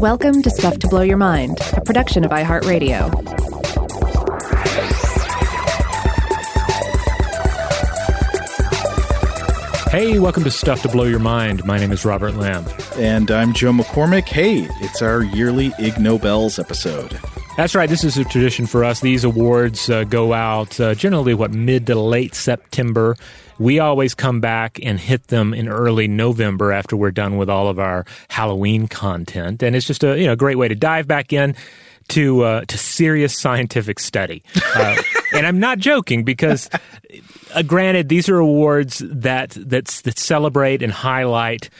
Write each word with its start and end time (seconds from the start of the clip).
Welcome 0.00 0.42
to 0.42 0.50
Stuff 0.50 0.78
to 0.80 0.88
Blow 0.88 1.02
Your 1.02 1.16
Mind, 1.16 1.58
a 1.72 1.80
production 1.80 2.24
of 2.24 2.30
iHeartRadio. 2.30 3.08
Hey, 9.90 10.18
welcome 10.18 10.44
to 10.44 10.50
Stuff 10.50 10.82
to 10.82 10.88
Blow 10.88 11.04
Your 11.04 11.18
Mind. 11.18 11.64
My 11.64 11.78
name 11.78 11.92
is 11.92 12.04
Robert 12.04 12.34
Lamb. 12.34 12.66
And 12.96 13.30
I'm 13.30 13.54
Joe 13.54 13.72
McCormick. 13.72 14.28
Hey, 14.28 14.68
it's 14.80 15.00
our 15.00 15.22
yearly 15.22 15.72
Ig 15.78 15.98
Nobels 15.98 16.58
episode. 16.58 17.18
That's 17.56 17.74
right. 17.74 17.88
This 17.88 18.04
is 18.04 18.16
a 18.18 18.24
tradition 18.24 18.66
for 18.66 18.84
us. 18.84 19.00
These 19.00 19.24
awards 19.24 19.88
uh, 19.90 20.04
go 20.04 20.32
out 20.32 20.78
uh, 20.78 20.94
generally, 20.94 21.34
what, 21.34 21.52
mid 21.52 21.86
to 21.86 21.98
late 21.98 22.34
September. 22.34 23.16
We 23.58 23.78
always 23.78 24.14
come 24.14 24.40
back 24.40 24.78
and 24.82 24.98
hit 24.98 25.28
them 25.28 25.52
in 25.52 25.68
early 25.68 26.08
November 26.08 26.72
after 26.72 26.96
we're 26.96 27.10
done 27.10 27.36
with 27.36 27.50
all 27.50 27.68
of 27.68 27.78
our 27.78 28.04
Halloween 28.28 28.88
content. 28.88 29.62
And 29.62 29.74
it's 29.74 29.86
just 29.86 30.04
a 30.04 30.18
you 30.18 30.26
know 30.26 30.36
great 30.36 30.56
way 30.56 30.68
to 30.68 30.74
dive 30.74 31.06
back 31.06 31.32
in 31.32 31.54
to 32.08 32.42
uh, 32.42 32.64
to 32.64 32.78
serious 32.78 33.38
scientific 33.38 33.98
study. 33.98 34.42
Uh, 34.74 34.96
and 35.34 35.46
I'm 35.46 35.60
not 35.60 35.78
joking 35.78 36.24
because, 36.24 36.68
uh, 37.54 37.62
granted, 37.62 38.08
these 38.08 38.28
are 38.28 38.38
awards 38.38 39.02
that 39.04 39.50
that's, 39.50 40.02
that 40.02 40.18
celebrate 40.18 40.82
and 40.82 40.92
highlight 40.92 41.70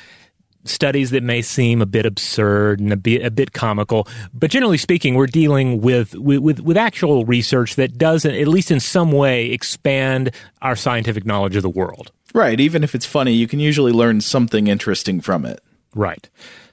studies 0.65 1.11
that 1.11 1.23
may 1.23 1.43
seem 1.43 1.81
a 1.81 1.87
bit 1.87 2.05
absurd 2.07 2.81
and 2.81 2.93
a 2.93 2.97
bit, 2.97 3.25
a 3.25 3.31
bit 3.31 3.53
comical, 3.53 4.07
but 4.33 4.51
generally 4.51 4.79
speaking, 4.79 5.15
we're 5.15 5.27
dealing 5.27 5.81
with, 5.81 6.15
with, 6.15 6.61
with 6.61 6.77
actual 6.77 7.25
research 7.25 7.77
that 7.77 7.97
doesn't, 7.97 8.35
at 8.35 8.49
least 8.49 8.71
in 8.71 8.81
some 8.81 9.13
way, 9.13 9.47
expand 9.51 10.31
our 10.63 10.77
scientific 10.77 11.25
knowledge 11.25 11.57
of 11.57 11.63
the 11.63 11.71
world. 11.71 12.13
Right. 12.35 12.61
Even 12.61 12.85
if 12.85 12.95
it's 12.95 13.07
funny, 13.07 13.33
you 13.33 13.47
can 13.49 13.61
usually 13.61 13.93
learn 13.93 14.21
something 14.21 14.67
interesting 14.67 15.21
from 15.21 15.47
it. 15.47 15.61
Right. 15.95 16.29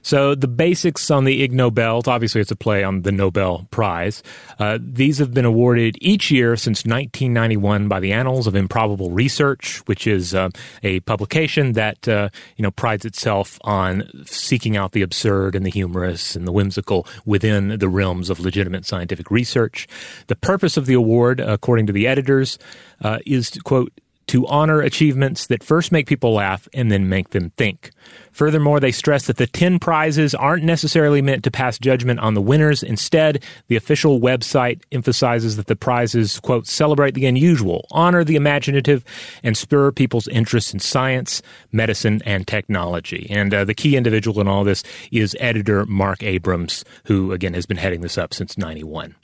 So 0.06 0.36
the 0.36 0.46
basics 0.46 1.10
on 1.10 1.24
the 1.24 1.42
Ig 1.42 1.52
Nobels, 1.52 2.06
obviously 2.06 2.40
it's 2.40 2.52
a 2.52 2.56
play 2.56 2.84
on 2.84 3.02
the 3.02 3.10
Nobel 3.10 3.66
Prize. 3.72 4.22
Uh, 4.56 4.78
these 4.80 5.18
have 5.18 5.34
been 5.34 5.44
awarded 5.44 5.98
each 6.00 6.30
year 6.30 6.54
since 6.54 6.84
1991 6.84 7.88
by 7.88 7.98
the 7.98 8.12
Annals 8.12 8.46
of 8.46 8.54
Improbable 8.54 9.10
Research, 9.10 9.78
which 9.86 10.06
is 10.06 10.32
uh, 10.32 10.50
a 10.84 11.00
publication 11.00 11.72
that 11.72 12.06
uh, 12.06 12.28
you 12.54 12.62
know 12.62 12.70
prides 12.70 13.04
itself 13.04 13.58
on 13.64 14.08
seeking 14.26 14.76
out 14.76 14.92
the 14.92 15.02
absurd 15.02 15.56
and 15.56 15.66
the 15.66 15.70
humorous 15.70 16.36
and 16.36 16.46
the 16.46 16.52
whimsical 16.52 17.04
within 17.24 17.76
the 17.80 17.88
realms 17.88 18.30
of 18.30 18.38
legitimate 18.38 18.86
scientific 18.86 19.28
research. 19.28 19.88
The 20.28 20.36
purpose 20.36 20.76
of 20.76 20.86
the 20.86 20.94
award, 20.94 21.40
according 21.40 21.88
to 21.88 21.92
the 21.92 22.06
editors, 22.06 22.60
uh, 23.02 23.18
is 23.26 23.50
to 23.50 23.60
quote 23.60 23.92
to 24.28 24.46
honor 24.46 24.80
achievements 24.80 25.46
that 25.46 25.62
first 25.62 25.92
make 25.92 26.06
people 26.06 26.34
laugh 26.34 26.68
and 26.74 26.90
then 26.90 27.08
make 27.08 27.30
them 27.30 27.50
think. 27.56 27.90
Furthermore, 28.32 28.80
they 28.80 28.92
stress 28.92 29.26
that 29.26 29.38
the 29.38 29.46
10 29.46 29.78
prizes 29.78 30.34
aren't 30.34 30.64
necessarily 30.64 31.22
meant 31.22 31.42
to 31.44 31.50
pass 31.50 31.78
judgment 31.78 32.20
on 32.20 32.34
the 32.34 32.42
winners. 32.42 32.82
Instead, 32.82 33.42
the 33.68 33.76
official 33.76 34.20
website 34.20 34.82
emphasizes 34.92 35.56
that 35.56 35.68
the 35.68 35.76
prizes, 35.76 36.38
quote, 36.40 36.66
celebrate 36.66 37.14
the 37.14 37.26
unusual, 37.26 37.86
honor 37.90 38.24
the 38.24 38.36
imaginative, 38.36 39.04
and 39.42 39.56
spur 39.56 39.90
people's 39.90 40.28
interest 40.28 40.74
in 40.74 40.80
science, 40.80 41.40
medicine, 41.72 42.20
and 42.26 42.46
technology. 42.46 43.26
And 43.30 43.54
uh, 43.54 43.64
the 43.64 43.74
key 43.74 43.96
individual 43.96 44.40
in 44.40 44.48
all 44.48 44.64
this 44.64 44.82
is 45.10 45.36
editor 45.40 45.86
Marc 45.86 46.22
Abrahams, 46.22 46.84
who, 47.04 47.32
again, 47.32 47.54
has 47.54 47.66
been 47.66 47.78
heading 47.78 48.02
this 48.02 48.18
up 48.18 48.34
since 48.34 48.58
91. 48.58 49.14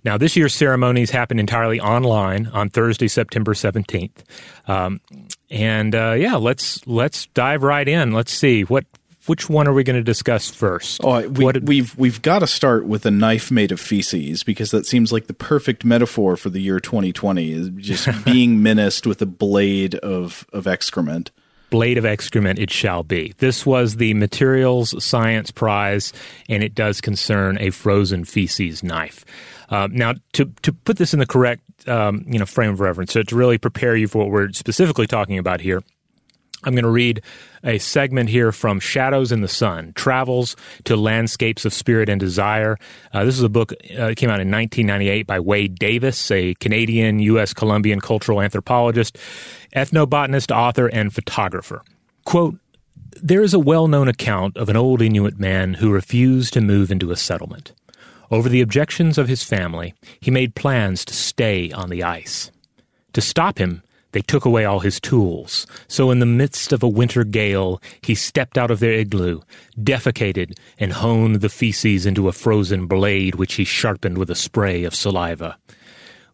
Now, 0.03 0.17
this 0.17 0.35
year's 0.35 0.53
ceremonies 0.53 1.11
happen 1.11 1.39
entirely 1.39 1.79
online 1.79 2.47
on 2.47 2.69
Thursday, 2.69 3.07
September 3.07 3.53
seventeenth, 3.53 4.23
um, 4.67 4.99
and 5.49 5.93
uh, 5.93 6.15
yeah, 6.17 6.35
let's 6.35 6.85
let's 6.87 7.27
dive 7.27 7.63
right 7.63 7.87
in. 7.87 8.11
Let's 8.11 8.33
see 8.33 8.63
what 8.63 8.85
which 9.27 9.49
one 9.49 9.67
are 9.67 9.73
we 9.73 9.83
going 9.83 9.97
to 9.97 10.03
discuss 10.03 10.49
first? 10.49 11.01
Oh, 11.03 11.27
we, 11.27 11.45
have 11.45 11.63
we've, 11.63 11.97
we've 11.97 12.21
got 12.21 12.39
to 12.39 12.47
start 12.47 12.85
with 12.85 13.05
a 13.05 13.11
knife 13.11 13.51
made 13.51 13.71
of 13.71 13.79
feces 13.79 14.43
because 14.43 14.71
that 14.71 14.85
seems 14.85 15.11
like 15.11 15.27
the 15.27 15.33
perfect 15.33 15.85
metaphor 15.85 16.35
for 16.35 16.49
the 16.49 16.59
year 16.59 16.79
2020 16.79 17.51
is 17.51 17.69
just 17.77 18.09
being 18.25 18.63
menaced 18.63 19.05
with 19.05 19.21
a 19.21 19.25
blade 19.25 19.95
of 19.95 20.45
of 20.51 20.67
excrement. 20.67 21.31
Blade 21.69 21.97
of 21.97 22.05
excrement 22.05 22.59
it 22.59 22.69
shall 22.69 23.03
be. 23.03 23.33
This 23.37 23.65
was 23.65 23.95
the 23.95 24.13
Materials 24.15 25.01
Science 25.03 25.51
Prize, 25.51 26.11
and 26.49 26.63
it 26.63 26.75
does 26.75 26.99
concern 26.99 27.57
a 27.61 27.69
frozen 27.69 28.25
feces 28.25 28.83
knife. 28.83 29.23
Uh, 29.71 29.87
now, 29.89 30.13
to 30.33 30.45
to 30.61 30.73
put 30.73 30.97
this 30.97 31.13
in 31.13 31.19
the 31.19 31.25
correct 31.25 31.63
um, 31.87 32.23
you 32.27 32.37
know 32.37 32.45
frame 32.45 32.71
of 32.71 32.79
reference, 32.79 33.13
so 33.13 33.23
to 33.23 33.35
really 33.35 33.57
prepare 33.57 33.95
you 33.95 34.07
for 34.07 34.19
what 34.19 34.29
we're 34.29 34.51
specifically 34.51 35.07
talking 35.07 35.37
about 35.37 35.61
here, 35.61 35.81
I'm 36.63 36.73
going 36.73 36.83
to 36.83 36.89
read 36.89 37.21
a 37.63 37.77
segment 37.77 38.29
here 38.29 38.51
from 38.51 38.79
Shadows 38.79 39.31
in 39.31 39.41
the 39.41 39.47
Sun 39.47 39.93
Travels 39.93 40.55
to 40.83 40.95
Landscapes 40.95 41.65
of 41.65 41.73
Spirit 41.73 42.09
and 42.09 42.19
Desire. 42.19 42.77
Uh, 43.13 43.23
this 43.23 43.37
is 43.37 43.43
a 43.43 43.49
book 43.49 43.71
uh, 43.71 44.07
that 44.07 44.17
came 44.17 44.29
out 44.29 44.41
in 44.41 44.51
1998 44.51 45.25
by 45.25 45.39
Wade 45.39 45.79
Davis, 45.79 46.29
a 46.31 46.53
Canadian 46.55 47.19
U.S. 47.19 47.53
Colombian 47.53 48.01
cultural 48.01 48.41
anthropologist, 48.41 49.17
ethnobotanist, 49.75 50.55
author, 50.55 50.87
and 50.87 51.13
photographer. 51.13 51.81
Quote, 52.25 52.57
there 53.21 53.41
is 53.41 53.53
a 53.53 53.59
well 53.59 53.87
known 53.87 54.07
account 54.07 54.57
of 54.57 54.69
an 54.69 54.77
old 54.77 55.01
Inuit 55.01 55.39
man 55.39 55.75
who 55.75 55.91
refused 55.91 56.53
to 56.53 56.61
move 56.61 56.91
into 56.91 57.11
a 57.11 57.15
settlement. 57.15 57.73
Over 58.31 58.47
the 58.47 58.61
objections 58.61 59.17
of 59.17 59.27
his 59.27 59.43
family, 59.43 59.93
he 60.21 60.31
made 60.31 60.55
plans 60.55 61.03
to 61.05 61.13
stay 61.13 61.69
on 61.71 61.89
the 61.89 62.01
ice. 62.01 62.49
To 63.11 63.19
stop 63.19 63.57
him, 63.57 63.83
they 64.13 64.21
took 64.21 64.45
away 64.45 64.63
all 64.63 64.79
his 64.79 65.01
tools. 65.01 65.67
So, 65.89 66.11
in 66.11 66.19
the 66.19 66.25
midst 66.25 66.71
of 66.71 66.81
a 66.81 66.87
winter 66.87 67.25
gale, 67.25 67.81
he 68.01 68.15
stepped 68.15 68.57
out 68.57 68.71
of 68.71 68.79
their 68.79 68.93
igloo, 68.93 69.41
defecated, 69.77 70.57
and 70.79 70.93
honed 70.93 71.37
the 71.37 71.49
feces 71.49 72.05
into 72.05 72.29
a 72.29 72.33
frozen 72.33 72.87
blade 72.87 73.35
which 73.35 73.55
he 73.55 73.65
sharpened 73.65 74.17
with 74.17 74.29
a 74.29 74.35
spray 74.35 74.85
of 74.85 74.95
saliva. 74.95 75.57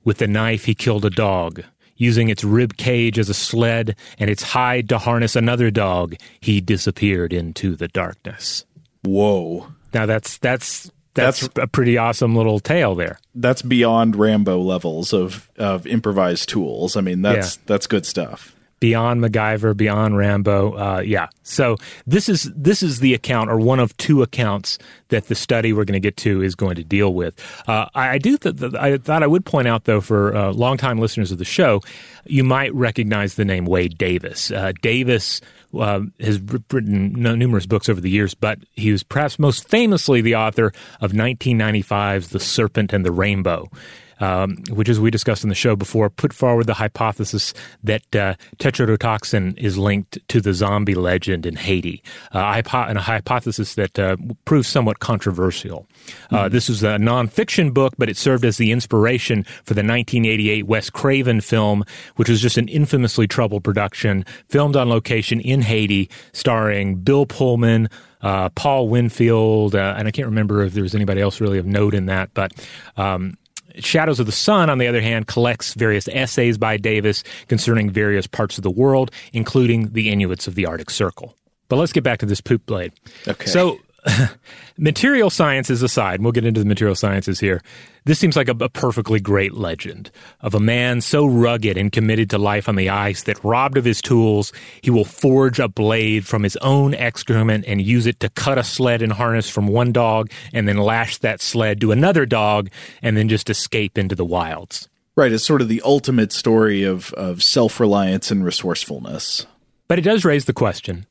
With 0.03 0.19
the 0.19 0.27
knife, 0.27 0.65
he 0.65 0.75
killed 0.75 1.05
a 1.05 1.09
dog. 1.09 1.63
Using 1.95 2.29
its 2.29 2.43
rib 2.43 2.77
cage 2.77 3.17
as 3.17 3.27
a 3.27 3.33
sled 3.33 3.95
and 4.19 4.29
its 4.29 4.43
hide 4.43 4.87
to 4.89 4.99
harness 4.99 5.35
another 5.35 5.71
dog, 5.71 6.15
he 6.39 6.61
disappeared 6.61 7.33
into 7.33 7.75
the 7.75 7.87
darkness. 7.87 8.65
Whoa. 9.03 9.71
Now 9.93 10.05
that's 10.05 10.37
that's 10.37 10.91
that's, 11.17 11.41
that's, 11.41 11.63
a 11.63 11.67
pretty 11.67 11.97
awesome 11.97 12.35
little 12.35 12.59
tale 12.59 12.95
there. 12.95 13.19
That's 13.35 13.61
beyond 13.61 14.15
Rambo 14.15 14.59
levels 14.59 15.13
of 15.13 15.51
of 15.57 15.85
improvised 15.85 16.49
tools. 16.49 16.95
I 16.95 17.01
mean, 17.01 17.21
that's 17.21 17.57
yeah. 17.57 17.63
that's 17.65 17.87
good 17.87 18.05
stuff. 18.05 18.55
Beyond 18.79 19.21
MacGyver, 19.23 19.75
beyond 19.75 20.17
Rambo, 20.17 20.73
uh, 20.73 20.99
yeah. 20.99 21.29
So 21.41 21.77
this 22.05 22.29
is 22.29 22.43
this 22.55 22.83
is 22.83 22.99
the 22.99 23.15
account, 23.15 23.49
or 23.49 23.57
one 23.57 23.79
of 23.79 23.95
two 23.97 24.21
accounts 24.21 24.77
that 25.07 25.27
the 25.27 25.35
study 25.35 25.73
we're 25.73 25.85
going 25.85 25.93
to 25.93 25.99
get 25.99 26.17
to 26.17 26.43
is 26.43 26.53
going 26.53 26.75
to 26.75 26.83
deal 26.83 27.13
with. 27.13 27.33
Uh, 27.67 27.87
I, 27.95 28.09
I, 28.09 28.17
do 28.17 28.37
th- 28.37 28.59
th- 28.59 28.73
I 28.75 28.97
thought 28.97 29.23
I 29.23 29.27
would 29.27 29.45
point 29.45 29.67
out 29.67 29.85
though 29.85 30.01
for 30.01 30.35
uh, 30.35 30.51
longtime 30.51 30.99
listeners 30.99 31.31
of 31.31 31.37
the 31.39 31.45
show, 31.45 31.81
you 32.25 32.43
might 32.43 32.73
recognize 32.75 33.35
the 33.35 33.45
name 33.45 33.65
Wade 33.65 33.97
Davis. 33.97 34.51
Uh, 34.51 34.73
Davis 34.81 35.41
uh, 35.77 36.01
has 36.19 36.39
written 36.71 37.13
numerous 37.13 37.65
books 37.65 37.89
over 37.89 38.01
the 38.01 38.09
years, 38.09 38.33
but 38.33 38.59
he 38.73 38.91
was 38.91 39.03
perhaps 39.03 39.39
most 39.39 39.67
famously 39.67 40.21
the 40.21 40.35
author 40.35 40.71
of 41.01 41.13
1995's 41.13 42.29
The 42.29 42.39
Serpent 42.39 42.93
and 42.93 43.05
the 43.05 43.11
Rainbow 43.11 43.69
um, 44.19 44.57
which, 44.69 44.89
as 44.89 44.99
we 44.99 45.11
discussed 45.11 45.43
in 45.43 45.49
the 45.49 45.55
show 45.55 45.75
before, 45.75 46.09
put 46.09 46.33
forward 46.33 46.67
the 46.67 46.73
hypothesis 46.73 47.53
that 47.83 48.15
uh, 48.15 48.35
tetrodotoxin 48.57 49.57
is 49.57 49.77
linked 49.77 50.17
to 50.29 50.41
the 50.41 50.53
zombie 50.53 50.95
legend 50.95 51.45
in 51.45 51.55
Haiti, 51.55 52.03
uh, 52.33 52.61
and 52.73 52.97
a 52.97 53.01
hypothesis 53.01 53.75
that 53.75 53.97
uh, 53.99 54.17
proves 54.45 54.67
somewhat 54.67 54.99
controversial. 54.99 55.87
Mm-hmm. 56.31 56.51
This 56.51 56.69
was 56.69 56.83
a 56.83 56.97
nonfiction 56.97 57.73
book, 57.73 57.93
but 57.97 58.09
it 58.09 58.17
served 58.17 58.45
as 58.45 58.57
the 58.57 58.71
inspiration 58.71 59.43
for 59.63 59.73
the 59.73 59.81
1988 59.81 60.67
Wes 60.67 60.89
Craven 60.89 61.41
film, 61.41 61.83
which 62.15 62.29
was 62.29 62.41
just 62.41 62.57
an 62.57 62.67
infamously 62.67 63.27
troubled 63.27 63.63
production, 63.63 64.25
filmed 64.49 64.75
on 64.75 64.89
location 64.89 65.39
in 65.39 65.61
Haiti, 65.61 66.09
starring 66.33 66.95
Bill 66.95 67.25
Pullman, 67.25 67.89
uh, 68.21 68.49
Paul 68.49 68.89
Winfield, 68.89 69.75
uh, 69.75 69.95
and 69.97 70.07
I 70.07 70.11
can't 70.11 70.27
remember 70.27 70.63
if 70.63 70.73
there 70.73 70.83
was 70.83 70.95
anybody 70.95 71.21
else 71.21 71.39
really 71.39 71.57
of 71.57 71.65
note 71.65 71.93
in 71.93 72.07
that, 72.07 72.33
but 72.33 72.51
um, 72.97 73.37
Shadows 73.79 74.19
of 74.19 74.25
the 74.25 74.31
Sun, 74.31 74.69
on 74.69 74.77
the 74.77 74.87
other 74.87 75.01
hand, 75.01 75.27
collects 75.27 75.73
various 75.73 76.07
essays 76.07 76.57
by 76.57 76.77
Davis 76.77 77.23
concerning 77.47 77.89
various 77.89 78.27
parts 78.27 78.57
of 78.57 78.63
the 78.63 78.71
world, 78.71 79.11
including 79.33 79.93
the 79.93 80.09
Inuits 80.09 80.47
of 80.47 80.55
the 80.55 80.65
Arctic 80.65 80.89
Circle. 80.89 81.35
But 81.69 81.77
let's 81.77 81.91
get 81.91 82.03
back 82.03 82.19
to 82.19 82.25
this 82.25 82.41
poop 82.41 82.65
blade. 82.65 82.93
Okay. 83.27 83.45
So 83.45 83.79
material 84.77 85.29
sciences 85.29 85.81
aside, 85.81 86.15
and 86.15 86.23
we'll 86.23 86.31
get 86.31 86.45
into 86.45 86.59
the 86.59 86.65
material 86.65 86.95
sciences 86.95 87.39
here, 87.39 87.61
this 88.05 88.19
seems 88.19 88.35
like 88.35 88.47
a, 88.47 88.55
a, 88.61 88.69
perfectly 88.69 89.19
great 89.19 89.53
legend 89.53 90.11
of 90.41 90.53
a 90.53 90.59
man 90.59 91.01
so 91.01 91.25
rugged 91.25 91.77
and 91.77 91.91
committed 91.91 92.29
to 92.29 92.37
life 92.37 92.69
on 92.69 92.75
the 92.75 92.89
ice 92.89 93.23
that, 93.23 93.43
robbed 93.43 93.77
of 93.77 93.85
his 93.85 94.01
tools, 94.01 94.53
he 94.81 94.89
will 94.89 95.05
forge 95.05 95.59
a 95.59 95.67
blade 95.67 96.25
from 96.25 96.43
his 96.43 96.55
own 96.57 96.93
excrement 96.93 97.65
and 97.67 97.81
use 97.81 98.05
it 98.05 98.19
to 98.19 98.29
cut 98.29 98.57
a 98.57 98.63
sled 98.63 99.01
and 99.01 99.13
harness 99.13 99.49
from 99.49 99.67
one 99.67 99.91
dog 99.91 100.31
and 100.53 100.67
then 100.67 100.77
lash 100.77 101.17
that 101.17 101.41
sled 101.41 101.81
to 101.81 101.91
another 101.91 102.25
dog 102.25 102.69
and 103.01 103.17
then 103.17 103.27
just 103.27 103.49
escape 103.49 103.97
into 103.97 104.15
the 104.15 104.25
wilds. 104.25 104.87
Right, 105.15 105.31
it's 105.31 105.43
sort 105.43 105.61
of 105.61 105.67
the 105.67 105.81
ultimate 105.83 106.31
story 106.31 106.83
of, 106.83 107.11
of 107.13 107.41
self 107.41 107.79
reliance 107.79 108.29
and 108.29 108.45
resourcefulness. 108.45 109.47
But 109.87 109.97
it 109.97 110.03
does 110.03 110.23
raise 110.23 110.45
the 110.45 110.53
question 110.53 111.07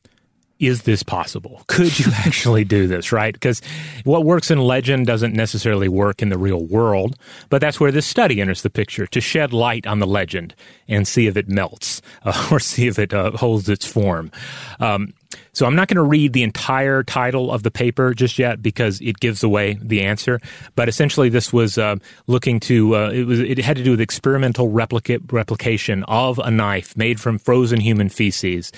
is 0.58 0.82
this 0.82 1.02
possible? 1.02 1.62
Could 1.66 1.98
you 1.98 2.12
actually 2.14 2.64
do 2.64 2.86
this, 2.86 3.12
right? 3.12 3.34
Because 3.34 3.60
what 4.04 4.24
works 4.24 4.50
in 4.50 4.58
legend 4.58 5.06
doesn't 5.06 5.34
necessarily 5.34 5.88
work 5.88 6.22
in 6.22 6.28
the 6.28 6.38
real 6.38 6.64
world, 6.64 7.16
but 7.50 7.60
that's 7.60 7.78
where 7.78 7.92
this 7.92 8.06
study 8.06 8.40
enters 8.40 8.62
the 8.62 8.70
picture 8.70 9.06
to 9.06 9.20
shed 9.20 9.52
light 9.52 9.86
on 9.86 9.98
the 9.98 10.06
legend 10.06 10.54
and 10.88 11.06
see 11.06 11.26
if 11.26 11.36
it 11.36 11.48
melts 11.48 12.00
uh, 12.24 12.48
or 12.52 12.60
see 12.60 12.86
if 12.86 12.98
it 12.98 13.12
uh, 13.12 13.32
holds 13.32 13.68
its 13.68 13.86
form. 13.86 14.30
Um, 14.80 15.12
so 15.56 15.64
I'm 15.64 15.74
not 15.74 15.88
going 15.88 15.96
to 15.96 16.02
read 16.02 16.34
the 16.34 16.42
entire 16.42 17.02
title 17.02 17.50
of 17.50 17.62
the 17.62 17.70
paper 17.70 18.12
just 18.12 18.38
yet 18.38 18.60
because 18.60 19.00
it 19.00 19.20
gives 19.20 19.42
away 19.42 19.78
the 19.80 20.02
answer. 20.02 20.38
But 20.74 20.86
essentially, 20.86 21.30
this 21.30 21.50
was 21.50 21.78
uh, 21.78 21.96
looking 22.26 22.60
to 22.60 22.94
uh, 22.94 23.08
it 23.08 23.24
was 23.24 23.40
it 23.40 23.56
had 23.56 23.78
to 23.78 23.82
do 23.82 23.92
with 23.92 24.00
experimental 24.02 24.68
replica- 24.68 25.20
replication 25.32 26.04
of 26.08 26.38
a 26.40 26.50
knife 26.50 26.94
made 26.94 27.22
from 27.22 27.38
frozen 27.38 27.80
human 27.80 28.10
feces, 28.10 28.70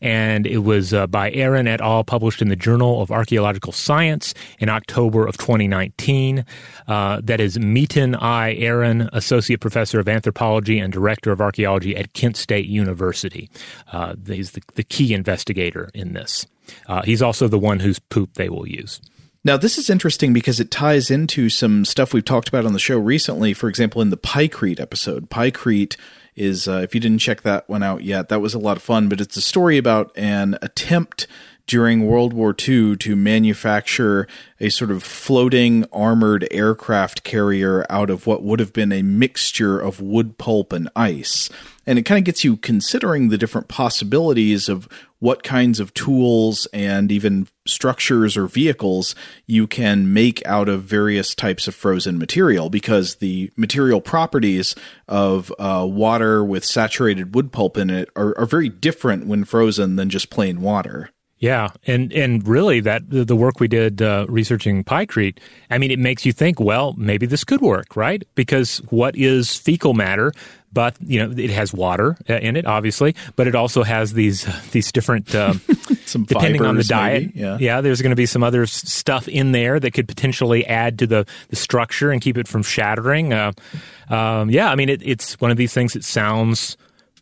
and 0.00 0.46
it 0.46 0.60
was 0.60 0.94
uh, 0.94 1.06
by 1.06 1.30
Eren 1.32 1.68
et 1.68 1.82
al. 1.82 2.02
published 2.02 2.40
in 2.40 2.48
the 2.48 2.56
Journal 2.56 3.02
of 3.02 3.10
Archaeological 3.10 3.72
Science 3.72 4.32
in 4.58 4.70
October 4.70 5.26
of 5.26 5.36
2019. 5.36 6.46
Uh, 6.88 7.20
that 7.22 7.40
is 7.42 7.58
Metin 7.58 8.16
I. 8.22 8.56
Eren, 8.58 9.10
associate 9.12 9.60
professor 9.60 10.00
of 10.00 10.08
anthropology 10.08 10.78
and 10.78 10.94
director 10.94 11.30
of 11.30 11.42
archaeology 11.42 11.94
at 11.94 12.14
Kent 12.14 12.38
State 12.38 12.66
University. 12.66 13.50
Uh, 13.92 14.14
he's 14.26 14.52
the, 14.52 14.62
the 14.76 14.82
key 14.82 15.12
investigator 15.12 15.90
in 15.92 16.14
this. 16.14 16.21
Uh, 16.86 17.02
he's 17.02 17.22
also 17.22 17.48
the 17.48 17.58
one 17.58 17.80
whose 17.80 17.98
poop 17.98 18.34
they 18.34 18.48
will 18.48 18.66
use. 18.66 19.00
Now, 19.44 19.56
this 19.56 19.76
is 19.76 19.90
interesting 19.90 20.32
because 20.32 20.60
it 20.60 20.70
ties 20.70 21.10
into 21.10 21.48
some 21.48 21.84
stuff 21.84 22.14
we've 22.14 22.24
talked 22.24 22.48
about 22.48 22.64
on 22.64 22.74
the 22.74 22.78
show 22.78 22.96
recently. 22.96 23.52
For 23.54 23.68
example, 23.68 24.00
in 24.00 24.10
the 24.10 24.16
Pykrete 24.16 24.78
episode, 24.78 25.30
Pykrete 25.30 25.96
is, 26.36 26.68
uh, 26.68 26.80
if 26.84 26.94
you 26.94 27.00
didn't 27.00 27.18
check 27.18 27.42
that 27.42 27.68
one 27.68 27.82
out 27.82 28.04
yet, 28.04 28.28
that 28.28 28.40
was 28.40 28.54
a 28.54 28.58
lot 28.60 28.76
of 28.76 28.84
fun, 28.84 29.08
but 29.08 29.20
it's 29.20 29.36
a 29.36 29.42
story 29.42 29.78
about 29.78 30.12
an 30.16 30.56
attempt 30.62 31.26
during 31.66 32.06
World 32.06 32.32
War 32.32 32.54
II 32.56 32.96
to 32.96 33.16
manufacture 33.16 34.26
a 34.60 34.68
sort 34.68 34.90
of 34.90 35.02
floating 35.02 35.86
armored 35.92 36.46
aircraft 36.50 37.24
carrier 37.24 37.84
out 37.90 38.10
of 38.10 38.26
what 38.26 38.42
would 38.42 38.60
have 38.60 38.72
been 38.72 38.92
a 38.92 39.02
mixture 39.02 39.78
of 39.78 40.00
wood 40.00 40.38
pulp 40.38 40.72
and 40.72 40.88
ice. 40.94 41.50
And 41.86 41.98
it 41.98 42.02
kind 42.02 42.18
of 42.18 42.24
gets 42.24 42.44
you 42.44 42.56
considering 42.56 43.28
the 43.28 43.38
different 43.38 43.68
possibilities 43.68 44.68
of 44.68 44.88
what 45.18 45.42
kinds 45.42 45.78
of 45.78 45.94
tools 45.94 46.66
and 46.72 47.12
even 47.12 47.46
structures 47.66 48.36
or 48.36 48.46
vehicles 48.46 49.14
you 49.46 49.66
can 49.66 50.12
make 50.12 50.44
out 50.44 50.68
of 50.68 50.82
various 50.82 51.34
types 51.34 51.68
of 51.68 51.74
frozen 51.74 52.18
material 52.18 52.70
because 52.70 53.16
the 53.16 53.50
material 53.56 54.00
properties 54.00 54.74
of 55.06 55.52
uh, 55.58 55.86
water 55.88 56.44
with 56.44 56.64
saturated 56.64 57.34
wood 57.34 57.52
pulp 57.52 57.76
in 57.76 57.88
it 57.88 58.08
are, 58.16 58.36
are 58.38 58.46
very 58.46 58.68
different 58.68 59.26
when 59.26 59.44
frozen 59.44 59.96
than 59.96 60.10
just 60.10 60.28
plain 60.28 60.60
water. 60.60 61.10
Yeah, 61.42 61.70
and 61.88 62.12
and 62.12 62.46
really 62.46 62.78
that 62.78 63.02
the 63.08 63.34
work 63.34 63.58
we 63.58 63.66
did 63.66 64.00
uh, 64.00 64.26
researching 64.28 64.84
Pykrete, 64.84 65.38
I 65.70 65.78
mean, 65.78 65.90
it 65.90 65.98
makes 65.98 66.24
you 66.24 66.32
think. 66.32 66.60
Well, 66.60 66.94
maybe 66.96 67.26
this 67.26 67.42
could 67.42 67.60
work, 67.60 67.96
right? 67.96 68.22
Because 68.36 68.78
what 68.90 69.16
is 69.16 69.56
fecal 69.56 69.92
matter? 69.92 70.32
But 70.72 70.96
you 71.04 71.18
know, 71.18 71.34
it 71.36 71.50
has 71.50 71.72
water 71.72 72.16
uh, 72.28 72.34
in 72.34 72.56
it, 72.56 72.66
obviously, 72.66 73.14
but 73.36 73.46
it 73.46 73.54
also 73.54 73.82
has 73.82 74.12
these 74.14 74.46
these 74.70 74.90
different. 74.92 75.34
Um, 75.34 75.60
some 76.06 76.24
depending 76.24 76.62
on 76.62 76.76
the 76.76 76.84
diet, 76.84 77.26
maybe, 77.26 77.40
yeah. 77.40 77.56
yeah, 77.58 77.80
there's 77.80 78.02
going 78.02 78.10
to 78.10 78.16
be 78.16 78.26
some 78.26 78.42
other 78.42 78.66
stuff 78.66 79.28
in 79.28 79.52
there 79.52 79.80
that 79.80 79.92
could 79.92 80.06
potentially 80.06 80.66
add 80.66 80.98
to 80.98 81.06
the, 81.06 81.26
the 81.48 81.56
structure 81.56 82.10
and 82.10 82.20
keep 82.20 82.36
it 82.36 82.46
from 82.46 82.62
shattering. 82.62 83.32
Uh, 83.32 83.52
um, 84.10 84.50
yeah, 84.50 84.70
I 84.70 84.74
mean, 84.74 84.88
it, 84.88 85.02
it's 85.02 85.40
one 85.40 85.50
of 85.50 85.56
these 85.56 85.72
things 85.72 85.94
that 85.94 86.04
sounds 86.04 86.76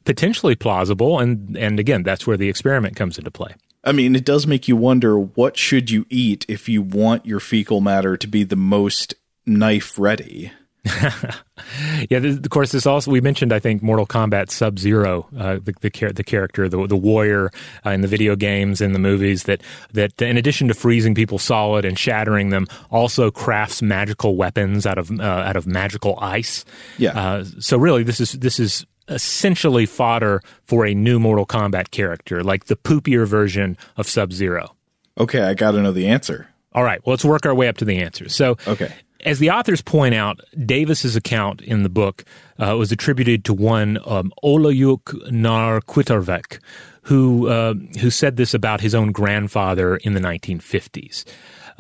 potentially 0.05 0.57
plausible, 0.57 1.19
and 1.19 1.57
and 1.57 1.79
again, 1.79 2.03
that's 2.03 2.27
where 2.27 2.37
the 2.37 2.49
experiment 2.49 2.97
comes 2.97 3.19
into 3.19 3.31
play. 3.31 3.55
I 3.83 3.93
mean, 3.93 4.15
it 4.15 4.25
does 4.25 4.47
make 4.47 4.69
you 4.69 4.77
wonder 4.77 5.19
what 5.19 5.57
should 5.57 5.91
you 5.91 6.05
eat 6.11 6.45
if 6.49 6.69
you 6.69 6.83
want 6.83 7.25
your 7.25 7.41
fecal 7.41 7.81
matter 7.81 8.17
to 8.17 8.27
be 8.27 8.45
the 8.45 8.57
most 8.57 9.15
knife 9.47 9.99
ready. 9.99 10.53
yeah, 12.11 12.19
of 12.19 12.49
course, 12.51 12.73
this 12.73 12.87
also 12.87 13.11
we 13.11 13.21
mentioned. 13.21 13.53
I 13.53 13.59
think 13.59 13.83
Mortal 13.83 14.07
Kombat 14.07 14.51
Sub 14.51 14.79
Zero, 14.79 15.29
uh, 15.37 15.59
the, 15.63 15.75
the, 15.81 16.13
the 16.15 16.25
character, 16.25 16.69
the 16.69 16.87
the 16.87 16.97
warrior 16.97 17.51
uh, 17.85 17.91
in 17.91 18.01
the 18.01 18.09
video 18.09 18.35
games 18.35 18.81
and 18.81 18.95
the 18.95 18.99
movies. 18.99 19.45
That 19.45 19.63
that 19.93 20.21
in 20.23 20.39
addition 20.39 20.69
to 20.69 20.75
freezing 20.75 21.15
people 21.15 21.39
solid 21.39 21.85
and 21.85 21.99
shattering 21.99 22.49
them, 22.49 22.67
also 22.91 23.31
crafts 23.31 23.83
magical 23.83 24.37
weapons 24.37 24.87
out 24.87 24.97
of 24.97 25.11
uh, 25.21 25.23
out 25.23 25.57
of 25.57 25.67
magical 25.67 26.19
ice. 26.21 26.65
Yeah. 26.97 27.19
Uh, 27.19 27.45
so 27.59 27.77
really, 27.77 28.03
this 28.03 28.21
is 28.21 28.33
this 28.33 28.59
is 28.59 28.87
essentially 29.09 29.85
fodder 29.85 30.41
for 30.65 30.87
a 30.87 30.95
new 30.95 31.19
Mortal 31.19 31.45
Kombat 31.45 31.91
character, 31.91 32.43
like 32.43 32.67
the 32.67 32.77
poopier 32.77 33.27
version 33.27 33.77
of 33.99 34.09
Sub 34.09 34.33
Zero. 34.33 34.77
Okay, 35.19 35.43
I 35.43 35.53
got 35.53 35.73
to 35.73 35.83
know 35.83 35.93
the 35.93 36.07
answer. 36.07 36.49
All 36.73 36.85
right, 36.85 37.05
well, 37.05 37.13
let's 37.13 37.25
work 37.25 37.45
our 37.45 37.55
way 37.55 37.69
up 37.69 37.77
to 37.79 37.85
the 37.85 37.99
answer. 37.99 38.29
So, 38.29 38.57
okay. 38.67 38.95
As 39.25 39.39
the 39.39 39.51
authors 39.51 39.83
point 39.83 40.15
out, 40.15 40.41
Davis's 40.65 41.17
account 41.17 41.61
in 41.61 41.83
the 41.83 41.89
book 41.89 42.25
uh, 42.59 42.77
was 42.77 42.93
attributed 42.93 43.45
to 43.47 43.55
one 43.55 43.99
um, 44.07 44.33
Olauuk 44.43 45.31
Nar 45.31 45.81
Quitarvek, 45.81 46.59
who 47.03 47.49
uh, 47.49 47.75
who 48.01 48.11
said 48.11 48.37
this 48.37 48.55
about 48.55 48.81
his 48.81 48.95
own 48.95 49.13
grandfather 49.13 49.97
in 49.97 50.15
the 50.15 50.21
1950s. 50.21 51.25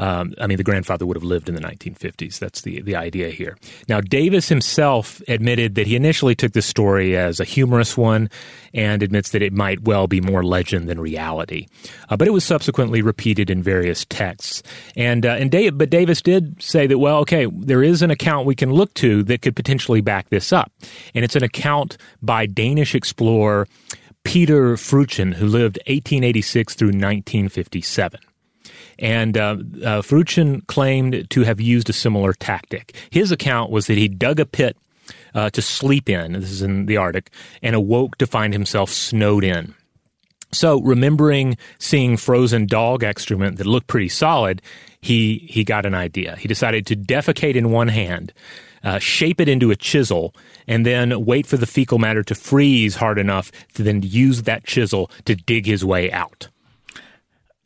Um, 0.00 0.32
I 0.40 0.46
mean, 0.46 0.56
the 0.56 0.64
grandfather 0.64 1.04
would 1.04 1.16
have 1.16 1.22
lived 1.22 1.48
in 1.48 1.54
the 1.54 1.60
1950s. 1.60 2.38
That's 2.38 2.62
the, 2.62 2.80
the 2.80 2.96
idea 2.96 3.28
here. 3.28 3.58
Now, 3.86 4.00
Davis 4.00 4.48
himself 4.48 5.20
admitted 5.28 5.74
that 5.74 5.86
he 5.86 5.94
initially 5.94 6.34
took 6.34 6.52
the 6.52 6.62
story 6.62 7.16
as 7.16 7.38
a 7.38 7.44
humorous 7.44 7.98
one 7.98 8.30
and 8.72 9.02
admits 9.02 9.30
that 9.32 9.42
it 9.42 9.52
might 9.52 9.82
well 9.82 10.06
be 10.06 10.22
more 10.22 10.42
legend 10.42 10.88
than 10.88 10.98
reality. 10.98 11.66
Uh, 12.08 12.16
but 12.16 12.26
it 12.26 12.30
was 12.30 12.44
subsequently 12.44 13.02
repeated 13.02 13.50
in 13.50 13.62
various 13.62 14.06
texts. 14.06 14.62
And, 14.96 15.26
uh, 15.26 15.32
and 15.32 15.50
Dave, 15.50 15.76
but 15.76 15.90
Davis 15.90 16.22
did 16.22 16.62
say 16.62 16.86
that, 16.86 16.98
well, 16.98 17.18
okay, 17.18 17.46
there 17.46 17.82
is 17.82 18.00
an 18.00 18.10
account 18.10 18.46
we 18.46 18.54
can 18.54 18.72
look 18.72 18.94
to 18.94 19.22
that 19.24 19.42
could 19.42 19.54
potentially 19.54 20.00
back 20.00 20.30
this 20.30 20.50
up. 20.50 20.72
And 21.14 21.26
it's 21.26 21.36
an 21.36 21.44
account 21.44 21.98
by 22.22 22.46
Danish 22.46 22.94
explorer 22.94 23.68
Peter 24.24 24.76
Freuchen, 24.76 25.34
who 25.34 25.46
lived 25.46 25.78
1886 25.86 26.74
through 26.74 26.88
1957. 26.88 28.20
And 29.00 29.36
uh, 29.36 29.56
uh, 29.82 30.02
Freuchen 30.02 30.66
claimed 30.66 31.28
to 31.30 31.42
have 31.42 31.60
used 31.60 31.88
a 31.88 31.94
similar 31.94 32.34
tactic. 32.34 32.94
His 33.10 33.32
account 33.32 33.70
was 33.70 33.86
that 33.86 33.96
he 33.96 34.08
dug 34.08 34.38
a 34.38 34.46
pit 34.46 34.76
uh, 35.34 35.50
to 35.50 35.62
sleep 35.62 36.08
in, 36.08 36.32
this 36.32 36.50
is 36.50 36.62
in 36.62 36.86
the 36.86 36.98
Arctic, 36.98 37.30
and 37.62 37.74
awoke 37.74 38.18
to 38.18 38.26
find 38.26 38.52
himself 38.52 38.90
snowed 38.90 39.42
in. 39.42 39.74
So, 40.52 40.80
remembering 40.80 41.56
seeing 41.78 42.16
frozen 42.16 42.66
dog 42.66 43.04
excrement 43.04 43.58
that 43.58 43.66
looked 43.66 43.86
pretty 43.86 44.08
solid, 44.08 44.60
he, 45.00 45.46
he 45.48 45.62
got 45.64 45.86
an 45.86 45.94
idea. 45.94 46.36
He 46.36 46.48
decided 46.48 46.86
to 46.86 46.96
defecate 46.96 47.54
in 47.54 47.70
one 47.70 47.88
hand, 47.88 48.32
uh, 48.82 48.98
shape 48.98 49.40
it 49.40 49.48
into 49.48 49.70
a 49.70 49.76
chisel, 49.76 50.34
and 50.66 50.84
then 50.84 51.24
wait 51.24 51.46
for 51.46 51.56
the 51.56 51.66
fecal 51.66 51.98
matter 51.98 52.24
to 52.24 52.34
freeze 52.34 52.96
hard 52.96 53.18
enough 53.18 53.52
to 53.74 53.84
then 53.84 54.02
use 54.02 54.42
that 54.42 54.64
chisel 54.64 55.10
to 55.24 55.36
dig 55.36 55.66
his 55.66 55.84
way 55.84 56.10
out. 56.10 56.48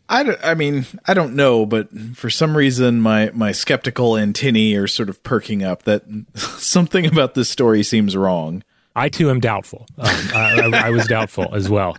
I, 0.08 0.36
I 0.42 0.54
mean, 0.54 0.86
I 1.06 1.14
don't 1.14 1.34
know, 1.34 1.64
but 1.64 1.88
for 2.14 2.28
some 2.28 2.56
reason, 2.56 3.00
my, 3.00 3.30
my 3.32 3.52
skeptical 3.52 4.16
antennae 4.16 4.74
are 4.74 4.86
sort 4.86 5.08
of 5.08 5.22
perking 5.22 5.62
up 5.62 5.84
that 5.84 6.04
something 6.34 7.06
about 7.06 7.34
this 7.34 7.48
story 7.48 7.82
seems 7.82 8.16
wrong. 8.16 8.62
I 8.96 9.08
too 9.08 9.30
am 9.30 9.40
doubtful. 9.40 9.86
Um, 9.98 10.06
I, 10.06 10.70
I, 10.72 10.86
I, 10.86 10.90
was 10.90 11.06
doubtful 11.06 11.52
as 11.54 11.68
well. 11.68 11.96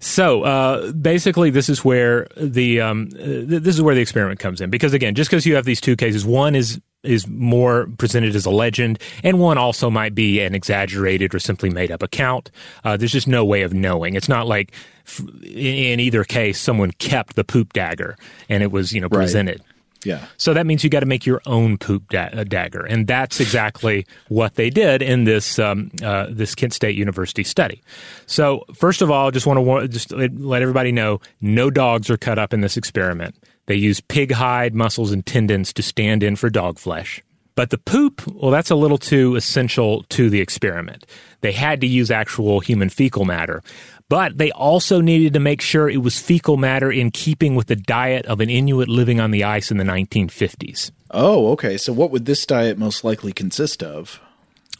So 0.00 0.44
uh, 0.44 0.92
basically, 0.92 1.50
this 1.50 1.68
is 1.68 1.84
where 1.84 2.26
the 2.36 2.80
um, 2.80 3.10
th- 3.10 3.62
this 3.62 3.74
is 3.74 3.82
where 3.82 3.94
the 3.94 4.00
experiment 4.00 4.40
comes 4.40 4.62
in 4.62 4.70
because 4.70 4.94
again, 4.94 5.14
just 5.14 5.30
because 5.30 5.44
you 5.44 5.56
have 5.56 5.66
these 5.66 5.80
two 5.80 5.94
cases, 5.94 6.24
one 6.24 6.54
is 6.54 6.80
is 7.02 7.26
more 7.26 7.88
presented 7.98 8.36
as 8.36 8.44
a 8.46 8.50
legend, 8.50 8.98
and 9.22 9.38
one 9.38 9.58
also 9.58 9.90
might 9.90 10.14
be 10.14 10.40
an 10.40 10.54
exaggerated 10.54 11.34
or 11.34 11.38
simply 11.38 11.70
made 11.70 11.90
up 11.90 12.02
account. 12.02 12.50
Uh, 12.84 12.96
there's 12.96 13.12
just 13.12 13.28
no 13.28 13.44
way 13.44 13.62
of 13.62 13.72
knowing. 13.72 14.14
It's 14.14 14.28
not 14.28 14.46
like 14.46 14.72
f- 15.06 15.24
in 15.42 16.00
either 16.00 16.24
case 16.24 16.60
someone 16.60 16.90
kept 16.92 17.36
the 17.36 17.44
poop 17.44 17.72
dagger 17.72 18.16
and 18.48 18.62
it 18.62 18.70
was 18.70 18.92
you 18.92 19.00
know 19.00 19.08
presented. 19.08 19.60
Right. 19.60 19.66
Yeah. 20.02 20.24
So 20.38 20.54
that 20.54 20.64
means 20.64 20.82
you 20.82 20.88
got 20.88 21.00
to 21.00 21.06
make 21.06 21.26
your 21.26 21.42
own 21.44 21.76
poop 21.76 22.08
da- 22.08 22.30
uh, 22.32 22.44
dagger, 22.44 22.86
and 22.86 23.06
that's 23.06 23.38
exactly 23.38 24.06
what 24.28 24.54
they 24.54 24.70
did 24.70 25.02
in 25.02 25.24
this 25.24 25.58
um, 25.58 25.90
uh, 26.02 26.26
this 26.30 26.54
Kent 26.54 26.72
State 26.72 26.96
University 26.96 27.44
study. 27.44 27.82
So 28.26 28.64
first 28.74 29.02
of 29.02 29.10
all, 29.10 29.30
just 29.30 29.46
want 29.46 29.58
to 29.82 29.88
just 29.88 30.10
let 30.12 30.62
everybody 30.62 30.90
know, 30.90 31.20
no 31.42 31.70
dogs 31.70 32.08
are 32.08 32.16
cut 32.16 32.38
up 32.38 32.54
in 32.54 32.62
this 32.62 32.76
experiment. 32.78 33.34
They 33.70 33.76
use 33.76 34.00
pig 34.00 34.32
hide, 34.32 34.74
muscles, 34.74 35.12
and 35.12 35.24
tendons 35.24 35.72
to 35.74 35.82
stand 35.84 36.24
in 36.24 36.34
for 36.34 36.50
dog 36.50 36.76
flesh. 36.76 37.22
But 37.54 37.70
the 37.70 37.78
poop, 37.78 38.26
well, 38.26 38.50
that's 38.50 38.72
a 38.72 38.74
little 38.74 38.98
too 38.98 39.36
essential 39.36 40.02
to 40.08 40.28
the 40.28 40.40
experiment. 40.40 41.06
They 41.40 41.52
had 41.52 41.80
to 41.82 41.86
use 41.86 42.10
actual 42.10 42.58
human 42.58 42.88
fecal 42.88 43.24
matter. 43.24 43.62
But 44.08 44.38
they 44.38 44.50
also 44.50 45.00
needed 45.00 45.34
to 45.34 45.38
make 45.38 45.60
sure 45.60 45.88
it 45.88 46.02
was 46.02 46.18
fecal 46.18 46.56
matter 46.56 46.90
in 46.90 47.12
keeping 47.12 47.54
with 47.54 47.68
the 47.68 47.76
diet 47.76 48.26
of 48.26 48.40
an 48.40 48.50
Inuit 48.50 48.88
living 48.88 49.20
on 49.20 49.30
the 49.30 49.44
ice 49.44 49.70
in 49.70 49.76
the 49.76 49.84
1950s. 49.84 50.90
Oh, 51.12 51.52
okay. 51.52 51.76
So 51.76 51.92
what 51.92 52.10
would 52.10 52.26
this 52.26 52.44
diet 52.44 52.76
most 52.76 53.04
likely 53.04 53.32
consist 53.32 53.84
of? 53.84 54.20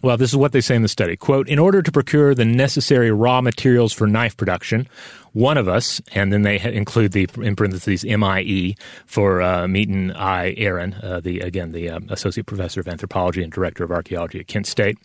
Well, 0.02 0.16
this 0.16 0.30
is 0.30 0.36
what 0.36 0.52
they 0.52 0.62
say 0.62 0.74
in 0.74 0.82
the 0.82 0.88
study. 0.88 1.14
Quote, 1.14 1.46
in 1.46 1.58
order 1.58 1.82
to 1.82 1.92
procure 1.92 2.34
the 2.34 2.44
necessary 2.44 3.12
raw 3.12 3.40
materials 3.40 3.92
for 3.92 4.06
knife 4.06 4.36
production, 4.36 4.88
one 5.32 5.56
of 5.56 5.68
us, 5.68 6.00
and 6.12 6.32
then 6.32 6.42
they 6.42 6.60
include 6.60 7.12
the, 7.12 7.28
in 7.40 7.56
parentheses, 7.56 8.04
MIE 8.04 8.76
for 9.06 9.42
uh, 9.42 9.64
Metin 9.64 10.14
I. 10.16 10.54
Eren, 10.58 11.02
uh, 11.02 11.20
the, 11.20 11.40
again, 11.40 11.72
the 11.72 11.90
uh, 11.90 12.00
associate 12.08 12.46
professor 12.46 12.80
of 12.80 12.88
anthropology 12.88 13.42
and 13.42 13.52
director 13.52 13.84
of 13.84 13.90
archaeology 13.90 14.40
at 14.40 14.46
Kent 14.46 14.66
State 14.66 14.98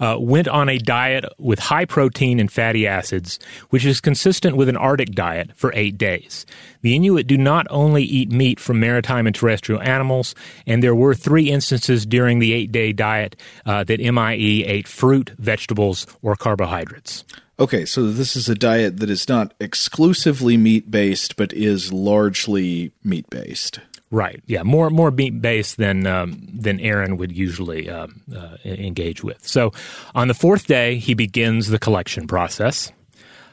uh, 0.00 0.16
went 0.18 0.48
on 0.48 0.68
a 0.68 0.78
diet 0.78 1.24
with 1.38 1.58
high 1.58 1.84
protein 1.84 2.40
and 2.40 2.50
fatty 2.50 2.86
acids, 2.86 3.38
which 3.70 3.84
is 3.84 4.00
consistent 4.00 4.56
with 4.56 4.68
an 4.68 4.76
Arctic 4.76 5.12
diet, 5.12 5.50
for 5.54 5.72
eight 5.74 5.96
days. 5.98 6.46
The 6.82 6.94
Inuit 6.94 7.26
do 7.26 7.38
not 7.38 7.66
only 7.70 8.02
eat 8.02 8.30
meat 8.30 8.60
from 8.60 8.80
maritime 8.80 9.26
and 9.26 9.34
terrestrial 9.34 9.80
animals, 9.80 10.34
and 10.66 10.82
there 10.82 10.94
were 10.94 11.14
three 11.14 11.50
instances 11.50 12.04
during 12.04 12.38
the 12.38 12.52
eight 12.52 12.72
day 12.72 12.92
diet 12.92 13.36
uh, 13.66 13.84
that 13.84 14.00
MIE 14.00 14.64
ate 14.64 14.88
fruit, 14.88 15.30
vegetables, 15.38 16.06
or 16.22 16.36
carbohydrates. 16.36 17.24
Okay, 17.58 17.84
so 17.84 18.10
this 18.10 18.34
is 18.34 18.48
a 18.48 18.54
diet 18.56 18.98
that 18.98 19.08
is 19.08 19.28
not 19.28 19.54
exclusively 19.60 20.56
meat 20.56 20.90
based, 20.90 21.36
but 21.36 21.52
is 21.52 21.92
largely 21.92 22.92
meat 23.04 23.30
based. 23.30 23.78
Right. 24.10 24.42
Yeah. 24.46 24.62
More 24.62 24.90
more 24.90 25.10
meat 25.10 25.40
based 25.40 25.76
than 25.76 26.06
um, 26.06 26.46
than 26.52 26.78
Eren 26.78 27.18
would 27.18 27.32
usually 27.32 27.88
um, 27.90 28.22
uh, 28.34 28.56
engage 28.64 29.24
with. 29.24 29.46
So, 29.46 29.72
on 30.14 30.28
the 30.28 30.34
fourth 30.34 30.66
day, 30.66 30.96
he 30.96 31.14
begins 31.14 31.68
the 31.68 31.78
collection 31.78 32.26
process, 32.26 32.92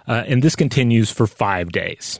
uh, 0.08 0.24
and 0.28 0.44
this 0.44 0.56
continues 0.56 1.10
for 1.10 1.26
five 1.26 1.72
days. 1.72 2.20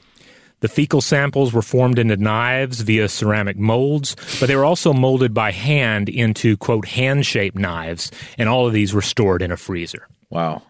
The 0.60 0.68
fecal 0.68 1.00
samples 1.00 1.52
were 1.52 1.62
formed 1.62 1.98
into 1.98 2.16
knives 2.16 2.80
via 2.82 3.08
ceramic 3.08 3.58
molds, 3.58 4.14
but 4.38 4.46
they 4.46 4.54
were 4.54 4.64
also 4.64 4.92
molded 4.92 5.34
by 5.34 5.50
hand 5.50 6.08
into 6.08 6.56
quote 6.56 6.86
hand 6.86 7.26
shaped 7.26 7.58
knives, 7.58 8.12
and 8.38 8.48
all 8.48 8.66
of 8.66 8.72
these 8.72 8.94
were 8.94 9.02
stored 9.02 9.42
in 9.42 9.50
a 9.50 9.56
freezer. 9.56 10.06
Wow. 10.30 10.62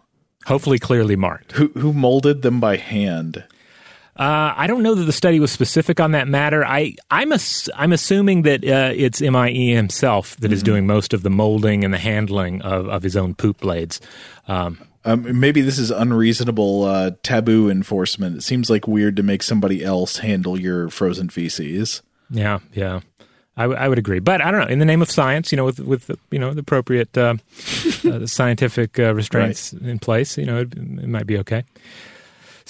Hopefully, 0.46 0.78
clearly 0.78 1.14
marked. 1.14 1.52
Who 1.52 1.68
who 1.68 1.92
molded 1.92 2.42
them 2.42 2.58
by 2.58 2.76
hand? 2.78 3.44
Uh, 4.14 4.52
I 4.54 4.66
don't 4.66 4.82
know 4.82 4.94
that 4.94 5.04
the 5.04 5.12
study 5.12 5.40
was 5.40 5.50
specific 5.50 5.98
on 5.98 6.12
that 6.12 6.28
matter. 6.28 6.64
I 6.66 6.96
I'm 7.10 7.32
ass- 7.32 7.70
I'm 7.74 7.92
assuming 7.92 8.42
that 8.42 8.62
uh, 8.62 8.92
it's 8.94 9.22
MIE 9.22 9.74
himself 9.74 10.36
that 10.36 10.48
mm-hmm. 10.48 10.54
is 10.54 10.62
doing 10.62 10.86
most 10.86 11.14
of 11.14 11.22
the 11.22 11.30
molding 11.30 11.82
and 11.82 11.94
the 11.94 11.98
handling 11.98 12.60
of, 12.60 12.88
of 12.88 13.02
his 13.02 13.16
own 13.16 13.34
poop 13.34 13.60
blades. 13.60 14.00
Um, 14.48 14.78
um, 15.04 15.40
maybe 15.40 15.62
this 15.62 15.78
is 15.78 15.90
unreasonable 15.90 16.84
uh, 16.84 17.12
taboo 17.22 17.70
enforcement. 17.70 18.36
It 18.36 18.42
seems 18.42 18.70
like 18.70 18.86
weird 18.86 19.16
to 19.16 19.22
make 19.22 19.42
somebody 19.42 19.82
else 19.82 20.18
handle 20.18 20.60
your 20.60 20.90
frozen 20.90 21.28
feces. 21.28 22.02
Yeah, 22.30 22.60
yeah. 22.72 23.00
I, 23.56 23.62
w- 23.62 23.78
I 23.78 23.88
would 23.88 23.98
agree, 23.98 24.20
but 24.20 24.40
I 24.40 24.50
don't 24.50 24.60
know. 24.60 24.66
In 24.66 24.78
the 24.78 24.84
name 24.84 25.02
of 25.02 25.10
science, 25.10 25.52
you 25.52 25.56
know, 25.56 25.64
with 25.64 25.80
with 25.80 26.10
you 26.30 26.38
know 26.38 26.54
the 26.54 26.60
appropriate 26.60 27.16
uh, 27.18 27.34
uh, 28.04 28.26
scientific 28.26 28.98
uh, 28.98 29.14
restraints 29.14 29.74
right. 29.74 29.82
in 29.90 29.98
place, 29.98 30.38
you 30.38 30.46
know, 30.46 30.60
it, 30.60 30.72
it 30.74 31.08
might 31.08 31.26
be 31.26 31.38
okay. 31.38 31.64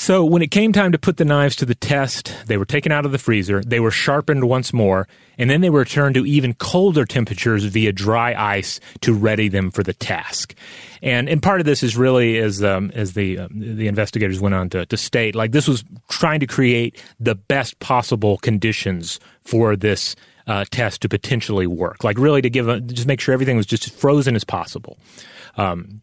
So 0.02 0.24
when 0.24 0.42
it 0.42 0.50
came 0.50 0.72
time 0.72 0.90
to 0.90 0.98
put 0.98 1.18
the 1.18 1.24
knives 1.24 1.54
to 1.54 1.64
the 1.64 1.76
test, 1.76 2.34
they 2.46 2.56
were 2.56 2.64
taken 2.64 2.90
out 2.90 3.06
of 3.06 3.12
the 3.12 3.18
freezer, 3.18 3.62
they 3.62 3.78
were 3.78 3.92
sharpened 3.92 4.48
once 4.48 4.72
more, 4.72 5.06
and 5.38 5.48
then 5.48 5.60
they 5.60 5.70
were 5.70 5.78
returned 5.78 6.16
to 6.16 6.26
even 6.26 6.54
colder 6.54 7.04
temperatures 7.04 7.62
via 7.66 7.92
dry 7.92 8.34
ice 8.34 8.80
to 9.02 9.14
ready 9.14 9.46
them 9.46 9.70
for 9.70 9.84
the 9.84 9.92
task. 9.92 10.56
And 11.02 11.28
and 11.28 11.40
part 11.40 11.60
of 11.60 11.66
this 11.66 11.84
is 11.84 11.96
really 11.96 12.38
as 12.38 12.64
um, 12.64 12.90
as 12.94 13.12
the 13.12 13.38
um, 13.38 13.50
the 13.54 13.86
investigators 13.86 14.40
went 14.40 14.56
on 14.56 14.70
to, 14.70 14.86
to 14.86 14.96
state, 14.96 15.36
like 15.36 15.52
this 15.52 15.68
was 15.68 15.84
trying 16.08 16.40
to 16.40 16.48
create 16.48 17.00
the 17.20 17.36
best 17.36 17.78
possible 17.78 18.38
conditions 18.38 19.20
for 19.42 19.76
this 19.76 20.16
uh, 20.48 20.64
test 20.72 21.02
to 21.02 21.08
potentially 21.08 21.68
work. 21.68 22.02
Like 22.02 22.18
really 22.18 22.42
to 22.42 22.50
give 22.50 22.66
a, 22.66 22.80
just 22.80 23.06
make 23.06 23.20
sure 23.20 23.32
everything 23.34 23.56
was 23.56 23.66
just 23.66 23.86
as 23.86 23.92
frozen 23.92 24.34
as 24.34 24.42
possible. 24.42 24.98
Um, 25.56 26.02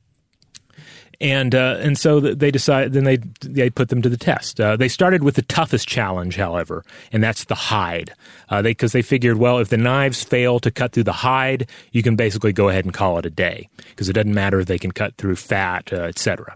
and 1.21 1.53
uh, 1.53 1.77
and 1.79 1.97
so 1.97 2.19
they 2.19 2.51
decided. 2.51 2.93
Then 2.93 3.03
they 3.03 3.17
they 3.41 3.69
put 3.69 3.89
them 3.89 4.01
to 4.01 4.09
the 4.09 4.17
test. 4.17 4.59
Uh, 4.59 4.77
they 4.77 4.87
started 4.87 5.23
with 5.23 5.35
the 5.35 5.41
toughest 5.43 5.87
challenge, 5.87 6.37
however, 6.37 6.83
and 7.11 7.21
that's 7.21 7.45
the 7.45 7.55
hide. 7.55 8.13
Uh, 8.49 8.61
they 8.61 8.71
because 8.71 8.93
they 8.93 9.01
figured, 9.01 9.37
well, 9.37 9.59
if 9.59 9.69
the 9.69 9.77
knives 9.77 10.23
fail 10.23 10.59
to 10.59 10.71
cut 10.71 10.93
through 10.93 11.03
the 11.03 11.11
hide, 11.11 11.69
you 11.91 12.03
can 12.03 12.15
basically 12.15 12.53
go 12.53 12.69
ahead 12.69 12.85
and 12.85 12.93
call 12.93 13.17
it 13.17 13.25
a 13.25 13.29
day 13.29 13.67
because 13.89 14.07
it 14.07 14.13
doesn't 14.13 14.33
matter 14.33 14.59
if 14.59 14.67
they 14.67 14.79
can 14.79 14.91
cut 14.91 15.15
through 15.17 15.35
fat, 15.35 15.91
uh, 15.91 16.03
etc. 16.03 16.55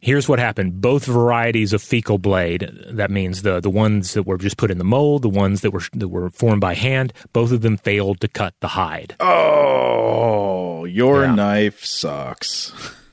Here's 0.00 0.28
what 0.28 0.38
happened. 0.38 0.82
Both 0.82 1.06
varieties 1.06 1.72
of 1.72 1.80
fecal 1.80 2.18
blade, 2.18 2.70
that 2.90 3.10
means 3.10 3.40
the, 3.40 3.60
the 3.60 3.70
ones 3.70 4.12
that 4.12 4.24
were 4.24 4.36
just 4.36 4.58
put 4.58 4.70
in 4.70 4.76
the 4.76 4.84
mold, 4.84 5.22
the 5.22 5.30
ones 5.30 5.62
that 5.62 5.70
were 5.70 5.80
that 5.94 6.08
were 6.08 6.28
formed 6.28 6.60
by 6.60 6.74
hand, 6.74 7.14
both 7.32 7.50
of 7.50 7.62
them 7.62 7.78
failed 7.78 8.20
to 8.20 8.28
cut 8.28 8.52
the 8.60 8.68
hide. 8.68 9.16
Oh, 9.20 10.84
your 10.84 11.24
yeah. 11.24 11.34
knife 11.34 11.82
sucks. 11.82 12.74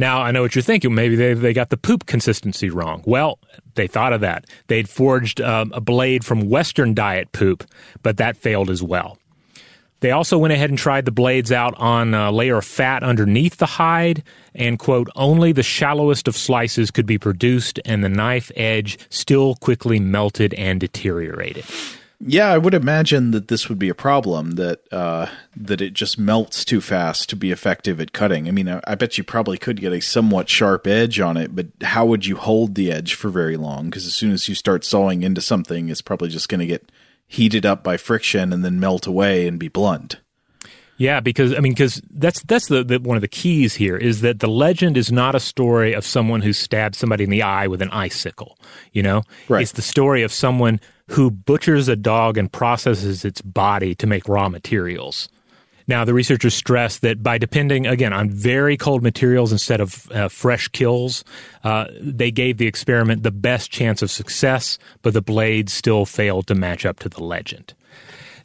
Now, 0.00 0.22
I 0.22 0.30
know 0.30 0.40
what 0.40 0.54
you're 0.54 0.62
thinking. 0.62 0.94
Maybe 0.94 1.14
they, 1.14 1.34
they 1.34 1.52
got 1.52 1.68
the 1.68 1.76
poop 1.76 2.06
consistency 2.06 2.70
wrong. 2.70 3.02
Well, 3.04 3.38
they 3.74 3.86
thought 3.86 4.14
of 4.14 4.22
that. 4.22 4.46
They'd 4.68 4.88
forged 4.88 5.42
um, 5.42 5.72
a 5.74 5.80
blade 5.82 6.24
from 6.24 6.48
Western 6.48 6.94
diet 6.94 7.32
poop, 7.32 7.64
but 8.02 8.16
that 8.16 8.38
failed 8.38 8.70
as 8.70 8.82
well. 8.82 9.18
They 10.00 10.10
also 10.10 10.38
went 10.38 10.54
ahead 10.54 10.70
and 10.70 10.78
tried 10.78 11.04
the 11.04 11.10
blades 11.10 11.52
out 11.52 11.74
on 11.76 12.14
a 12.14 12.30
layer 12.32 12.56
of 12.56 12.64
fat 12.64 13.02
underneath 13.02 13.58
the 13.58 13.66
hide, 13.66 14.22
and 14.54 14.78
quote, 14.78 15.10
only 15.16 15.52
the 15.52 15.62
shallowest 15.62 16.26
of 16.26 16.34
slices 16.34 16.90
could 16.90 17.04
be 17.04 17.18
produced, 17.18 17.78
and 17.84 18.02
the 18.02 18.08
knife 18.08 18.50
edge 18.56 18.98
still 19.10 19.56
quickly 19.56 20.00
melted 20.00 20.54
and 20.54 20.80
deteriorated. 20.80 21.66
Yeah, 22.22 22.52
I 22.52 22.58
would 22.58 22.74
imagine 22.74 23.30
that 23.30 23.48
this 23.48 23.70
would 23.70 23.78
be 23.78 23.88
a 23.88 23.94
problem 23.94 24.52
that 24.52 24.80
uh, 24.92 25.28
that 25.56 25.80
it 25.80 25.94
just 25.94 26.18
melts 26.18 26.66
too 26.66 26.82
fast 26.82 27.30
to 27.30 27.36
be 27.36 27.50
effective 27.50 27.98
at 27.98 28.12
cutting. 28.12 28.46
I 28.46 28.50
mean, 28.50 28.68
I, 28.68 28.80
I, 28.86 28.94
bet 28.94 29.16
you 29.16 29.24
probably 29.24 29.56
could 29.56 29.80
get 29.80 29.94
a 29.94 30.00
somewhat 30.00 30.50
sharp 30.50 30.86
edge 30.86 31.18
on 31.18 31.38
it, 31.38 31.56
but 31.56 31.68
how 31.80 32.04
would 32.04 32.26
you 32.26 32.36
hold 32.36 32.74
the 32.74 32.92
edge 32.92 33.14
for 33.14 33.30
very 33.30 33.56
long? 33.56 33.86
Because 33.86 34.04
as 34.04 34.14
soon 34.14 34.32
as 34.32 34.50
you 34.50 34.54
start 34.54 34.84
sawing 34.84 35.22
into 35.22 35.40
something, 35.40 35.88
it's 35.88 36.02
probably 36.02 36.28
just 36.28 36.50
going 36.50 36.60
to 36.60 36.66
get 36.66 36.92
heated 37.26 37.64
up 37.64 37.82
by 37.82 37.96
friction 37.96 38.52
and 38.52 38.62
then 38.62 38.78
melt 38.78 39.06
away 39.06 39.46
and 39.46 39.58
be 39.58 39.68
blunt. 39.68 40.20
Yeah, 40.98 41.20
because 41.20 41.54
I 41.54 41.60
mean, 41.60 41.72
because 41.72 42.02
that's 42.10 42.42
that's 42.42 42.66
the, 42.66 42.84
the, 42.84 42.98
one 42.98 43.16
of 43.16 43.22
the 43.22 43.28
keys 43.28 43.74
here 43.74 43.96
is 43.96 44.20
that 44.20 44.40
the 44.40 44.48
legend 44.48 44.98
is 44.98 45.10
not 45.10 45.34
a 45.34 45.40
story 45.40 45.94
of 45.94 46.04
someone 46.04 46.42
who 46.42 46.52
stabbed 46.52 46.94
somebody 46.94 47.24
in 47.24 47.30
the 47.30 47.40
eye 47.40 47.68
with 47.68 47.80
an 47.80 47.88
icicle. 47.88 48.58
You 48.92 49.04
know, 49.04 49.22
right. 49.48 49.62
it's 49.62 49.72
the 49.72 49.80
story 49.80 50.22
of 50.22 50.30
someone 50.30 50.78
who 51.10 51.30
butchers 51.30 51.88
a 51.88 51.96
dog 51.96 52.38
and 52.38 52.52
processes 52.52 53.24
its 53.24 53.40
body 53.40 53.94
to 53.96 54.06
make 54.06 54.28
raw 54.28 54.48
materials. 54.48 55.28
Now, 55.88 56.04
the 56.04 56.14
researchers 56.14 56.54
stress 56.54 56.98
that 56.98 57.20
by 57.20 57.36
depending, 57.36 57.86
again, 57.86 58.12
on 58.12 58.30
very 58.30 58.76
cold 58.76 59.02
materials 59.02 59.50
instead 59.50 59.80
of 59.80 60.10
uh, 60.12 60.28
fresh 60.28 60.68
kills, 60.68 61.24
uh, 61.64 61.86
they 62.00 62.30
gave 62.30 62.58
the 62.58 62.68
experiment 62.68 63.24
the 63.24 63.32
best 63.32 63.72
chance 63.72 64.00
of 64.00 64.10
success, 64.10 64.78
but 65.02 65.14
the 65.14 65.22
blades 65.22 65.72
still 65.72 66.06
failed 66.06 66.46
to 66.46 66.54
match 66.54 66.86
up 66.86 67.00
to 67.00 67.08
the 67.08 67.24
legend. 67.24 67.74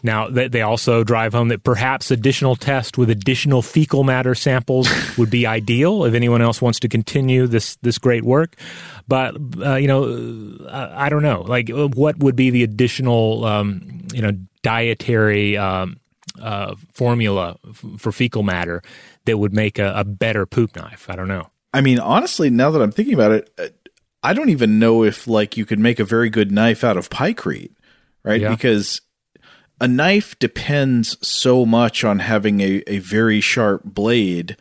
Now, 0.06 0.30
they 0.30 0.62
also 0.62 1.04
drive 1.04 1.34
home 1.34 1.48
that 1.48 1.64
perhaps 1.64 2.12
additional 2.12 2.56
tests 2.56 2.96
with 2.96 3.10
additional 3.10 3.64
fecal 3.64 4.04
matter 4.04 4.36
samples 4.36 4.88
would 5.18 5.32
be 5.32 5.48
ideal 5.48 6.06
if 6.06 6.14
anyone 6.14 6.44
else 6.44 6.62
wants 6.62 6.80
to 6.82 6.88
continue 6.88 7.48
this 7.48 7.76
this 7.78 7.98
great 7.98 8.24
work. 8.24 8.56
But 9.08 9.36
uh, 9.60 9.76
you 9.76 9.88
know, 9.88 10.68
I, 10.70 11.08
I, 11.08 11.10
don't 11.10 11.24
know. 11.24 11.42
Like, 11.42 11.70
what 11.70 12.20
would 12.20 12.36
be 12.36 12.52
the 12.52 12.62
additional 12.62 13.46
um, 13.46 14.04
you 14.14 14.22
know 14.22 14.32
dietary 14.62 15.58
um, 15.58 16.00
uh, 16.40 16.76
formula 16.94 17.58
f- 17.68 17.84
for 17.98 18.12
fecal 18.12 18.44
matter 18.44 18.84
that 19.26 19.40
would 19.40 19.54
make 19.54 19.80
a, 19.80 19.92
a 19.96 20.04
better 20.04 20.46
poop 20.46 20.76
knife? 20.76 21.10
I 21.10 21.16
don't 21.16 21.28
know. 21.28 21.50
I 21.74 21.82
mean, 21.82 22.00
honestly, 22.00 22.52
now 22.52 22.70
that 22.70 22.82
I'm 22.82 22.92
thinking 22.92 23.16
about 23.16 23.32
it, 23.32 23.50
uh, 23.58 23.68
I 24.22 24.34
don't 24.34 24.50
even 24.50 24.78
know 24.78 25.04
if 25.04 25.28
like 25.28 25.58
you 25.58 25.66
could 25.66 25.80
make 25.80 26.00
a 26.00 26.06
very 26.06 26.30
good 26.30 26.52
knife 26.52 26.84
out 26.84 26.96
of 26.96 27.10
pykrete, 27.10 27.74
right? 28.24 28.42
Yeah. 28.42 28.50
Because 28.50 29.02
a 29.80 29.88
knife 29.88 30.38
depends 30.40 31.18
so 31.26 31.66
much 31.66 32.04
on 32.04 32.20
having 32.20 32.62
a, 32.62 32.84
a 32.88 33.00
very 33.00 33.42
sharp 33.42 33.84
blade 33.84 34.58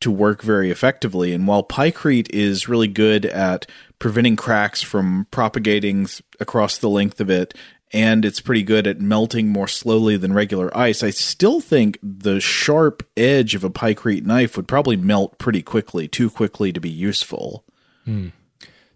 to 0.00 0.10
work 0.10 0.42
very 0.42 0.70
effectively. 0.70 1.32
And 1.32 1.46
while 1.46 1.62
pykrete 1.62 2.30
is 2.30 2.68
really 2.68 2.88
good 2.88 3.26
at 3.26 3.66
preventing 3.98 4.36
cracks 4.36 4.82
from 4.82 5.26
propagating 5.30 6.08
across 6.38 6.78
the 6.78 6.88
length 6.88 7.20
of 7.20 7.30
it, 7.30 7.54
and 7.92 8.24
it's 8.24 8.40
pretty 8.40 8.62
good 8.62 8.86
at 8.86 9.00
melting 9.00 9.48
more 9.48 9.68
slowly 9.68 10.16
than 10.16 10.32
regular 10.32 10.74
ice, 10.76 11.02
I 11.02 11.10
still 11.10 11.60
think 11.60 11.98
the 12.02 12.40
sharp 12.40 13.06
edge 13.16 13.54
of 13.54 13.64
a 13.64 13.70
pykrete 13.70 14.24
knife 14.24 14.56
would 14.56 14.68
probably 14.68 14.96
melt 14.96 15.38
pretty 15.38 15.60
quickly, 15.60 16.06
too 16.06 16.30
quickly 16.30 16.72
to 16.72 16.80
be 16.80 16.90
useful. 16.90 17.64
Hmm. 18.04 18.28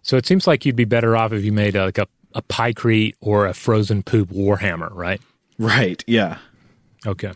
So 0.01 0.17
it 0.17 0.25
seems 0.25 0.47
like 0.47 0.65
you'd 0.65 0.75
be 0.75 0.85
better 0.85 1.17
off 1.17 1.33
if 1.33 1.43
you 1.43 1.51
made 1.51 1.75
a, 1.75 1.85
like 1.85 1.97
a 1.97 2.07
a 2.35 2.41
pykrete 2.41 3.15
or 3.21 3.47
a 3.47 3.53
frozen 3.53 4.03
poop 4.03 4.29
warhammer, 4.29 4.89
right? 4.91 5.21
Right. 5.57 6.03
Yeah. 6.07 6.37
Okay. 7.05 7.31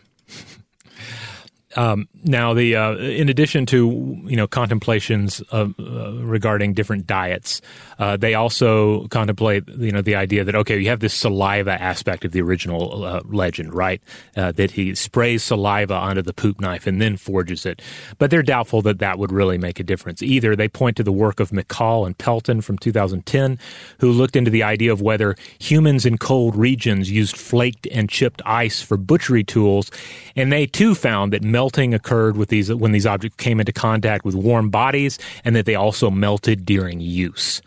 Um, 1.76 2.08
now, 2.24 2.52
the 2.52 2.74
uh, 2.74 2.96
in 2.96 3.28
addition 3.28 3.64
to 3.66 4.20
you 4.24 4.36
know 4.36 4.48
contemplations 4.48 5.40
of, 5.52 5.74
uh, 5.78 6.12
regarding 6.14 6.74
different 6.74 7.06
diets, 7.06 7.60
uh, 8.00 8.16
they 8.16 8.34
also 8.34 9.06
contemplate 9.08 9.68
you 9.68 9.92
know 9.92 10.02
the 10.02 10.16
idea 10.16 10.42
that 10.42 10.56
okay, 10.56 10.78
you 10.78 10.88
have 10.88 10.98
this 10.98 11.14
saliva 11.14 11.80
aspect 11.80 12.24
of 12.24 12.32
the 12.32 12.42
original 12.42 13.04
uh, 13.04 13.20
legend, 13.24 13.72
right? 13.72 14.02
Uh, 14.36 14.50
that 14.52 14.72
he 14.72 14.96
sprays 14.96 15.44
saliva 15.44 15.94
onto 15.94 16.22
the 16.22 16.32
poop 16.32 16.60
knife 16.60 16.88
and 16.88 17.00
then 17.00 17.16
forges 17.16 17.64
it, 17.64 17.80
but 18.18 18.30
they're 18.32 18.42
doubtful 18.42 18.82
that 18.82 18.98
that 18.98 19.18
would 19.18 19.30
really 19.30 19.58
make 19.58 19.78
a 19.78 19.84
difference. 19.84 20.22
Either 20.22 20.56
they 20.56 20.68
point 20.68 20.96
to 20.96 21.04
the 21.04 21.12
work 21.12 21.38
of 21.38 21.50
McCall 21.50 22.04
and 22.04 22.18
Pelton 22.18 22.62
from 22.62 22.78
2010, 22.78 23.58
who 24.00 24.10
looked 24.10 24.34
into 24.34 24.50
the 24.50 24.64
idea 24.64 24.92
of 24.92 25.00
whether 25.00 25.36
humans 25.60 26.04
in 26.04 26.18
cold 26.18 26.56
regions 26.56 27.10
used 27.10 27.36
flaked 27.36 27.86
and 27.92 28.08
chipped 28.08 28.42
ice 28.44 28.82
for 28.82 28.96
butchery 28.96 29.44
tools, 29.44 29.90
and 30.34 30.52
they 30.52 30.66
too 30.66 30.96
found 30.96 31.32
that 31.32 31.42
melting 31.60 31.92
occurred 31.92 32.38
with 32.38 32.48
these 32.48 32.72
when 32.72 32.92
these 32.92 33.06
objects 33.06 33.36
came 33.36 33.60
into 33.60 33.72
contact 33.72 34.24
with 34.24 34.34
warm 34.34 34.70
bodies, 34.70 35.18
and 35.44 35.54
that 35.54 35.66
they 35.66 35.74
also 35.74 36.10
melted 36.10 36.64
during 36.64 37.00
use. 37.00 37.60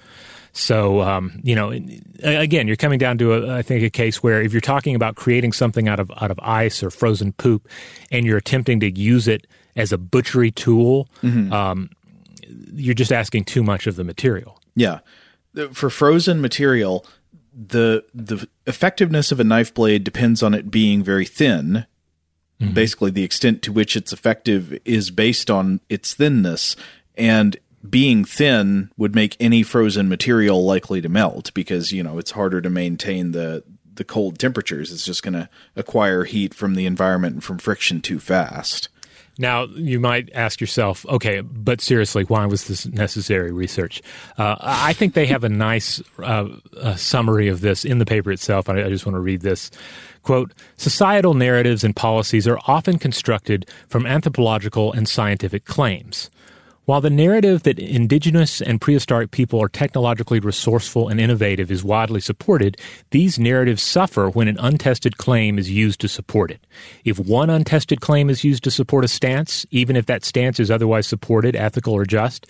So, 0.52 1.02
um, 1.02 1.40
you 1.44 1.56
know, 1.56 1.72
again, 2.24 2.68
you're 2.68 2.76
coming 2.76 3.00
down 3.00 3.18
to, 3.20 3.34
a, 3.34 3.58
I 3.58 3.62
think, 3.62 3.84
a 3.84 3.90
case 3.90 4.22
where 4.24 4.42
if 4.42 4.52
you're 4.52 4.62
talking 4.62 4.96
about 4.96 5.16
creating 5.16 5.54
something 5.54 5.88
out 5.88 6.00
of 6.00 6.12
out 6.22 6.32
of 6.32 6.40
ice 6.42 6.82
or 6.82 6.90
frozen 6.90 7.34
poop, 7.34 7.68
and 8.12 8.26
you're 8.26 8.38
attempting 8.38 8.80
to 8.80 8.90
use 8.90 9.28
it 9.28 9.46
as 9.76 9.92
a 9.92 9.98
butchery 9.98 10.50
tool, 10.50 11.08
mm-hmm. 11.22 11.54
um, 11.54 11.90
you're 12.74 12.96
just 12.96 13.12
asking 13.12 13.46
too 13.46 13.64
much 13.64 13.86
of 13.86 13.96
the 13.96 14.04
material. 14.04 14.60
Yeah, 14.76 15.00
for 15.72 15.92
frozen 15.92 16.42
material, 16.42 17.06
the 17.54 18.04
the 18.12 18.48
effectiveness 18.66 19.32
of 19.32 19.40
a 19.40 19.44
knife 19.44 19.72
blade 19.72 20.04
depends 20.04 20.42
on 20.42 20.56
it 20.56 20.72
being 20.72 21.04
very 21.04 21.26
thin 21.26 21.86
Mm-hmm. 22.60 22.74
Basically, 22.74 23.12
the 23.12 23.24
extent 23.24 23.62
to 23.64 23.72
which 23.72 23.96
it's 23.96 24.14
effective 24.14 24.78
is 24.86 25.12
based 25.12 25.50
on 25.50 25.80
its 25.90 26.14
thinness. 26.14 26.76
And 27.16 27.58
being 27.88 28.24
thin 28.24 28.92
would 28.98 29.16
make 29.16 29.36
any 29.40 29.64
frozen 29.64 30.08
material 30.08 30.64
likely 30.66 31.02
to 31.02 31.10
melt 31.10 31.54
because, 31.54 31.92
you 31.92 32.04
know, 32.04 32.18
it's 32.18 32.32
harder 32.32 32.62
to 32.62 32.70
maintain 32.70 33.32
the 33.32 33.64
the 33.96 34.04
cold 34.04 34.40
temperatures. 34.40 34.92
It's 34.92 35.06
just 35.06 35.22
going 35.22 35.36
to 35.36 35.50
acquire 35.76 36.24
heat 36.24 36.54
from 36.54 36.74
the 36.74 36.88
environment 36.88 37.36
and 37.36 37.44
from 37.44 37.60
friction 37.60 38.02
too 38.02 38.20
fast. 38.20 38.90
Now, 39.40 39.66
you 39.66 40.00
might 40.00 40.30
ask 40.34 40.62
yourself, 40.62 41.06
okay, 41.08 41.42
but 41.42 41.82
seriously, 41.82 42.24
why 42.26 42.46
was 42.46 42.68
this 42.68 42.86
necessary 42.86 43.52
research? 43.52 44.02
Uh, 44.38 44.58
I 44.60 44.94
think 44.94 45.16
they 45.16 45.26
have 45.26 45.44
a 45.44 45.50
nice 45.50 46.02
uh, 46.24 46.48
summary 46.96 47.48
of 47.48 47.62
this 47.62 47.84
in 47.84 47.98
the 47.98 48.06
paper 48.06 48.32
itself. 48.32 48.70
I, 48.70 48.84
I 48.84 48.90
just 48.90 49.06
want 49.06 49.16
to 49.16 49.22
read 49.22 49.42
this. 49.42 49.72
Quote, 50.22 50.54
societal 50.78 51.34
narratives 51.34 51.84
and 51.84 51.96
policies 51.96 52.48
are 52.48 52.60
often 52.68 53.00
constructed 53.00 53.68
from 53.90 54.06
anthropological 54.06 54.94
and 54.94 55.10
scientific 55.10 55.66
claims. 55.66 56.30
While 56.86 57.00
the 57.00 57.10
narrative 57.10 57.64
that 57.64 57.80
indigenous 57.80 58.60
and 58.60 58.82
prehistoric 58.82 59.32
people 59.32 59.64
are 59.64 59.70
technologically 59.70 60.42
resourceful 60.42 61.08
and 61.08 61.18
innovative 61.18 61.72
is 61.72 61.82
widely 61.82 62.20
supported, 62.20 62.76
these 63.12 63.40
narratives 63.40 63.82
suffer 63.82 64.30
when 64.30 64.50
an 64.50 64.58
untested 64.60 65.18
claim 65.18 65.58
is 65.58 65.72
used 65.72 66.02
to 66.02 66.10
support 66.10 66.52
it. 66.52 66.60
If 67.06 67.18
one 67.18 67.50
untested 67.50 68.02
claim 68.02 68.30
is 68.30 68.44
used 68.44 68.66
to 68.66 68.72
support 68.72 69.06
a 69.06 69.08
stance, 69.08 69.66
even 69.72 69.96
if 69.96 70.08
that 70.08 70.26
stance 70.26 70.60
is 70.60 70.70
otherwise 70.70 71.08
supported, 71.08 71.56
ethical, 71.56 71.94
or 71.94 72.04
just, 72.04 72.48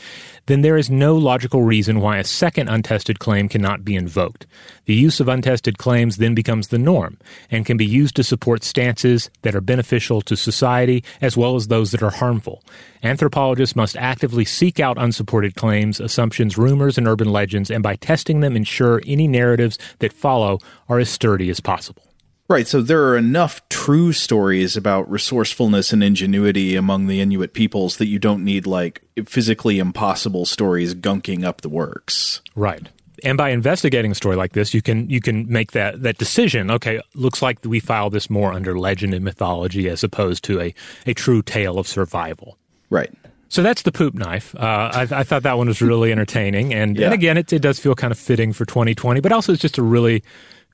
then 0.47 0.61
there 0.61 0.77
is 0.77 0.89
no 0.89 1.15
logical 1.15 1.61
reason 1.61 1.99
why 1.99 2.17
a 2.17 2.23
second 2.23 2.69
untested 2.69 3.19
claim 3.19 3.47
cannot 3.47 3.85
be 3.85 3.95
invoked. 3.95 4.47
The 4.85 4.93
use 4.93 5.19
of 5.19 5.29
untested 5.29 5.77
claims 5.77 6.17
then 6.17 6.35
becomes 6.35 6.67
the 6.67 6.77
norm 6.77 7.17
and 7.49 7.65
can 7.65 7.77
be 7.77 7.85
used 7.85 8.15
to 8.17 8.23
support 8.23 8.63
stances 8.63 9.29
that 9.43 9.55
are 9.55 9.61
beneficial 9.61 10.21
to 10.23 10.35
society 10.35 11.03
as 11.21 11.37
well 11.37 11.55
as 11.55 11.67
those 11.67 11.91
that 11.91 12.03
are 12.03 12.09
harmful. 12.09 12.63
Anthropologists 13.01 13.75
must 13.75 13.95
actively 13.95 14.45
seek 14.45 14.79
out 14.79 14.97
unsupported 14.97 15.55
claims, 15.55 15.99
assumptions, 15.99 16.57
rumors, 16.57 16.97
and 16.97 17.07
urban 17.07 17.31
legends, 17.31 17.71
and 17.71 17.81
by 17.81 17.95
testing 17.95 18.41
them, 18.41 18.55
ensure 18.55 19.01
any 19.07 19.27
narratives 19.27 19.77
that 19.99 20.11
follow 20.11 20.59
are 20.89 20.99
as 20.99 21.09
sturdy 21.09 21.49
as 21.49 21.59
possible. 21.59 22.03
Right, 22.49 22.67
so 22.67 22.81
there 22.81 23.05
are 23.07 23.17
enough 23.17 23.67
true 23.69 24.11
stories 24.11 24.75
about 24.75 25.09
resourcefulness 25.09 25.93
and 25.93 26.03
ingenuity 26.03 26.75
among 26.75 27.07
the 27.07 27.21
Inuit 27.21 27.53
peoples 27.53 27.97
that 27.97 28.07
you 28.07 28.19
don't 28.19 28.43
need 28.43 28.67
like 28.67 29.01
physically 29.25 29.79
impossible 29.79 30.45
stories 30.45 30.93
gunking 30.93 31.45
up 31.45 31.61
the 31.61 31.69
works. 31.69 32.41
Right. 32.53 32.89
And 33.23 33.37
by 33.37 33.49
investigating 33.49 34.11
a 34.11 34.15
story 34.15 34.35
like 34.35 34.53
this, 34.53 34.73
you 34.73 34.81
can 34.81 35.09
you 35.09 35.21
can 35.21 35.51
make 35.51 35.71
that 35.71 36.03
that 36.03 36.17
decision. 36.17 36.69
Okay, 36.69 37.01
looks 37.15 37.41
like 37.41 37.59
we 37.63 37.79
file 37.79 38.09
this 38.09 38.29
more 38.29 38.53
under 38.53 38.77
legend 38.77 39.13
and 39.13 39.23
mythology 39.23 39.89
as 39.89 40.03
opposed 40.03 40.43
to 40.45 40.59
a, 40.59 40.73
a 41.05 41.13
true 41.13 41.41
tale 41.41 41.79
of 41.79 41.87
survival. 41.87 42.57
Right. 42.89 43.11
So 43.49 43.61
that's 43.61 43.83
the 43.83 43.91
poop 43.91 44.15
knife. 44.15 44.55
Uh, 44.55 44.89
I, 44.91 45.01
I, 45.11 45.23
thought 45.23 45.43
that 45.43 45.59
one 45.59 45.67
was 45.67 45.79
really 45.79 46.11
entertaining, 46.11 46.73
and, 46.73 46.97
yeah. 46.97 47.05
and 47.05 47.13
again, 47.13 47.37
it, 47.37 47.53
it 47.53 47.61
does 47.61 47.79
feel 47.79 47.93
kind 47.93 48.11
of 48.11 48.17
fitting 48.17 48.51
for 48.51 48.65
2020, 48.65 49.19
but 49.19 49.31
also 49.31 49.53
it's 49.53 49.61
just 49.61 49.77
a 49.77 49.83
really 49.83 50.23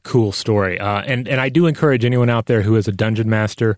cool 0.03 0.31
story. 0.31 0.79
Uh, 0.79 1.01
and 1.01 1.27
and 1.27 1.41
I 1.41 1.49
do 1.49 1.65
encourage 1.67 2.05
anyone 2.05 2.29
out 2.29 2.45
there 2.45 2.61
who 2.61 2.75
is 2.75 2.87
a 2.87 2.91
dungeon 2.91 3.29
master 3.29 3.77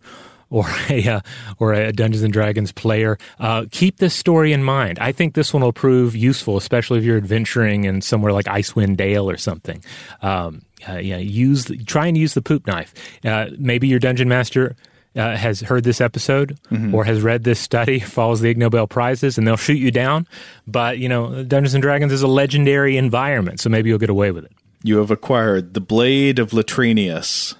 or 0.51 0.65
a 0.89 1.07
uh, 1.07 1.21
or 1.57 1.73
a 1.73 1.91
Dungeons 1.91 2.21
and 2.21 2.31
Dragons 2.31 2.71
player, 2.71 3.17
uh, 3.39 3.65
keep 3.71 3.97
this 3.97 4.13
story 4.13 4.53
in 4.53 4.63
mind. 4.63 4.99
I 4.99 5.11
think 5.11 5.33
this 5.33 5.51
one 5.51 5.63
will 5.63 5.73
prove 5.73 6.15
useful, 6.15 6.57
especially 6.57 6.99
if 6.99 7.05
you're 7.05 7.17
adventuring 7.17 7.85
in 7.85 8.01
somewhere 8.01 8.33
like 8.33 8.45
Icewind 8.45 8.97
Dale 8.97 9.27
or 9.27 9.37
something. 9.37 9.83
Um, 10.21 10.61
uh, 10.87 10.97
yeah, 10.97 11.17
use 11.17 11.65
try 11.85 12.05
and 12.05 12.17
use 12.17 12.35
the 12.35 12.41
poop 12.41 12.67
knife. 12.67 12.93
Uh, 13.25 13.47
maybe 13.57 13.87
your 13.87 13.99
dungeon 13.99 14.29
master 14.29 14.75
uh, 15.15 15.35
has 15.35 15.61
heard 15.61 15.83
this 15.83 16.01
episode 16.01 16.57
mm-hmm. 16.69 16.93
or 16.93 17.03
has 17.03 17.21
read 17.21 17.43
this 17.43 17.59
study, 17.59 17.99
follows 18.17 18.41
the 18.41 18.49
Ig 18.49 18.57
Nobel 18.57 18.87
prizes, 18.87 19.37
and 19.37 19.47
they'll 19.47 19.57
shoot 19.57 19.79
you 19.79 19.91
down. 19.91 20.27
But 20.67 20.97
you 20.97 21.09
know, 21.09 21.43
Dungeons 21.43 21.73
and 21.73 21.81
Dragons 21.81 22.11
is 22.11 22.21
a 22.21 22.27
legendary 22.27 22.97
environment, 22.97 23.59
so 23.59 23.69
maybe 23.69 23.89
you'll 23.89 23.99
get 23.99 24.09
away 24.09 24.31
with 24.31 24.45
it. 24.45 24.51
You 24.83 24.97
have 24.97 25.11
acquired 25.11 25.75
the 25.75 25.81
blade 25.81 26.39
of 26.39 26.51
Latrinius. 26.51 27.53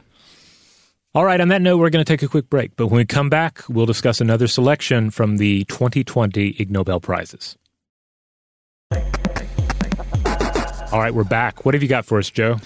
All 1.16 1.24
right, 1.24 1.40
on 1.40 1.48
that 1.48 1.62
note, 1.62 1.78
we're 1.78 1.88
going 1.88 2.04
to 2.04 2.06
take 2.12 2.22
a 2.22 2.28
quick 2.28 2.50
break. 2.50 2.76
But 2.76 2.88
when 2.88 2.98
we 2.98 3.06
come 3.06 3.30
back, 3.30 3.62
we'll 3.70 3.86
discuss 3.86 4.20
another 4.20 4.46
selection 4.46 5.08
from 5.08 5.38
the 5.38 5.64
2020 5.64 6.56
Ig 6.58 6.70
Nobel 6.70 7.00
Prizes. 7.00 7.56
All 10.92 11.00
right, 11.00 11.14
we're 11.14 11.24
back. 11.24 11.64
What 11.64 11.72
have 11.72 11.82
you 11.82 11.88
got 11.88 12.04
for 12.04 12.18
us, 12.18 12.28
Joe? 12.28 12.58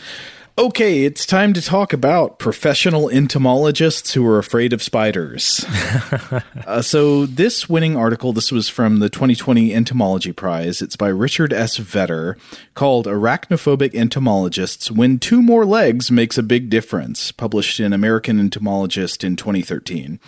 Okay, 0.58 1.04
it's 1.04 1.24
time 1.24 1.52
to 1.54 1.62
talk 1.62 1.92
about 1.92 2.38
professional 2.38 3.08
entomologists 3.08 4.12
who 4.12 4.26
are 4.26 4.38
afraid 4.38 4.72
of 4.72 4.82
spiders. 4.82 5.64
uh, 6.66 6.82
so, 6.82 7.24
this 7.24 7.68
winning 7.68 7.96
article, 7.96 8.32
this 8.32 8.50
was 8.50 8.68
from 8.68 8.98
the 8.98 9.08
2020 9.08 9.72
Entomology 9.72 10.32
Prize. 10.32 10.82
It's 10.82 10.96
by 10.96 11.08
Richard 11.08 11.52
S. 11.52 11.78
Vetter, 11.78 12.36
called 12.74 13.06
Arachnophobic 13.06 13.94
Entomologists 13.94 14.90
When 14.90 15.18
Two 15.18 15.40
More 15.40 15.64
Legs 15.64 16.10
Makes 16.10 16.36
a 16.36 16.42
Big 16.42 16.68
Difference, 16.68 17.32
published 17.32 17.80
in 17.80 17.92
American 17.92 18.40
Entomologist 18.40 19.24
in 19.24 19.36
2013. 19.36 20.18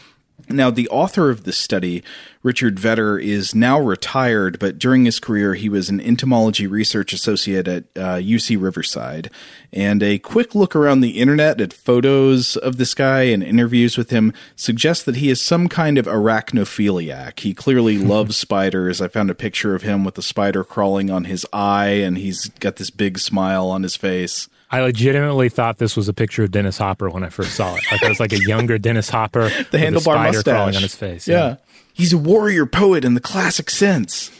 Now, 0.48 0.70
the 0.70 0.88
author 0.88 1.31
of 1.31 1.44
this 1.44 1.57
study, 1.57 2.02
Richard 2.42 2.76
Vetter, 2.76 3.22
is 3.22 3.55
now 3.55 3.81
retired, 3.81 4.59
but 4.59 4.78
during 4.78 5.05
his 5.05 5.20
career, 5.20 5.55
he 5.55 5.68
was 5.68 5.88
an 5.88 6.00
entomology 6.00 6.66
research 6.66 7.12
associate 7.12 7.68
at 7.68 7.85
uh, 7.96 8.16
UC 8.16 8.61
Riverside. 8.61 9.31
And 9.72 10.02
a 10.02 10.18
quick 10.18 10.55
look 10.55 10.74
around 10.74 11.00
the 11.00 11.20
internet 11.20 11.61
at 11.61 11.72
photos 11.72 12.57
of 12.57 12.76
this 12.76 12.94
guy 12.94 13.22
and 13.22 13.42
interviews 13.42 13.96
with 13.96 14.11
him 14.11 14.33
suggests 14.57 15.05
that 15.05 15.16
he 15.16 15.31
is 15.31 15.40
some 15.40 15.68
kind 15.68 15.96
of 15.96 16.07
arachnophiliac. 16.07 17.40
He 17.40 17.55
clearly 17.55 17.98
loves 18.12 18.37
spiders. 18.37 19.00
I 19.00 19.09
found 19.09 19.31
a 19.31 19.35
picture 19.35 19.74
of 19.74 19.83
him 19.83 20.05
with 20.05 20.18
a 20.18 20.22
spider 20.22 20.64
crawling 20.64 21.11
on 21.11 21.24
his 21.24 21.46
eye, 21.52 21.87
and 21.87 22.18
he's 22.18 22.48
got 22.48 22.76
this 22.76 22.90
big 22.90 23.18
smile 23.18 23.68
on 23.68 23.83
his 23.83 23.96
face. 23.96 24.48
I 24.73 24.81
legitimately 24.81 25.51
thought 25.51 25.77
this 25.77 25.97
was 25.99 26.09
a 26.09 26.15
picture 26.15 26.43
of 26.45 26.51
Dennis 26.51 26.79
Hopper 26.79 27.11
when 27.11 27.23
I 27.23 27.29
first 27.29 27.55
saw 27.55 27.75
it. 27.75 27.83
Like 27.93 28.03
it 28.03 28.09
was 28.09 28.19
like 28.19 28.33
a 28.33 28.43
younger 28.43 28.79
Dennis 28.79 29.11
Hopper, 29.11 29.43
the 29.71 29.77
handlebar 29.77 30.17
mustache 30.17 30.43
crawling 30.45 30.77
on 30.77 30.83
his 30.83 30.97
face. 30.97 31.29
Yeah. 31.29 31.37
yeah. 31.37 31.57
he's 31.93 32.15
a 32.15 32.19
warrior 32.19 32.65
poet 32.65 33.05
in 33.05 33.13
the 33.13 33.21
classic 33.21 33.69
sense. 33.69 34.31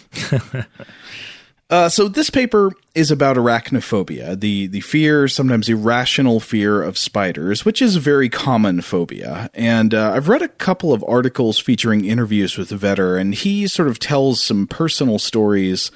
uh, 1.71 1.91
so 1.91 2.09
this 2.09 2.31
paper 2.31 2.73
is 2.95 3.11
about 3.11 3.37
arachnophobia, 3.37 4.41
the 4.41 4.69
the 4.69 4.81
fear, 4.81 5.29
sometimes 5.29 5.69
irrational 5.69 6.41
fear 6.41 6.83
of 6.83 6.97
spiders, 6.97 7.67
which 7.67 7.83
is 7.83 7.97
a 7.97 8.01
very 8.01 8.31
common 8.31 8.81
phobia. 8.81 9.51
And 9.53 9.93
uh, 9.93 10.13
I've 10.15 10.31
read 10.31 10.41
a 10.41 10.49
couple 10.49 10.95
of 10.95 11.05
articles 11.07 11.59
featuring 11.59 12.07
interviews 12.07 12.57
with 12.57 12.71
Vetter, 12.71 13.21
and 13.21 13.35
he 13.35 13.67
sort 13.67 13.89
of 13.89 13.99
tells 13.99 14.43
some 14.43 14.67
personal 14.67 15.19
stories 15.19 15.91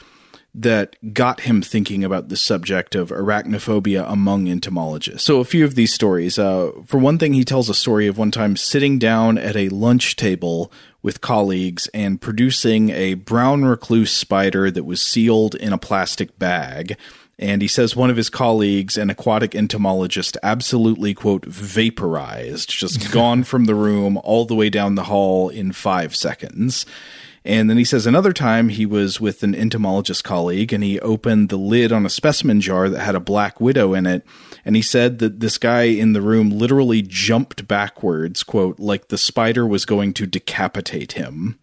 that 0.58 0.96
got 1.12 1.40
him 1.40 1.60
thinking 1.60 2.02
about 2.02 2.30
the 2.30 2.36
subject 2.36 2.94
of 2.94 3.10
arachnophobia 3.10 4.10
among 4.10 4.48
entomologists. 4.48 5.24
So, 5.24 5.40
a 5.40 5.44
few 5.44 5.66
of 5.66 5.74
these 5.74 5.92
stories. 5.92 6.38
Uh, 6.38 6.72
for 6.86 6.98
one 6.98 7.18
thing, 7.18 7.34
he 7.34 7.44
tells 7.44 7.68
a 7.68 7.74
story 7.74 8.06
of 8.06 8.16
one 8.16 8.30
time 8.30 8.56
sitting 8.56 8.98
down 8.98 9.36
at 9.36 9.54
a 9.54 9.68
lunch 9.68 10.16
table 10.16 10.72
with 11.02 11.20
colleagues 11.20 11.88
and 11.92 12.22
producing 12.22 12.88
a 12.88 13.14
brown 13.14 13.66
recluse 13.66 14.10
spider 14.10 14.70
that 14.70 14.84
was 14.84 15.02
sealed 15.02 15.54
in 15.54 15.74
a 15.74 15.78
plastic 15.78 16.38
bag. 16.38 16.96
And 17.38 17.60
he 17.60 17.68
says 17.68 17.94
one 17.94 18.08
of 18.08 18.16
his 18.16 18.30
colleagues, 18.30 18.96
an 18.96 19.10
aquatic 19.10 19.54
entomologist, 19.54 20.38
absolutely, 20.42 21.12
quote, 21.12 21.44
vaporized, 21.44 22.70
just 22.70 23.12
gone 23.12 23.44
from 23.44 23.66
the 23.66 23.74
room 23.74 24.18
all 24.24 24.46
the 24.46 24.54
way 24.54 24.70
down 24.70 24.94
the 24.94 25.04
hall 25.04 25.50
in 25.50 25.72
five 25.72 26.16
seconds. 26.16 26.86
And 27.46 27.70
then 27.70 27.78
he 27.78 27.85
says 27.85 28.06
another 28.06 28.32
time 28.32 28.70
he 28.70 28.85
was 28.85 29.20
with 29.20 29.44
an 29.44 29.54
entomologist 29.54 30.24
colleague 30.24 30.72
and 30.72 30.82
he 30.82 30.98
opened 30.98 31.48
the 31.48 31.56
lid 31.56 31.92
on 31.92 32.04
a 32.04 32.11
specimen 32.11 32.61
jar 32.61 32.88
that 32.88 33.00
had 33.00 33.14
a 33.14 33.20
black 33.20 33.61
widow 33.61 33.94
in 33.94 34.04
it. 34.04 34.26
And 34.64 34.74
he 34.74 34.82
said 34.82 35.20
that 35.20 35.38
this 35.38 35.56
guy 35.56 35.82
in 35.85 36.12
the 36.12 36.20
room 36.20 36.50
literally 36.50 37.02
jumped 37.02 37.68
backwards, 37.68 38.42
quote, 38.42 38.80
like 38.80 39.09
the 39.09 39.16
spider 39.16 39.64
was 39.64 39.85
going 39.85 40.12
to 40.14 40.26
decapitate 40.26 41.12
him. 41.12 41.56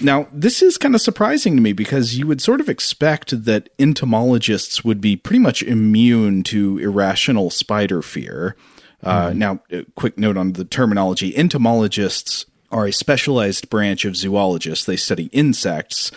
Now, 0.00 0.26
this 0.32 0.60
is 0.60 0.76
kind 0.76 0.94
of 0.94 1.00
surprising 1.00 1.54
to 1.54 1.62
me 1.62 1.72
because 1.72 2.18
you 2.18 2.26
would 2.26 2.42
sort 2.42 2.60
of 2.60 2.68
expect 2.68 3.44
that 3.44 3.68
entomologists 3.78 4.84
would 4.84 5.00
be 5.00 5.16
pretty 5.16 5.38
much 5.38 5.62
immune 5.62 6.42
to 6.44 6.78
irrational 6.78 7.50
spider 7.50 8.02
fear. 8.02 8.56
Uh, 9.02 9.32
now, 9.34 9.60
quick 9.94 10.18
note 10.18 10.36
on 10.36 10.54
the 10.54 10.64
terminology 10.64 11.36
entomologists 11.36 12.44
are 12.70 12.86
a 12.86 12.92
specialized 12.92 13.70
branch 13.70 14.04
of 14.04 14.16
zoologists. 14.16 14.84
They 14.84 14.96
study 14.96 15.26
insects. 15.26 16.10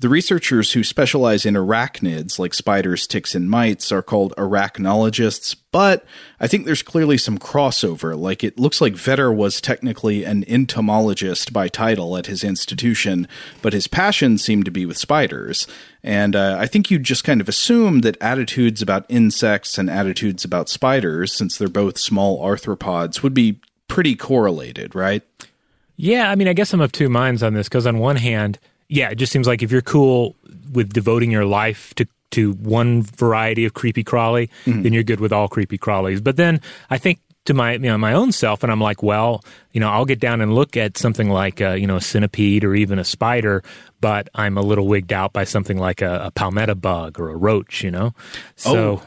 The 0.00 0.08
researchers 0.08 0.72
who 0.72 0.82
specialize 0.82 1.46
in 1.46 1.54
arachnids, 1.54 2.38
like 2.38 2.52
spiders, 2.52 3.06
ticks, 3.06 3.34
and 3.34 3.48
mites, 3.48 3.92
are 3.92 4.02
called 4.02 4.34
arachnologists, 4.36 5.54
but 5.70 6.04
I 6.40 6.48
think 6.48 6.66
there's 6.66 6.82
clearly 6.82 7.16
some 7.16 7.38
crossover. 7.38 8.18
Like, 8.18 8.42
it 8.42 8.58
looks 8.58 8.80
like 8.80 8.94
Vetter 8.94 9.34
was 9.34 9.60
technically 9.60 10.24
an 10.24 10.44
entomologist 10.48 11.52
by 11.52 11.68
title 11.68 12.16
at 12.16 12.26
his 12.26 12.42
institution, 12.42 13.28
but 13.62 13.72
his 13.72 13.86
passion 13.86 14.36
seemed 14.36 14.64
to 14.64 14.72
be 14.72 14.84
with 14.84 14.98
spiders. 14.98 15.66
And 16.02 16.34
uh, 16.34 16.56
I 16.58 16.66
think 16.66 16.90
you'd 16.90 17.04
just 17.04 17.24
kind 17.24 17.40
of 17.40 17.48
assume 17.48 18.00
that 18.00 18.20
attitudes 18.20 18.82
about 18.82 19.06
insects 19.08 19.78
and 19.78 19.88
attitudes 19.88 20.44
about 20.44 20.68
spiders, 20.68 21.32
since 21.32 21.56
they're 21.56 21.68
both 21.68 21.98
small 21.98 22.44
arthropods, 22.44 23.22
would 23.22 23.32
be 23.32 23.60
pretty 23.86 24.16
correlated, 24.16 24.94
right? 24.94 25.22
Yeah, 25.96 26.30
I 26.30 26.34
mean, 26.34 26.48
I 26.48 26.52
guess 26.52 26.72
I'm 26.72 26.80
of 26.80 26.92
two 26.92 27.08
minds 27.08 27.42
on 27.42 27.54
this 27.54 27.68
because 27.68 27.86
on 27.86 27.98
one 27.98 28.16
hand, 28.16 28.58
yeah, 28.88 29.10
it 29.10 29.16
just 29.16 29.32
seems 29.32 29.46
like 29.46 29.62
if 29.62 29.70
you're 29.70 29.82
cool 29.82 30.34
with 30.72 30.92
devoting 30.92 31.30
your 31.30 31.44
life 31.44 31.94
to 31.94 32.06
to 32.32 32.52
one 32.54 33.02
variety 33.02 33.64
of 33.64 33.74
creepy 33.74 34.02
crawly, 34.02 34.48
mm-hmm. 34.66 34.82
then 34.82 34.92
you're 34.92 35.04
good 35.04 35.20
with 35.20 35.32
all 35.32 35.46
creepy 35.46 35.78
crawlies. 35.78 36.22
But 36.22 36.36
then 36.36 36.60
I 36.90 36.98
think 36.98 37.20
to 37.44 37.54
my 37.54 37.74
you 37.74 37.78
know 37.78 37.98
my 37.98 38.12
own 38.12 38.32
self, 38.32 38.62
and 38.62 38.72
I'm 38.72 38.80
like, 38.80 39.02
well, 39.02 39.44
you 39.72 39.80
know, 39.80 39.88
I'll 39.88 40.04
get 40.04 40.18
down 40.18 40.40
and 40.40 40.54
look 40.54 40.76
at 40.76 40.98
something 40.98 41.28
like 41.28 41.60
a, 41.60 41.78
you 41.78 41.86
know 41.86 41.96
a 41.96 42.00
centipede 42.00 42.64
or 42.64 42.74
even 42.74 42.98
a 42.98 43.04
spider, 43.04 43.62
but 44.00 44.28
I'm 44.34 44.58
a 44.58 44.62
little 44.62 44.86
wigged 44.86 45.12
out 45.12 45.32
by 45.32 45.44
something 45.44 45.78
like 45.78 46.02
a, 46.02 46.24
a 46.26 46.30
palmetto 46.30 46.74
bug 46.74 47.20
or 47.20 47.30
a 47.30 47.36
roach, 47.36 47.82
you 47.84 47.90
know. 47.90 48.14
So, 48.56 48.76
oh. 48.76 49.02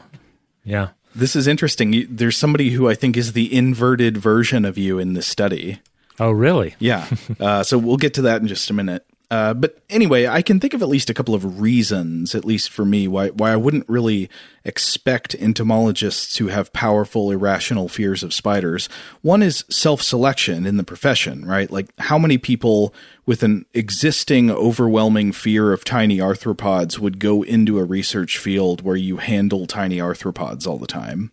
yeah. 0.64 0.88
This 1.14 1.34
is 1.34 1.46
interesting. 1.48 2.06
There's 2.08 2.36
somebody 2.36 2.70
who 2.70 2.88
I 2.88 2.94
think 2.94 3.16
is 3.16 3.32
the 3.32 3.52
inverted 3.52 4.16
version 4.16 4.64
of 4.64 4.78
you 4.78 4.98
in 4.98 5.14
this 5.14 5.26
study. 5.26 5.80
Oh, 6.20 6.30
really? 6.30 6.74
Yeah. 6.78 7.06
Uh, 7.40 7.62
so 7.62 7.78
we'll 7.78 7.96
get 7.96 8.14
to 8.14 8.22
that 8.22 8.40
in 8.40 8.48
just 8.48 8.68
a 8.68 8.72
minute. 8.72 9.06
Uh, 9.30 9.52
but 9.52 9.78
anyway, 9.90 10.26
I 10.26 10.40
can 10.40 10.58
think 10.58 10.72
of 10.72 10.80
at 10.80 10.88
least 10.88 11.10
a 11.10 11.14
couple 11.14 11.34
of 11.34 11.60
reasons, 11.60 12.34
at 12.34 12.46
least 12.46 12.70
for 12.70 12.84
me, 12.84 13.06
why 13.06 13.28
why 13.28 13.52
I 13.52 13.56
wouldn't 13.56 13.88
really 13.88 14.30
expect 14.64 15.34
entomologists 15.34 16.38
who 16.38 16.48
have 16.48 16.72
powerful 16.72 17.30
irrational 17.30 17.88
fears 17.88 18.22
of 18.22 18.32
spiders. 18.32 18.88
One 19.20 19.42
is 19.42 19.64
self-selection 19.68 20.64
in 20.66 20.78
the 20.78 20.84
profession, 20.84 21.44
right? 21.44 21.70
Like 21.70 21.88
how 21.98 22.18
many 22.18 22.38
people 22.38 22.94
with 23.26 23.42
an 23.42 23.66
existing 23.74 24.50
overwhelming 24.50 25.32
fear 25.32 25.72
of 25.72 25.84
tiny 25.84 26.18
arthropods 26.18 26.98
would 26.98 27.18
go 27.18 27.42
into 27.42 27.78
a 27.78 27.84
research 27.84 28.38
field 28.38 28.80
where 28.80 28.96
you 28.96 29.18
handle 29.18 29.66
tiny 29.66 29.98
arthropods 29.98 30.66
all 30.66 30.78
the 30.78 30.86
time? 30.86 31.32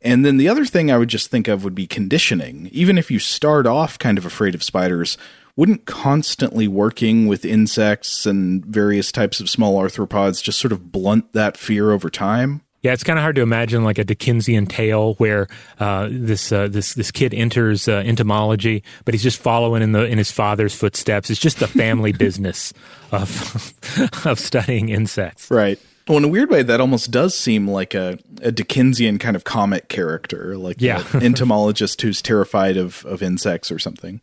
And 0.00 0.24
then 0.24 0.36
the 0.36 0.48
other 0.48 0.64
thing 0.64 0.90
I 0.90 0.98
would 0.98 1.08
just 1.08 1.30
think 1.30 1.48
of 1.48 1.64
would 1.64 1.74
be 1.74 1.86
conditioning. 1.86 2.68
Even 2.72 2.98
if 2.98 3.10
you 3.10 3.18
start 3.18 3.66
off 3.66 3.98
kind 3.98 4.16
of 4.16 4.24
afraid 4.24 4.54
of 4.54 4.62
spiders, 4.62 5.18
wouldn't 5.56 5.86
constantly 5.86 6.68
working 6.68 7.26
with 7.26 7.44
insects 7.44 8.24
and 8.26 8.64
various 8.64 9.10
types 9.10 9.40
of 9.40 9.50
small 9.50 9.82
arthropods 9.82 10.42
just 10.42 10.60
sort 10.60 10.70
of 10.70 10.92
blunt 10.92 11.32
that 11.32 11.56
fear 11.56 11.90
over 11.90 12.08
time? 12.08 12.62
Yeah, 12.82 12.92
it's 12.92 13.02
kind 13.02 13.18
of 13.18 13.22
hard 13.22 13.34
to 13.36 13.42
imagine 13.42 13.82
like 13.82 13.98
a 13.98 14.04
Dickensian 14.04 14.66
tale 14.66 15.14
where 15.14 15.48
uh, 15.80 16.08
this 16.12 16.52
uh, 16.52 16.68
this 16.68 16.94
this 16.94 17.10
kid 17.10 17.34
enters 17.34 17.88
uh, 17.88 18.04
entomology, 18.06 18.84
but 19.04 19.14
he's 19.14 19.22
just 19.24 19.40
following 19.40 19.82
in 19.82 19.90
the 19.90 20.04
in 20.04 20.16
his 20.16 20.30
father's 20.30 20.76
footsteps. 20.76 21.28
It's 21.28 21.40
just 21.40 21.58
the 21.58 21.66
family 21.66 22.12
business 22.18 22.72
of 23.10 23.74
of 24.24 24.38
studying 24.38 24.90
insects, 24.90 25.50
right? 25.50 25.80
Well, 26.08 26.18
in 26.18 26.24
a 26.24 26.28
weird 26.28 26.48
way, 26.48 26.62
that 26.62 26.80
almost 26.80 27.10
does 27.10 27.36
seem 27.36 27.68
like 27.68 27.94
a, 27.94 28.18
a 28.40 28.50
Dickensian 28.50 29.18
kind 29.18 29.36
of 29.36 29.44
comic 29.44 29.88
character, 29.88 30.56
like 30.56 30.76
yeah. 30.80 31.04
an 31.12 31.22
entomologist 31.22 32.00
who's 32.00 32.22
terrified 32.22 32.78
of, 32.78 33.04
of 33.04 33.22
insects 33.22 33.70
or 33.70 33.78
something. 33.78 34.22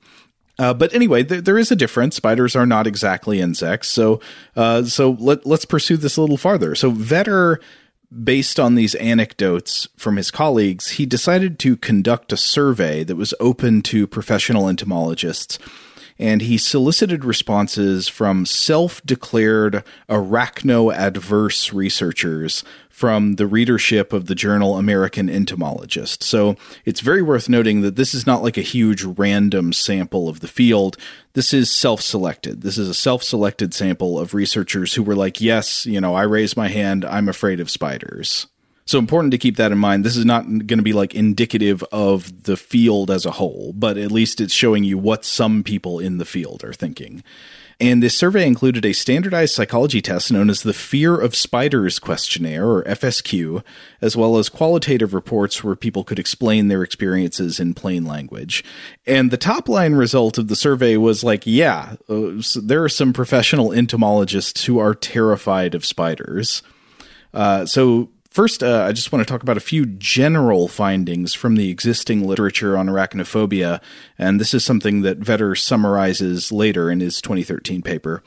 Uh, 0.57 0.73
but 0.73 0.93
anyway, 0.93 1.21
there, 1.21 1.41
there 1.41 1.57
is 1.57 1.71
a 1.71 1.75
difference. 1.75 2.15
Spiders 2.15 2.55
are 2.55 2.65
not 2.65 2.87
exactly 2.87 3.39
insects, 3.39 3.89
so 3.89 4.19
uh, 4.55 4.83
so 4.83 5.11
let 5.19 5.45
let's 5.45 5.65
pursue 5.65 5.97
this 5.97 6.17
a 6.17 6.21
little 6.21 6.37
farther. 6.37 6.75
So 6.75 6.91
Vetter, 6.91 7.57
based 8.23 8.59
on 8.59 8.75
these 8.75 8.95
anecdotes 8.95 9.87
from 9.97 10.15
his 10.15 10.31
colleagues, 10.31 10.91
he 10.91 11.05
decided 11.05 11.59
to 11.59 11.75
conduct 11.75 12.31
a 12.31 12.37
survey 12.37 13.03
that 13.03 13.17
was 13.17 13.33
open 13.41 13.81
to 13.83 14.07
professional 14.07 14.69
entomologists 14.69 15.59
and 16.17 16.41
he 16.41 16.57
solicited 16.57 17.25
responses 17.25 18.07
from 18.07 18.45
self 18.45 19.05
declared 19.05 19.83
arachno 20.09 20.93
adverse 20.93 21.73
researchers 21.73 22.63
from 22.89 23.33
the 23.33 23.45
readership 23.45 24.13
of 24.13 24.27
the 24.27 24.35
journal 24.35 24.77
American 24.77 25.29
Entomologist. 25.29 26.23
So 26.23 26.55
it's 26.85 27.01
very 27.01 27.21
worth 27.21 27.49
noting 27.49 27.81
that 27.81 27.97
this 27.97 28.13
is 28.13 28.25
not 28.25 28.41
like 28.41 28.57
a 28.57 28.61
huge 28.61 29.03
random 29.03 29.73
sample 29.73 30.29
of 30.29 30.39
the 30.39 30.47
field. 30.47 30.95
This 31.33 31.53
is 31.53 31.69
self 31.69 31.99
selected. 31.99 32.61
This 32.61 32.77
is 32.77 32.87
a 32.87 32.93
self 32.93 33.21
selected 33.21 33.73
sample 33.73 34.17
of 34.17 34.33
researchers 34.33 34.93
who 34.93 35.03
were 35.03 35.15
like, 35.15 35.41
yes, 35.41 35.85
you 35.85 35.99
know, 35.99 36.15
I 36.15 36.23
raise 36.23 36.55
my 36.55 36.69
hand, 36.69 37.03
I'm 37.03 37.27
afraid 37.27 37.59
of 37.59 37.69
spiders. 37.69 38.47
So 38.87 38.99
important 38.99 39.31
to 39.31 39.39
keep 39.39 39.57
that 39.57 39.71
in 39.71 39.79
mind. 39.79 40.03
This 40.03 40.15
is 40.15 40.25
not 40.25 40.43
going 40.43 40.77
to 40.77 40.83
be 40.83 40.93
like 40.93 41.15
indicative 41.15 41.83
of 41.91 42.43
the 42.43 42.55
field 42.55 43.09
as 43.09 43.25
a 43.25 43.31
whole, 43.31 43.73
but 43.75 43.97
at 43.97 44.11
least 44.11 44.39
it's 44.39 44.53
showing 44.53 44.83
you 44.83 44.95
what 44.95 45.25
some 45.25 45.63
people 45.63 45.99
in 45.99 46.19
the 46.19 46.25
field 46.25 46.63
are 46.63 46.73
thinking. 46.73 47.23
And 47.79 48.01
this 48.01 48.17
survey 48.17 48.45
included 48.45 48.85
a 48.85 48.93
standardized 48.93 49.55
psychology 49.55 50.01
test 50.01 50.31
known 50.31 50.51
as 50.51 50.61
the 50.61 50.71
Fear 50.71 51.19
of 51.19 51.35
Spiders 51.35 51.97
Questionnaire, 51.99 52.69
or 52.69 52.83
FSQ, 52.83 53.63
as 54.01 54.15
well 54.15 54.37
as 54.37 54.49
qualitative 54.49 55.13
reports 55.15 55.63
where 55.63 55.75
people 55.75 56.03
could 56.03 56.19
explain 56.19 56.67
their 56.67 56.83
experiences 56.83 57.59
in 57.59 57.73
plain 57.73 58.05
language. 58.05 58.63
And 59.05 59.29
the 59.29 59.35
top 59.35 59.67
line 59.67 59.95
result 59.95 60.37
of 60.37 60.47
the 60.47 60.55
survey 60.55 60.95
was 60.95 61.23
like, 61.23 61.41
yeah, 61.45 61.95
uh, 62.07 62.39
so 62.39 62.61
there 62.61 62.83
are 62.83 62.89
some 62.89 63.13
professional 63.13 63.73
entomologists 63.73 64.65
who 64.65 64.77
are 64.77 64.93
terrified 64.93 65.75
of 65.75 65.85
spiders. 65.85 66.61
Uh, 67.33 67.65
so 67.65 68.09
First, 68.35 68.63
uh, 68.63 68.83
I 68.83 68.91
just 68.91 69.13
want 69.13 69.25
to 69.25 69.31
talk 69.31 69.43
about 69.43 69.55
a 69.55 69.61
few 69.61 69.85
general 69.85 70.67
findings 70.67 71.33
from 71.33 71.55
the 71.55 71.69
existing 71.69 72.27
literature 72.27 72.77
on 72.77 72.87
arachnophobia, 72.87 73.81
and 74.17 74.41
this 74.41 74.53
is 74.53 74.61
something 74.61 75.03
that 75.03 75.21
Vetter 75.21 75.57
summarizes 75.57 76.51
later 76.51 76.91
in 76.91 76.99
his 76.99 77.21
2013 77.21 77.81
paper. 77.81 78.23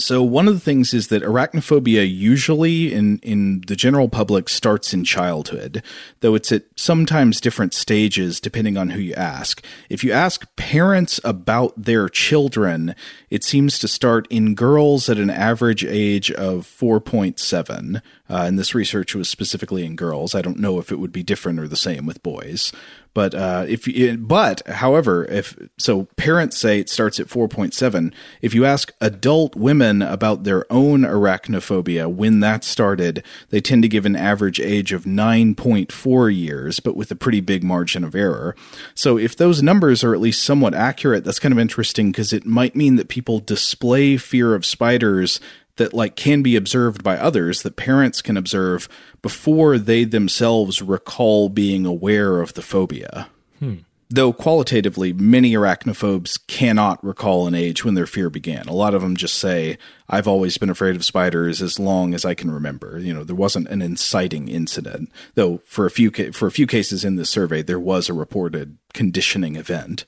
So 0.00 0.22
one 0.22 0.48
of 0.48 0.54
the 0.54 0.60
things 0.60 0.94
is 0.94 1.08
that 1.08 1.22
arachnophobia 1.22 2.10
usually 2.10 2.92
in 2.92 3.18
in 3.18 3.62
the 3.66 3.76
general 3.76 4.08
public 4.08 4.48
starts 4.48 4.92
in 4.92 5.04
childhood, 5.04 5.82
though 6.20 6.34
it's 6.34 6.50
at 6.52 6.64
sometimes 6.76 7.40
different 7.40 7.74
stages 7.74 8.40
depending 8.40 8.76
on 8.76 8.90
who 8.90 9.00
you 9.00 9.14
ask. 9.14 9.64
If 9.88 10.02
you 10.02 10.12
ask 10.12 10.44
parents 10.56 11.20
about 11.24 11.74
their 11.76 12.08
children, 12.08 12.94
it 13.28 13.44
seems 13.44 13.78
to 13.78 13.88
start 13.88 14.26
in 14.30 14.54
girls 14.54 15.08
at 15.08 15.18
an 15.18 15.30
average 15.30 15.84
age 15.84 16.30
of 16.32 16.66
4.7, 16.66 17.96
uh, 17.96 18.00
and 18.28 18.58
this 18.58 18.74
research 18.74 19.14
was 19.14 19.28
specifically 19.28 19.84
in 19.84 19.96
girls. 19.96 20.34
I 20.34 20.42
don't 20.42 20.58
know 20.58 20.78
if 20.78 20.90
it 20.90 20.98
would 20.98 21.12
be 21.12 21.22
different 21.22 21.58
or 21.58 21.68
the 21.68 21.76
same 21.76 22.06
with 22.06 22.22
boys. 22.22 22.72
But 23.12 23.34
uh, 23.34 23.66
if 23.68 23.88
but 24.20 24.66
however, 24.68 25.24
if 25.24 25.58
so, 25.78 26.04
parents 26.16 26.56
say 26.56 26.78
it 26.78 26.88
starts 26.88 27.18
at 27.18 27.28
four 27.28 27.48
point 27.48 27.74
seven. 27.74 28.14
If 28.40 28.54
you 28.54 28.64
ask 28.64 28.92
adult 29.00 29.56
women 29.56 30.00
about 30.00 30.44
their 30.44 30.64
own 30.72 31.00
arachnophobia 31.00 32.12
when 32.12 32.40
that 32.40 32.62
started, 32.62 33.24
they 33.48 33.60
tend 33.60 33.82
to 33.82 33.88
give 33.88 34.06
an 34.06 34.14
average 34.14 34.60
age 34.60 34.92
of 34.92 35.06
nine 35.06 35.56
point 35.56 35.90
four 35.90 36.30
years, 36.30 36.78
but 36.78 36.96
with 36.96 37.10
a 37.10 37.16
pretty 37.16 37.40
big 37.40 37.64
margin 37.64 38.04
of 38.04 38.14
error. 38.14 38.54
So 38.94 39.18
if 39.18 39.36
those 39.36 39.60
numbers 39.60 40.04
are 40.04 40.14
at 40.14 40.20
least 40.20 40.42
somewhat 40.42 40.74
accurate, 40.74 41.24
that's 41.24 41.40
kind 41.40 41.52
of 41.52 41.58
interesting 41.58 42.12
because 42.12 42.32
it 42.32 42.46
might 42.46 42.76
mean 42.76 42.96
that 42.96 43.08
people 43.08 43.40
display 43.40 44.16
fear 44.18 44.54
of 44.54 44.64
spiders 44.64 45.40
that 45.80 45.94
like 45.94 46.14
can 46.14 46.42
be 46.42 46.56
observed 46.56 47.02
by 47.02 47.16
others 47.16 47.62
that 47.62 47.74
parents 47.74 48.20
can 48.20 48.36
observe 48.36 48.86
before 49.22 49.78
they 49.78 50.04
themselves 50.04 50.82
recall 50.82 51.48
being 51.48 51.86
aware 51.86 52.42
of 52.42 52.52
the 52.52 52.60
phobia. 52.60 53.28
Hmm. 53.58 53.76
Though 54.10 54.34
qualitatively, 54.34 55.14
many 55.14 55.54
arachnophobes 55.54 56.38
cannot 56.48 57.02
recall 57.02 57.46
an 57.46 57.54
age 57.54 57.82
when 57.82 57.94
their 57.94 58.06
fear 58.06 58.28
began. 58.28 58.66
A 58.66 58.74
lot 58.74 58.92
of 58.92 59.00
them 59.00 59.16
just 59.16 59.38
say, 59.38 59.78
I've 60.06 60.28
always 60.28 60.58
been 60.58 60.68
afraid 60.68 60.96
of 60.96 61.04
spiders 61.04 61.62
as 61.62 61.78
long 61.78 62.12
as 62.12 62.26
I 62.26 62.34
can 62.34 62.50
remember. 62.50 62.98
You 62.98 63.14
know, 63.14 63.24
there 63.24 63.34
wasn't 63.34 63.68
an 63.68 63.80
inciting 63.80 64.48
incident, 64.48 65.10
though 65.34 65.62
for 65.64 65.86
a 65.86 65.90
few, 65.90 66.10
ca- 66.10 66.32
for 66.32 66.46
a 66.46 66.52
few 66.52 66.66
cases 66.66 67.06
in 67.06 67.16
this 67.16 67.30
survey, 67.30 67.62
there 67.62 67.80
was 67.80 68.10
a 68.10 68.12
reported 68.12 68.76
conditioning 68.92 69.56
event. 69.56 70.04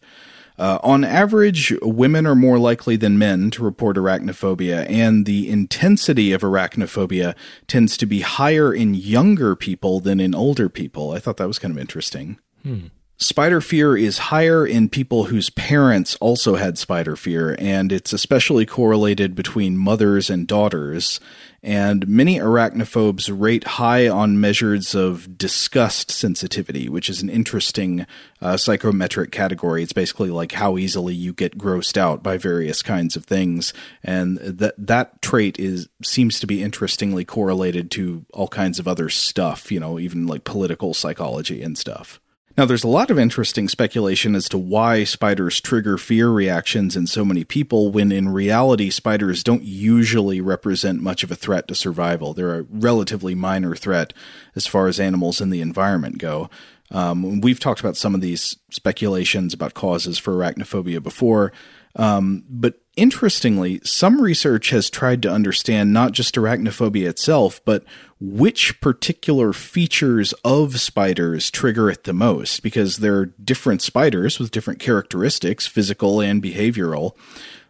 Uh, 0.58 0.78
on 0.82 1.04
average, 1.04 1.74
women 1.82 2.26
are 2.26 2.34
more 2.34 2.58
likely 2.58 2.96
than 2.96 3.18
men 3.18 3.50
to 3.50 3.64
report 3.64 3.96
arachnophobia, 3.96 4.88
and 4.88 5.26
the 5.26 5.48
intensity 5.48 6.32
of 6.32 6.42
arachnophobia 6.42 7.34
tends 7.66 7.96
to 7.96 8.06
be 8.06 8.20
higher 8.20 8.72
in 8.72 8.94
younger 8.94 9.56
people 9.56 10.00
than 10.00 10.20
in 10.20 10.34
older 10.34 10.68
people. 10.68 11.12
I 11.12 11.18
thought 11.18 11.38
that 11.38 11.48
was 11.48 11.58
kind 11.58 11.72
of 11.72 11.78
interesting. 11.78 12.38
Hmm. 12.62 12.86
Spider 13.22 13.60
fear 13.60 13.96
is 13.96 14.18
higher 14.18 14.66
in 14.66 14.88
people 14.88 15.24
whose 15.24 15.48
parents 15.48 16.16
also 16.16 16.56
had 16.56 16.76
spider 16.76 17.14
fear, 17.14 17.54
and 17.56 17.92
it's 17.92 18.12
especially 18.12 18.66
correlated 18.66 19.36
between 19.36 19.78
mothers 19.78 20.28
and 20.28 20.48
daughters. 20.48 21.20
And 21.62 22.08
many 22.08 22.40
arachnophobes 22.40 23.30
rate 23.32 23.62
high 23.62 24.08
on 24.08 24.40
measures 24.40 24.96
of 24.96 25.38
disgust 25.38 26.10
sensitivity, 26.10 26.88
which 26.88 27.08
is 27.08 27.22
an 27.22 27.28
interesting 27.28 28.06
uh, 28.40 28.56
psychometric 28.56 29.30
category. 29.30 29.84
It's 29.84 29.92
basically 29.92 30.30
like 30.30 30.50
how 30.50 30.76
easily 30.76 31.14
you 31.14 31.32
get 31.32 31.56
grossed 31.56 31.96
out 31.96 32.24
by 32.24 32.38
various 32.38 32.82
kinds 32.82 33.14
of 33.14 33.24
things, 33.24 33.72
and 34.02 34.38
that 34.38 34.74
that 34.76 35.22
trait 35.22 35.60
is 35.60 35.88
seems 36.02 36.40
to 36.40 36.48
be 36.48 36.60
interestingly 36.60 37.24
correlated 37.24 37.88
to 37.92 38.26
all 38.32 38.48
kinds 38.48 38.80
of 38.80 38.88
other 38.88 39.08
stuff. 39.08 39.70
You 39.70 39.78
know, 39.78 40.00
even 40.00 40.26
like 40.26 40.42
political 40.42 40.92
psychology 40.92 41.62
and 41.62 41.78
stuff. 41.78 42.18
Now, 42.56 42.66
there's 42.66 42.84
a 42.84 42.88
lot 42.88 43.10
of 43.10 43.18
interesting 43.18 43.66
speculation 43.66 44.34
as 44.34 44.46
to 44.50 44.58
why 44.58 45.04
spiders 45.04 45.58
trigger 45.58 45.96
fear 45.96 46.28
reactions 46.28 46.96
in 46.96 47.06
so 47.06 47.24
many 47.24 47.44
people, 47.44 47.90
when 47.90 48.12
in 48.12 48.28
reality, 48.28 48.90
spiders 48.90 49.42
don't 49.42 49.62
usually 49.62 50.40
represent 50.40 51.00
much 51.00 51.24
of 51.24 51.30
a 51.30 51.36
threat 51.36 51.66
to 51.68 51.74
survival. 51.74 52.34
They're 52.34 52.58
a 52.58 52.66
relatively 52.68 53.34
minor 53.34 53.74
threat 53.74 54.12
as 54.54 54.66
far 54.66 54.86
as 54.86 55.00
animals 55.00 55.40
in 55.40 55.48
the 55.48 55.62
environment 55.62 56.18
go. 56.18 56.50
Um, 56.90 57.40
we've 57.40 57.60
talked 57.60 57.80
about 57.80 57.96
some 57.96 58.14
of 58.14 58.20
these 58.20 58.58
speculations 58.70 59.54
about 59.54 59.72
causes 59.72 60.18
for 60.18 60.34
arachnophobia 60.34 61.02
before. 61.02 61.52
Um, 61.96 62.44
but 62.50 62.81
interestingly, 62.96 63.80
some 63.84 64.20
research 64.20 64.70
has 64.70 64.90
tried 64.90 65.22
to 65.22 65.30
understand 65.30 65.92
not 65.92 66.12
just 66.12 66.34
arachnophobia 66.34 67.08
itself, 67.08 67.60
but 67.64 67.84
which 68.20 68.80
particular 68.80 69.52
features 69.52 70.32
of 70.44 70.80
spiders 70.80 71.50
trigger 71.50 71.90
it 71.90 72.04
the 72.04 72.12
most, 72.12 72.62
because 72.62 72.98
there 72.98 73.16
are 73.16 73.26
different 73.26 73.82
spiders 73.82 74.38
with 74.38 74.50
different 74.50 74.78
characteristics, 74.78 75.66
physical 75.66 76.20
and 76.20 76.42
behavioral. 76.42 77.16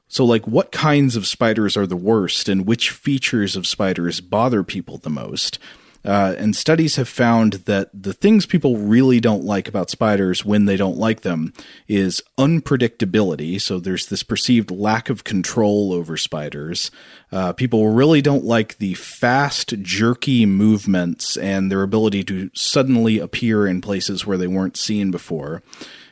So, 0.09 0.25
like, 0.25 0.47
what 0.47 0.73
kinds 0.73 1.17
of 1.17 1.27
spiders 1.27 1.77
are 1.77 1.87
the 1.87 1.97
worst, 1.97 2.49
and 2.49 2.67
which 2.67 2.91
features 2.91 3.57
of 3.57 3.67
spiders 3.67 4.21
bother 4.21 4.63
people 4.63 4.99
the 4.99 5.09
most? 5.09 5.59
Uh, 6.05 6.35
and 6.37 6.57
studies 6.57 6.97
have 6.97 7.09
found 7.09 7.55
that 7.65 7.89
the 7.95 8.13
things 8.13 8.45
people 8.45 8.77
really 8.77 9.21
don't 9.21 9.45
like 9.45 9.69
about 9.69 9.91
spiders 9.91 10.45
when 10.45 10.65
they 10.65 10.77
don't 10.77 10.99
like 10.99 11.21
them 11.21 11.53
is 11.87 12.23
unpredictability. 12.37 13.61
So 13.61 13.79
there's 13.79 14.07
this 14.07 14.23
perceived 14.23 14.71
lack 14.71 15.09
of 15.09 15.25
control 15.25 15.93
over 15.93 16.17
spiders. 16.17 16.91
Uh, 17.31 17.53
people 17.53 17.89
really 17.91 18.21
don't 18.21 18.45
like 18.45 18.79
the 18.79 18.95
fast, 18.95 19.81
jerky 19.83 20.45
movements 20.45 21.37
and 21.37 21.71
their 21.71 21.83
ability 21.83 22.25
to 22.25 22.51
suddenly 22.53 23.19
appear 23.19 23.67
in 23.67 23.81
places 23.81 24.27
where 24.27 24.39
they 24.39 24.49
weren't 24.49 24.77
seen 24.77 25.11
before. 25.11 25.63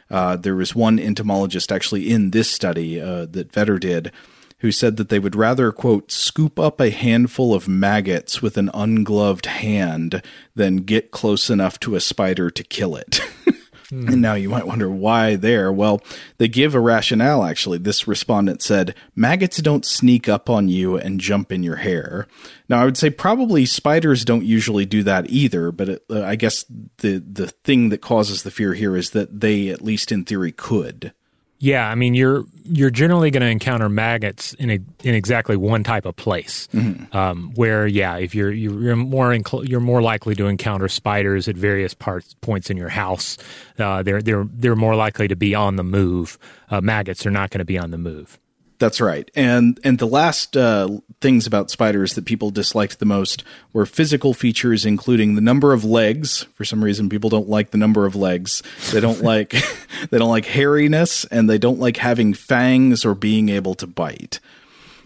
Uh, 0.09 0.37
there 0.37 0.57
was 0.57 0.75
one 0.75 0.99
entomologist 0.99 1.71
actually 1.71 2.11
in 2.11 2.31
this 2.31 2.51
study 2.51 3.01
uh, 3.01 3.27
that 3.27 3.53
Vetter 3.53 3.79
did 3.79 4.13
who 4.61 4.73
said 4.73 4.97
that 4.97 5.09
they 5.09 5.19
would 5.19 5.37
rather, 5.37 5.73
quote, 5.73 6.11
scoop 6.13 6.59
up 6.59 6.81
a 6.81 6.91
handful 6.91 7.55
of 7.55 7.69
maggots 7.69 8.41
with 8.41 8.57
an 8.57 8.71
ungloved 8.73 9.47
hand 9.47 10.23
than 10.55 10.79
get 10.79 11.11
close 11.11 11.51
enough 11.51 11.81
to 11.81 11.95
a 11.95 12.01
spider 12.01 12.51
to 12.51 12.65
kill 12.65 12.97
it. 12.97 13.21
Hmm. 13.91 14.09
And 14.09 14.23
now 14.23 14.35
you 14.35 14.49
might 14.49 14.67
wonder 14.67 14.89
why 14.89 15.35
there. 15.35 15.73
Well, 15.73 16.01
they 16.39 16.47
give 16.47 16.75
a 16.75 16.81
rationale 16.81 17.45
actually. 17.45 17.79
This 17.79 18.07
respondent 18.07 18.63
said, 18.63 18.95
maggots 19.17 19.59
don't 19.59 19.85
sneak 19.85 20.29
up 20.29 20.49
on 20.49 20.69
you 20.69 20.97
and 20.97 21.21
jump 21.21 21.51
in 21.51 21.65
your 21.65 21.77
hair. 21.77 22.29
Now, 22.69 22.81
I 22.81 22.85
would 22.85 22.97
say 22.97 23.11
probably 23.11 23.67
spiders 23.67 24.25
don't 24.25 24.45
usually 24.45 24.87
do 24.87 25.03
that 25.03 25.29
either, 25.29 25.73
but 25.73 25.89
it, 25.89 26.05
uh, 26.09 26.23
I 26.23 26.37
guess 26.37 26.65
the, 26.99 27.19
the 27.19 27.49
thing 27.49 27.89
that 27.89 28.01
causes 28.01 28.45
the 28.45 28.53
fear 28.53 28.75
here 28.75 28.97
is 28.97 29.11
that 29.11 29.41
they, 29.41 29.69
at 29.69 29.83
least 29.83 30.13
in 30.13 30.25
theory, 30.25 30.53
could. 30.53 31.13
Yeah, 31.61 31.87
I 31.87 31.95
mean 31.95 32.15
you're 32.15 32.45
you're 32.65 32.91
generally 32.91 33.31
going 33.31 33.43
to 33.43 33.49
encounter 33.49 33.89
maggots 33.89 34.55
in 34.55 34.71
a, 34.71 34.79
in 35.03 35.15
exactly 35.15 35.57
one 35.57 35.85
type 35.85 36.07
of 36.07 36.17
place. 36.17 36.69
Mm-hmm. 36.73 37.15
Um, 37.15 37.53
where 37.55 37.87
yeah, 37.87 38.17
if 38.17 38.35
you're 38.35 38.51
you're 38.51 38.97
more 38.97 39.31
inc- 39.31 39.69
you're 39.69 39.81
more 39.81 40.01
likely 40.01 40.35
to 40.37 40.47
encounter 40.47 40.89
spiders 40.89 41.49
at 41.49 41.57
various 41.57 41.93
parts 41.93 42.35
points 42.41 42.71
in 42.71 42.79
your 42.79 42.89
house. 42.89 43.37
Uh, 43.79 44.03
they're 44.03 44.23
they're 44.23 44.47
they're 44.51 44.77
more 44.77 44.97
likely 44.97 45.29
to 45.29 45.37
be 45.37 45.55
on 45.55 45.77
the 45.77 45.85
move. 45.85 46.39
Uh, 46.71 46.81
maggots 46.81 47.27
are 47.27 47.31
not 47.31 47.51
going 47.51 47.59
to 47.59 47.65
be 47.67 47.79
on 47.79 47.91
the 47.91 47.99
move. 47.99 48.39
That's 48.81 48.99
right. 48.99 49.31
And 49.37 49.79
and 49.85 49.99
the 49.99 50.07
last 50.07 50.57
uh, 50.57 50.89
things 51.21 51.47
about 51.47 51.71
spiders 51.71 52.15
that 52.15 52.25
people 52.25 52.51
disliked 52.51 52.99
the 52.99 53.05
most 53.05 53.45
were 53.75 53.85
physical 53.85 54.33
features, 54.33 54.87
including 54.87 55.35
the 55.35 55.43
number 55.43 55.75
of 55.75 55.85
legs. 55.85 56.47
For 56.55 56.65
some 56.65 56.83
reason, 56.83 57.11
people 57.11 57.29
don't 57.29 57.49
like 57.49 57.73
the 57.73 57.79
number 57.79 58.07
of 58.07 58.17
legs. 58.17 58.63
They 58.91 59.01
don't 59.01 59.23
like 59.23 59.51
they 60.11 60.17
don't 60.19 60.31
like 60.31 60.47
hairiness, 60.47 61.27
and 61.31 61.49
they 61.49 61.59
don't 61.59 61.79
like 61.79 61.99
having 61.99 62.33
fangs 62.33 63.05
or 63.05 63.15
being 63.15 63.51
able 63.51 63.75
to 63.75 63.87
bite. 63.87 64.41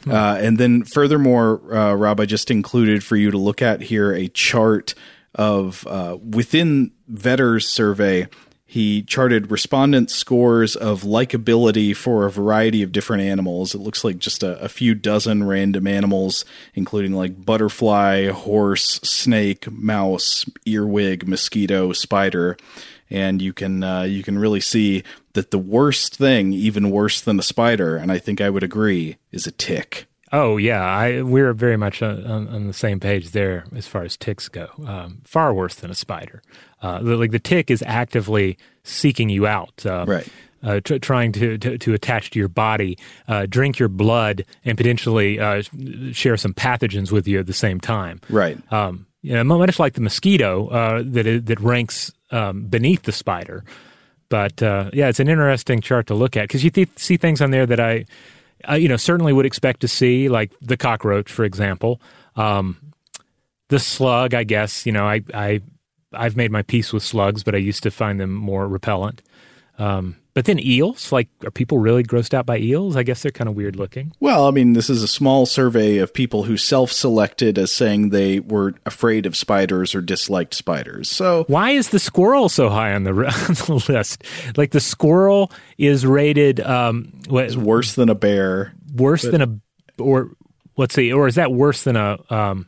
Hmm. 0.05 0.13
Uh, 0.13 0.37
and 0.37 0.57
then, 0.57 0.85
furthermore, 0.85 1.75
uh, 1.75 1.95
Rob, 1.95 2.21
I 2.21 2.27
just 2.27 2.53
included 2.53 3.03
for 3.03 3.17
you 3.17 3.33
to 3.33 3.39
look 3.39 3.61
at 3.61 3.81
here 3.81 4.13
a 4.13 4.29
chart 4.29 4.95
of 5.35 5.85
uh, 5.89 6.17
within 6.23 6.93
Vetter's 7.13 7.67
survey 7.67 8.29
he 8.75 9.03
charted 9.03 9.53
respondent 9.53 10.11
scores 10.11 10.75
of 10.75 11.03
likability 11.03 11.95
for 11.95 12.27
a 12.27 12.31
variety 12.31 12.83
of 12.83 12.91
different 12.91 13.23
animals. 13.23 13.73
It 13.73 13.79
looks 13.79 14.03
like 14.03 14.19
just 14.19 14.43
a, 14.43 14.59
a, 14.59 14.69
few 14.69 14.97
dozen 14.97 15.45
random 15.45 15.87
animals, 15.87 16.45
including 16.75 17.13
like 17.13 17.47
butterfly, 17.47 18.31
horse, 18.31 18.99
snake, 19.05 19.71
mouse, 19.71 20.45
earwig, 20.67 21.29
mosquito, 21.29 21.93
spider. 21.93 22.57
And 23.09 23.41
you 23.41 23.53
can 23.53 23.85
uh, 23.85 24.03
you 24.03 24.25
can 24.25 24.41
really 24.41 24.61
see 24.61 25.05
that 25.35 25.53
the 25.53 25.59
worst 25.59 26.17
thing, 26.17 26.53
even 26.53 26.91
worse 26.91 27.21
than 27.21 27.39
a 27.39 27.45
spider, 27.45 27.97
and 27.97 28.11
I 28.11 28.19
think 28.19 28.41
I 28.41 28.51
would 28.51 28.65
agree, 28.65 29.19
is 29.31 29.47
a 29.47 29.53
tick. 29.53 30.09
Oh 30.35 30.57
yeah, 30.57 30.83
I, 30.83 31.23
we're 31.23 31.53
very 31.53 31.77
much 31.77 32.03
on, 32.03 32.49
on, 32.49 32.67
the 32.67 32.73
same 32.73 32.99
page 32.99 33.31
there 33.31 33.67
as 33.77 33.87
far 33.87 34.03
as 34.03 34.17
ticks 34.17 34.49
go. 34.49 34.69
Um, 34.85 35.19
far 35.23 35.55
worse 35.55 35.77
than 35.77 35.93
a 35.93 35.95
spider. 35.95 36.43
Uh, 36.83 36.99
like 37.03 37.31
the 37.31 37.39
tick 37.39 37.71
is 37.71 37.85
actively 37.87 38.59
seeking 38.83 39.29
you 39.29 39.47
out, 39.47 39.87
uh, 39.87 40.05
right? 40.09 40.29
Uh, 40.61 40.81
tr- 40.81 40.97
trying 40.97 41.31
to, 41.31 41.57
to, 41.59 41.79
to 41.79 41.95
attach 41.95 42.31
to 42.31 42.41
your 42.41 42.49
body, 42.49 42.99
uh, 43.29 43.47
drink 43.49 43.79
your 43.79 43.89
blood, 43.89 44.45
and 44.65 44.77
potentially 44.77 45.39
uh, 45.39 45.63
share 46.11 46.37
some 46.37 46.53
pathogens 46.53 47.13
with 47.13 47.29
you 47.29 47.39
at 47.39 47.47
the 47.47 47.53
same 47.53 47.79
time. 47.79 48.21
Right. 48.29 48.59
Um, 48.73 49.07
you 49.23 49.35
know, 49.35 49.45
much 49.45 49.79
like 49.79 49.95
the 49.95 50.01
mosquito 50.01 50.67
uh, 50.67 51.03
that 51.07 51.47
that 51.47 51.61
ranks 51.61 52.11
um, 52.33 52.65
beneath 52.67 53.05
the 53.05 53.13
spider. 53.13 53.63
But 54.29 54.61
yeah, 54.61 55.09
it's 55.09 55.21
an 55.21 55.29
interesting 55.29 55.81
chart 55.81 56.09
to 56.09 56.15
look 56.15 56.37
at 56.37 56.49
because 56.49 56.65
you 56.65 56.71
th- 56.71 56.89
see 56.97 57.17
things 57.17 57.41
on 57.41 57.53
there 57.53 57.67
that 57.67 57.79
I 57.79 58.07
uh, 58.69 58.75
you 58.75 58.89
know, 58.89 58.97
certainly 58.97 59.33
would 59.33 59.47
expect 59.47 59.81
to 59.81 59.89
see, 59.89 60.29
like 60.29 60.53
the 60.61 60.77
cockroach, 60.77 61.31
for 61.31 61.45
example. 61.45 62.01
Um, 62.37 62.79
the 63.69 63.79
slug, 63.79 64.35
I 64.35 64.45
guess, 64.45 64.87
you 64.87 64.93
know, 64.93 65.07
I, 65.07 65.23
I, 65.33 65.61
I've 66.13 66.37
made 66.37 66.51
my 66.51 66.63
peace 66.63 66.93
with 66.93 67.03
slugs, 67.03 67.43
but 67.43 67.55
I 67.55 67.59
used 67.59 67.83
to 67.85 67.91
find 67.91 68.21
them 68.21 68.33
more 68.33 68.69
repellent. 68.69 69.23
Um, 69.79 70.17
but 70.35 70.47
then 70.47 70.59
eels, 70.59 71.13
like, 71.13 71.29
are 71.45 71.51
people 71.51 71.79
really 71.79 72.03
grossed 72.03 72.35
out 72.35 72.45
by 72.45 72.59
eels? 72.59 72.97
I 72.97 73.05
guess 73.05 73.23
they're 73.23 73.31
kind 73.31 73.49
of 73.49 73.55
weird 73.55 73.77
looking. 73.77 74.13
Well, 74.19 74.49
I 74.49 74.51
mean, 74.51 74.73
this 74.73 74.91
is 74.91 75.03
a 75.03 75.09
small 75.09 75.47
survey 75.47 75.99
of 75.99 76.13
people 76.13 76.43
who 76.43 76.57
self 76.57 76.91
selected 76.91 77.57
as 77.57 77.73
saying 77.73 78.09
they 78.09 78.41
were 78.41 78.75
afraid 78.85 79.27
of 79.27 79.37
spiders 79.37 79.95
or 79.95 80.01
disliked 80.01 80.55
spiders. 80.55 81.09
So, 81.09 81.45
why 81.47 81.71
is 81.71 81.91
the 81.91 82.01
squirrel 82.01 82.49
so 82.49 82.69
high 82.69 82.95
on 82.95 83.05
the, 83.05 83.11
on 83.13 83.55
the 83.55 83.85
list? 83.89 84.25
Like, 84.57 84.73
the 84.73 84.81
squirrel 84.81 85.53
is 85.79 86.05
rated 86.05 86.61
um, 86.61 87.13
what, 87.29 87.55
worse 87.55 87.95
than 87.95 88.09
a 88.09 88.17
bear. 88.17 88.75
Worse 88.93 89.23
but, 89.23 89.33
than 89.33 89.43
a, 89.43 90.03
or 90.03 90.31
let's 90.77 90.97
see, 90.97 91.13
or 91.13 91.29
is 91.29 91.37
that 91.37 91.53
worse 91.53 91.85
than 91.85 91.95
a, 91.95 92.19
um, 92.29 92.67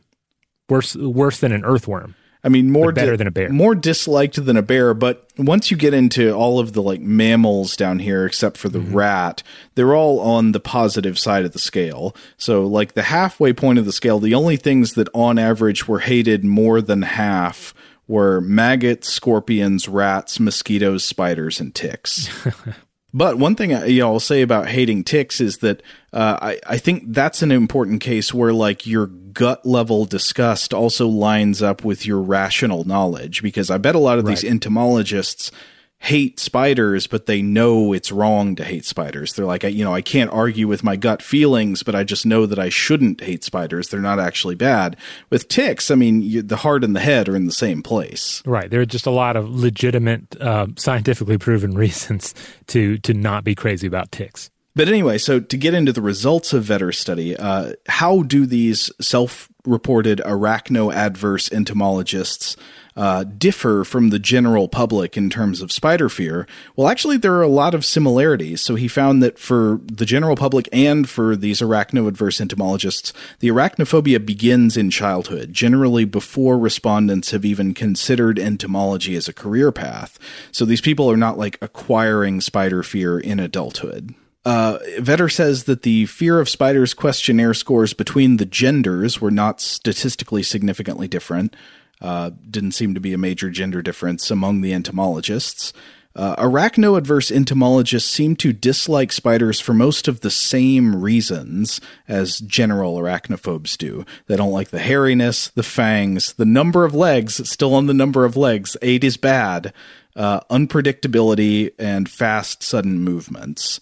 worse, 0.69 0.95
worse 0.95 1.41
than 1.41 1.51
an 1.51 1.65
earthworm? 1.65 2.15
I 2.47 2.49
mean, 2.49 2.71
more 2.71 2.93
better 2.93 3.11
di- 3.11 3.17
than 3.17 3.27
a 3.27 3.31
bear, 3.31 3.49
more 3.49 3.75
disliked 3.75 4.41
than 4.45 4.55
a 4.55 4.61
bear. 4.61 4.93
But 4.93 5.27
once 5.37 5.69
you 5.69 5.75
get 5.75 5.93
into 5.93 6.31
all 6.31 6.59
of 6.59 6.71
the 6.71 6.81
like 6.81 7.01
mammals 7.01 7.75
down 7.75 7.99
here, 7.99 8.25
except 8.25 8.55
for 8.55 8.69
the 8.69 8.79
mm-hmm. 8.79 8.95
rat, 8.95 9.43
they're 9.75 9.93
all 9.93 10.21
on 10.21 10.53
the 10.53 10.61
positive 10.61 11.19
side 11.19 11.43
of 11.43 11.51
the 11.51 11.59
scale. 11.59 12.15
So, 12.37 12.65
like 12.65 12.93
the 12.93 13.01
halfway 13.03 13.51
point 13.51 13.79
of 13.79 13.85
the 13.85 13.91
scale, 13.91 14.19
the 14.19 14.33
only 14.33 14.55
things 14.55 14.93
that 14.93 15.09
on 15.13 15.37
average 15.37 15.89
were 15.89 15.99
hated 15.99 16.45
more 16.45 16.79
than 16.79 17.01
half 17.01 17.73
were 18.07 18.39
maggots, 18.39 19.09
scorpions, 19.09 19.89
rats, 19.89 20.39
mosquitoes, 20.39 21.03
spiders, 21.03 21.59
and 21.59 21.75
ticks. 21.75 22.29
But 23.13 23.37
one 23.37 23.55
thing 23.55 23.73
I, 23.73 23.85
you 23.85 24.01
know, 24.01 24.13
I'll 24.13 24.19
say 24.19 24.41
about 24.41 24.67
hating 24.67 25.03
ticks 25.03 25.39
is 25.41 25.57
that 25.59 25.81
uh, 26.13 26.37
I, 26.39 26.59
I 26.67 26.77
think 26.77 27.03
that's 27.07 27.41
an 27.41 27.51
important 27.51 28.01
case 28.01 28.33
where 28.33 28.53
like 28.53 28.85
your 28.85 29.07
gut 29.37 29.63
level 29.63 30.05
disgust 30.05 30.73
also 30.73 31.07
lines 31.07 31.61
up 31.61 31.83
with 31.83 32.07
your 32.07 32.19
rational 32.19 32.83
knowledge 32.85 33.43
because 33.43 33.69
I 33.69 33.77
bet 33.77 33.93
a 33.93 33.99
lot 33.99 34.17
of 34.17 34.25
right. 34.25 34.31
these 34.31 34.43
entomologists 34.43 35.51
hate 35.99 36.39
spiders, 36.39 37.05
but 37.05 37.27
they 37.27 37.43
know 37.43 37.93
it's 37.93 38.11
wrong 38.11 38.55
to 38.55 38.63
hate 38.63 38.83
spiders. 38.83 39.33
They're 39.33 39.45
like, 39.45 39.61
you 39.61 39.83
know, 39.83 39.93
I 39.93 40.01
can't 40.01 40.31
argue 40.31 40.67
with 40.67 40.83
my 40.83 40.95
gut 40.95 41.21
feelings, 41.21 41.83
but 41.83 41.93
I 41.93 42.03
just 42.03 42.25
know 42.25 42.47
that 42.47 42.57
I 42.57 42.69
shouldn't 42.69 43.21
hate 43.21 43.43
spiders. 43.43 43.89
They're 43.89 43.99
not 43.99 44.19
actually 44.19 44.55
bad. 44.55 44.97
With 45.29 45.47
ticks, 45.47 45.91
I 45.91 45.95
mean, 45.95 46.23
you, 46.23 46.41
the 46.41 46.57
heart 46.57 46.83
and 46.83 46.95
the 46.95 46.99
head 46.99 47.29
are 47.29 47.35
in 47.35 47.45
the 47.45 47.51
same 47.51 47.83
place. 47.83 48.41
Right. 48.43 48.71
There 48.71 48.81
are 48.81 48.85
just 48.85 49.05
a 49.05 49.11
lot 49.11 49.35
of 49.35 49.49
legitimate, 49.49 50.39
uh, 50.41 50.67
scientifically 50.77 51.37
proven 51.37 51.73
reasons 51.75 52.33
to 52.67 52.97
to 52.99 53.13
not 53.13 53.43
be 53.43 53.53
crazy 53.53 53.85
about 53.85 54.11
ticks. 54.11 54.49
But 54.77 54.89
anyway, 54.89 55.17
so 55.17 55.39
to 55.39 55.57
get 55.57 55.73
into 55.73 55.91
the 55.91 56.03
results 56.03 56.53
of 56.53 56.65
Vetter's 56.65 56.99
study, 56.99 57.35
uh, 57.35 57.73
how 57.87 58.21
do 58.21 58.45
these 58.45 58.91
self 59.01 59.49
reported 59.65 60.21
arachno 60.23 60.93
adverse 60.93 61.51
entomologists 61.51 62.55
uh, 62.95 63.23
differ 63.23 63.83
from 63.83 64.11
the 64.11 64.19
general 64.19 64.67
public 64.67 65.17
in 65.17 65.31
terms 65.31 65.63
of 65.63 65.71
spider 65.71 66.09
fear? 66.09 66.45
Well, 66.75 66.89
actually, 66.89 67.17
there 67.17 67.33
are 67.33 67.41
a 67.41 67.47
lot 67.47 67.73
of 67.73 67.85
similarities. 67.85 68.61
So 68.61 68.75
he 68.75 68.87
found 68.87 69.23
that 69.23 69.39
for 69.39 69.81
the 69.83 70.05
general 70.05 70.35
public 70.35 70.69
and 70.71 71.09
for 71.09 71.35
these 71.35 71.59
arachno-adverse 71.59 72.39
entomologists, 72.39 73.13
the 73.39 73.47
arachnophobia 73.47 74.23
begins 74.23 74.77
in 74.77 74.91
childhood, 74.91 75.53
generally 75.53 76.05
before 76.05 76.55
respondents 76.55 77.31
have 77.31 77.45
even 77.45 77.73
considered 77.73 78.37
entomology 78.37 79.15
as 79.15 79.27
a 79.27 79.33
career 79.33 79.71
path. 79.71 80.19
So 80.51 80.65
these 80.65 80.81
people 80.81 81.09
are 81.09 81.17
not 81.17 81.39
like 81.39 81.57
acquiring 81.63 82.41
spider 82.41 82.83
fear 82.83 83.19
in 83.19 83.39
adulthood. 83.39 84.13
Uh, 84.47 84.79
Vetter 84.99 85.29
says 85.29 85.65
that 85.65 85.81
the 85.81 86.05
fear 86.05 86.39
of 86.39 86.47
spiders 86.47 86.93
questionnaire 86.93 87.53
scores 87.53 87.91
between 87.91 88.37
the 88.37 88.45
genders 88.45 89.19
were 89.19 89.29
not 89.29 89.59
statistically 89.59 90.41
significantly 90.41 91.05
different. 91.05 91.53
Uh, 91.99 92.31
didn't 92.49 92.71
seem 92.71 92.93
to 92.93 93.01
be 93.01 93.11
a 93.11 93.17
major 93.17 93.49
gender 93.49 93.81
difference 93.81 94.31
among 94.31 94.61
the 94.61 94.71
entomologists. 94.71 95.73
Uh, 96.15 96.33
arachno 96.37 96.97
adverse 96.97 97.29
entomologists 97.29 98.09
seem 98.09 98.37
to 98.37 98.53
dislike 98.53 99.11
spiders 99.11 99.59
for 99.59 99.73
most 99.73 100.07
of 100.07 100.21
the 100.21 100.31
same 100.31 100.95
reasons 100.95 101.81
as 102.07 102.39
general 102.39 102.95
arachnophobes 102.95 103.77
do. 103.77 104.05
They 104.27 104.37
don't 104.37 104.53
like 104.53 104.69
the 104.69 104.79
hairiness, 104.79 105.51
the 105.55 105.61
fangs, 105.61 106.31
the 106.31 106.45
number 106.45 106.85
of 106.85 106.95
legs, 106.95 107.49
still 107.49 107.75
on 107.75 107.87
the 107.87 107.93
number 107.93 108.23
of 108.23 108.37
legs, 108.37 108.77
eight 108.81 109.03
is 109.03 109.17
bad, 109.17 109.73
uh, 110.15 110.39
unpredictability, 110.49 111.73
and 111.77 112.09
fast, 112.09 112.63
sudden 112.63 113.01
movements. 113.01 113.81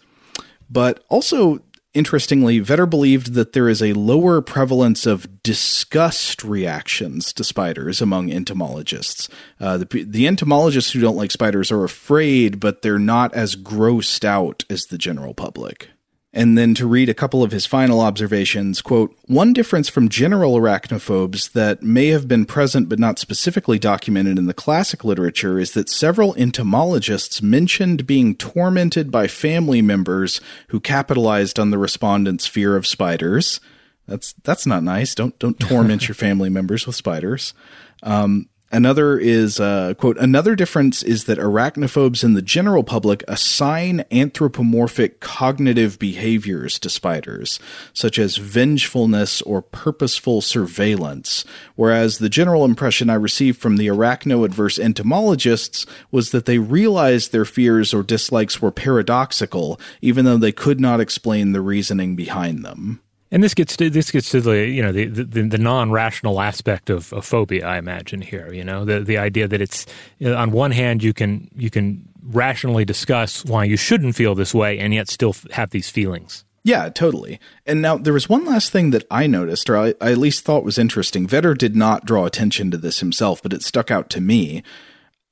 But 0.76 1.06
also, 1.08 1.62
Interestingly, 1.96 2.60
Vetter 2.60 2.90
believed 2.90 3.36
that 3.36 3.54
there 3.54 3.70
is 3.70 3.82
a 3.82 3.94
lower 3.94 4.42
prevalence 4.42 5.06
of 5.06 5.42
disgust 5.44 6.44
reactions 6.44 7.32
to 7.32 7.42
spiders 7.46 8.02
among 8.02 8.30
entomologists. 8.30 9.30
Uh, 9.62 9.78
the, 9.78 10.04
the 10.04 10.28
entomologists 10.28 10.92
who 10.92 11.00
don't 11.00 11.16
like 11.16 11.32
spiders 11.32 11.72
are 11.72 11.86
afraid, 11.86 12.60
but 12.60 12.82
they're 12.82 13.00
not 13.00 13.34
as 13.34 13.56
grossed 13.56 14.26
out 14.26 14.66
as 14.70 14.88
the 14.88 14.98
general 14.98 15.34
public. 15.34 15.88
And 16.36 16.58
then 16.58 16.74
to 16.76 16.86
read 16.86 17.08
a 17.08 17.14
couple 17.14 17.44
of 17.44 17.54
his 17.54 17.66
final 17.66 18.02
observations, 18.02 18.82
quote, 18.82 19.18
one 19.26 19.54
difference 19.54 19.88
from 19.88 20.10
general 20.10 20.60
arachnophobes 20.60 21.54
that 21.54 21.82
may 21.82 22.08
have 22.08 22.28
been 22.28 22.46
present 22.46 22.90
but 22.90 23.00
not 23.00 23.20
specifically 23.20 23.80
documented 23.80 24.38
in 24.38 24.46
the 24.46 24.54
classic 24.54 25.06
literature 25.06 25.58
is 25.60 25.72
that 25.72 25.88
several 25.88 26.36
entomologists 26.36 27.42
mentioned 27.42 28.06
being 28.06 28.36
tormented 28.36 29.12
by 29.12 29.28
family 29.28 29.82
members 29.82 30.42
who 30.68 30.82
capitalized 30.82 31.58
on 31.58 31.70
the 31.72 31.78
respondents' 31.78 32.46
fear 32.46 32.76
of 32.76 32.86
spiders. 32.86 33.62
That's 34.06 34.34
that's 34.44 34.68
not 34.68 34.84
nice. 34.84 35.16
Don't 35.16 35.40
don't 35.40 35.58
torment 35.58 36.06
your 36.10 36.16
family 36.16 36.50
members 36.50 36.86
with 36.86 36.98
spiders. 36.98 37.54
Um, 38.04 38.50
Another 38.76 39.18
is, 39.18 39.58
uh, 39.58 39.94
quote, 39.94 40.18
another 40.18 40.54
difference 40.54 41.02
is 41.02 41.24
that 41.24 41.38
arachnophobes 41.38 42.26
in 42.26 42.34
the 42.34 42.42
general 42.42 42.84
public 42.84 43.24
assign 43.26 44.04
anthropomorphic 44.12 45.22
cognitive 45.22 45.98
behaviors 45.98 46.78
to 46.80 46.90
spiders, 46.90 47.58
such 47.94 48.20
as 48.20 48.36
vengefulness 48.36 49.42
or 49.44 49.62
purposeful 49.62 50.42
surveillance, 50.42 51.46
whereas 51.76 52.18
the 52.18 52.28
general 52.28 52.66
impression 52.66 53.10
I 53.10 53.14
received 53.14 53.62
from 53.62 53.78
the 53.78 53.88
arachno 53.88 54.44
adverse 54.44 54.78
entomologists 54.78 55.86
was 56.12 56.32
that 56.32 56.46
they 56.46 56.58
realized 56.58 57.32
their 57.32 57.46
fears 57.46 57.94
or 57.94 58.04
dislikes 58.04 58.62
were 58.62 58.72
paradoxical, 58.72 59.80
even 60.02 60.26
though 60.26 60.36
they 60.36 60.52
could 60.52 60.82
not 60.82 61.00
explain 61.00 61.54
the 61.54 61.62
reasoning 61.62 62.18
behind 62.18 62.66
them. 62.66 63.00
And 63.32 63.44
this 63.44 63.54
gets 63.54 63.76
to 63.78 63.90
this 63.90 64.12
gets 64.12 64.30
to 64.30 64.42
the 64.42 64.68
you 64.68 64.82
know 64.82 64.92
the 64.92 65.08
the, 65.08 65.42
the 65.42 65.58
non 65.58 65.92
rational 65.92 66.40
aspect 66.42 66.90
of, 66.90 67.12
of, 67.12 67.26
phobia. 67.26 67.66
I 67.66 67.78
imagine 67.78 68.22
here, 68.22 68.54
you 68.54 68.64
know, 68.64 68.86
the 68.86 69.00
the 69.00 69.18
idea 69.18 69.48
that 69.48 69.62
it's 69.62 69.86
on 70.24 70.52
one 70.52 70.72
hand 70.72 71.04
you 71.04 71.14
can 71.14 71.50
you 71.56 71.70
can 71.70 72.08
rationally 72.24 72.86
discuss 72.86 73.44
why 73.46 73.64
you 73.64 73.78
shouldn't 73.78 74.16
feel 74.16 74.36
this 74.36 74.54
way, 74.54 74.80
and 74.80 74.94
yet 74.94 75.10
still 75.10 75.36
have 75.52 75.72
these 75.72 75.90
feelings. 75.90 76.46
Yeah, 76.64 76.90
totally. 76.90 77.40
And 77.68 77.80
now 77.80 77.98
there 77.98 78.14
was 78.14 78.28
one 78.28 78.44
last 78.44 78.72
thing 78.72 78.90
that 78.90 79.06
I 79.12 79.28
noticed, 79.28 79.70
or 79.70 79.78
I, 79.78 79.94
I 80.02 80.12
at 80.12 80.18
least 80.18 80.44
thought 80.44 80.64
was 80.64 80.80
interesting. 80.80 81.28
Vetter 81.28 81.56
did 81.56 81.76
not 81.76 82.06
draw 82.06 82.26
attention 82.26 82.72
to 82.72 82.78
this 82.78 83.02
himself, 83.02 83.42
but 83.44 83.54
it 83.54 83.62
stuck 83.62 83.92
out 83.92 84.10
to 84.12 84.22
me. 84.22 84.64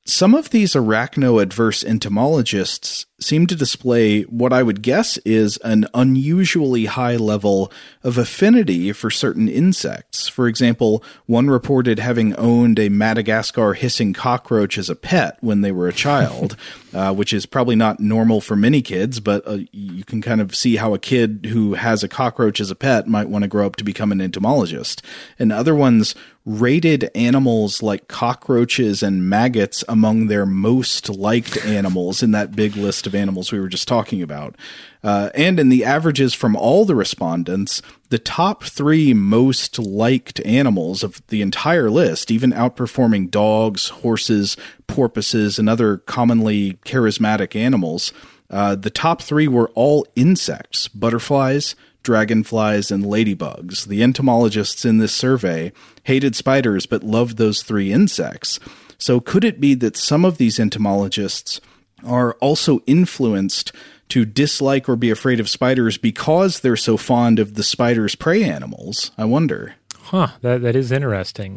Some 0.06 0.36
of 0.36 0.50
these 0.50 0.74
arachno 0.74 1.42
adverse 1.42 1.82
entomologists 1.82 3.06
seem 3.22 3.48
to 3.48 3.56
display 3.56 4.24
what 4.24 4.52
I 4.52 4.62
would 4.62 4.82
guess 4.82 5.16
is 5.20 5.56
an 5.64 5.88
unusually 5.94 6.86
high 6.86 7.16
level 7.16 7.72
of 8.04 8.18
affinity 8.18 8.92
for 8.92 9.10
certain 9.10 9.48
insects. 9.48 10.28
For 10.28 10.50
example, 10.50 11.02
one 11.26 11.50
reported 11.50 12.00
having 12.00 12.36
owned 12.36 12.80
a 12.80 12.90
Madagascar 12.90 13.76
hissing 13.76 14.12
cockroach 14.12 14.78
as 14.78 14.90
a 14.90 14.96
pet 14.96 15.38
when 15.40 15.62
they 15.62 15.72
were 15.72 15.88
a 15.88 15.94
child, 15.94 16.58
uh, 16.94 17.14
which 17.14 17.32
is 17.32 17.46
probably 17.46 17.78
not 17.78 18.02
normal 18.02 18.42
for 18.42 18.58
many 18.58 18.82
kids, 18.82 19.22
but 19.22 19.48
uh, 19.48 19.60
you 19.72 20.04
can 20.04 20.22
kind 20.22 20.42
of 20.42 20.54
see 20.54 20.76
how 20.76 20.94
a 20.94 21.00
kid 21.00 21.48
who 21.50 21.76
has 21.76 22.04
a 22.04 22.10
cockroach 22.10 22.60
as 22.60 22.70
a 22.70 22.76
pet 22.76 23.08
might 23.08 23.30
want 23.30 23.44
to 23.44 23.48
grow 23.48 23.66
up 23.66 23.78
to 23.78 23.86
become 23.86 24.12
an 24.12 24.20
entomologist. 24.20 25.02
And 25.40 25.54
other 25.54 25.76
ones 25.76 26.14
rated 26.46 27.10
animals 27.16 27.82
like 27.82 28.10
cockroaches 28.10 29.02
and 29.02 29.30
maggots 29.30 29.84
among 29.88 30.28
their 30.28 30.46
most 30.46 31.08
liked 31.10 31.64
animals 31.66 32.22
in 32.22 32.32
that 32.32 32.54
big 32.54 32.76
list 32.76 33.08
of 33.08 33.16
animals 33.16 33.52
we 33.52 33.60
were 33.60 33.70
just 33.70 33.88
talking 33.88 34.22
about. 34.22 34.56
Uh, 35.04 35.30
and 35.36 35.58
in 35.60 35.70
the 35.70 35.86
averages 35.86 36.34
from 36.34 36.56
all 36.56 36.84
the 36.84 36.96
respondents, 36.96 37.82
the 38.10 38.20
top 38.20 38.64
three 38.64 39.14
most 39.14 39.80
liked 39.80 40.42
animals 40.46 41.02
of 41.02 41.26
the 41.28 41.42
entire 41.42 41.90
list, 41.90 42.30
even 42.30 42.52
outperforming 42.52 43.32
dogs, 43.32 43.90
horses, 43.90 44.58
porpoises, 44.88 45.58
and 45.58 45.70
other 45.70 45.98
commonly 45.98 46.74
charismatic 46.86 47.56
animals, 47.56 48.12
uh, 48.50 48.76
the 48.76 48.90
top 48.90 49.22
three 49.22 49.48
were 49.48 49.70
all 49.76 50.06
insects 50.16 50.90
butterflies, 50.90 51.76
dragonflies, 52.04 52.92
and 52.92 53.06
ladybugs. 53.06 53.88
The 53.88 54.04
entomologists 54.04 54.84
in 54.84 54.98
this 54.98 55.14
survey 55.14 55.72
hated 56.04 56.36
spiders 56.36 56.86
but 56.86 57.04
loved 57.04 57.38
those 57.38 57.64
three 57.64 57.92
insects. 57.92 58.60
So, 58.98 59.20
could 59.20 59.44
it 59.44 59.60
be 59.60 59.74
that 59.76 59.98
some 59.98 60.24
of 60.24 60.38
these 60.38 60.60
entomologists 60.60 61.60
are 62.06 62.34
also 62.36 62.80
influenced 62.86 63.74
to 64.10 64.26
dislike 64.26 64.88
or 64.88 64.96
be 64.96 65.10
afraid 65.10 65.40
of 65.40 65.50
spiders 65.50 65.98
because 65.98 66.60
they're 66.60 66.76
so 66.76 66.98
fond 66.98 67.40
of 67.40 67.56
the 67.56 67.64
spider's 67.64 68.16
prey 68.16 68.44
animals? 68.44 69.12
I 69.18 69.26
wonder. 69.26 69.76
Huh, 69.98 70.30
that, 70.42 70.62
that 70.62 70.76
is 70.76 70.92
interesting. 70.92 71.56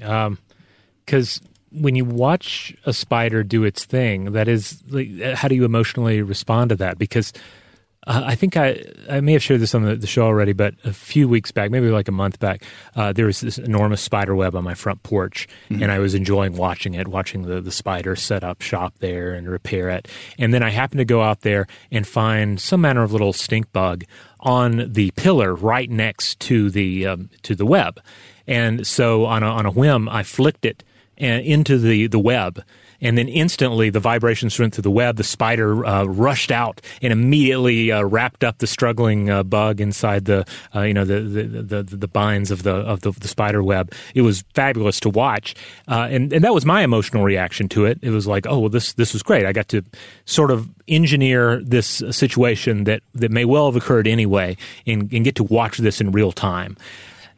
Because 1.04 1.40
um, 1.40 1.82
when 1.82 1.94
you 1.94 2.04
watch 2.04 2.74
a 2.86 2.92
spider 2.92 3.42
do 3.42 3.64
its 3.64 3.84
thing, 3.84 4.32
that 4.32 4.48
is, 4.48 4.82
like, 4.88 5.20
how 5.34 5.48
do 5.48 5.54
you 5.54 5.64
emotionally 5.64 6.22
respond 6.22 6.70
to 6.70 6.76
that? 6.76 6.98
Because 6.98 7.32
uh, 8.06 8.22
I 8.24 8.34
think 8.36 8.56
I 8.56 8.84
I 9.10 9.20
may 9.20 9.32
have 9.32 9.42
shared 9.42 9.60
this 9.60 9.74
on 9.74 9.82
the, 9.82 9.96
the, 9.96 10.06
show 10.06 10.22
already, 10.22 10.52
but 10.52 10.74
a 10.84 10.92
few 10.92 11.28
weeks 11.28 11.50
back, 11.50 11.70
maybe 11.70 11.88
like 11.88 12.08
a 12.08 12.12
month 12.12 12.38
back, 12.38 12.62
uh, 12.94 13.12
there 13.12 13.26
was 13.26 13.40
this 13.40 13.58
enormous 13.58 14.00
spider 14.00 14.34
web 14.34 14.54
on 14.54 14.62
my 14.62 14.74
front 14.74 15.02
porch, 15.02 15.48
mm-hmm. 15.68 15.82
and 15.82 15.90
I 15.90 15.98
was 15.98 16.14
enjoying 16.14 16.56
watching 16.56 16.94
it, 16.94 17.08
watching 17.08 17.42
the 17.42 17.60
the 17.60 17.72
spider 17.72 18.14
set 18.14 18.44
up 18.44 18.62
shop 18.62 18.94
there 19.00 19.32
and 19.32 19.48
repair 19.48 19.90
it. 19.90 20.08
And 20.38 20.54
then 20.54 20.62
I 20.62 20.70
happened 20.70 20.98
to 20.98 21.04
go 21.04 21.22
out 21.22 21.40
there 21.40 21.66
and 21.90 22.06
find 22.06 22.60
some 22.60 22.80
manner 22.80 23.02
of 23.02 23.12
little 23.12 23.32
stink 23.32 23.72
bug 23.72 24.04
on 24.40 24.92
the 24.92 25.10
pillar 25.12 25.54
right 25.54 25.90
next 25.90 26.38
to 26.40 26.70
the 26.70 27.06
um, 27.06 27.30
to 27.42 27.54
the 27.54 27.66
web. 27.66 28.00
And 28.46 28.86
so 28.86 29.24
on 29.24 29.42
a, 29.42 29.46
on 29.46 29.66
a 29.66 29.70
whim, 29.72 30.08
I 30.08 30.22
flicked 30.22 30.64
it 30.64 30.84
uh, 31.20 31.24
into 31.24 31.78
the 31.78 32.06
the 32.06 32.20
web 32.20 32.62
and 33.00 33.16
then 33.16 33.28
instantly 33.28 33.90
the 33.90 34.00
vibrations 34.00 34.58
went 34.58 34.74
through 34.74 34.82
the 34.82 34.90
web. 34.90 35.16
The 35.16 35.24
spider 35.24 35.84
uh, 35.84 36.04
rushed 36.04 36.50
out 36.50 36.80
and 37.02 37.12
immediately 37.12 37.92
uh, 37.92 38.02
wrapped 38.02 38.44
up 38.44 38.58
the 38.58 38.66
struggling 38.66 39.30
uh, 39.30 39.42
bug 39.42 39.80
inside 39.80 40.24
the 40.24 40.46
uh, 40.74 40.82
you 40.82 40.94
know 40.94 41.04
the 41.04 41.20
the, 41.20 41.62
the 41.62 41.82
the 41.96 42.08
binds 42.08 42.50
of 42.50 42.62
the 42.62 42.74
of 42.74 43.00
the, 43.00 43.12
the 43.12 43.28
spider 43.28 43.62
web. 43.62 43.92
It 44.14 44.22
was 44.22 44.44
fabulous 44.54 45.00
to 45.00 45.08
watch, 45.08 45.54
uh, 45.88 46.08
and 46.10 46.32
and 46.32 46.44
that 46.44 46.54
was 46.54 46.64
my 46.64 46.82
emotional 46.82 47.24
reaction 47.24 47.68
to 47.70 47.84
it. 47.84 47.98
It 48.02 48.10
was 48.10 48.26
like, 48.26 48.46
oh 48.46 48.58
well, 48.58 48.70
this 48.70 48.92
this 48.94 49.12
was 49.12 49.22
great. 49.22 49.46
I 49.46 49.52
got 49.52 49.68
to 49.68 49.82
sort 50.24 50.50
of 50.50 50.68
engineer 50.88 51.62
this 51.62 52.02
situation 52.10 52.84
that 52.84 53.02
that 53.14 53.30
may 53.30 53.44
well 53.44 53.66
have 53.66 53.76
occurred 53.76 54.06
anyway, 54.06 54.56
and, 54.86 55.12
and 55.12 55.24
get 55.24 55.34
to 55.36 55.44
watch 55.44 55.78
this 55.78 56.00
in 56.00 56.12
real 56.12 56.32
time. 56.32 56.76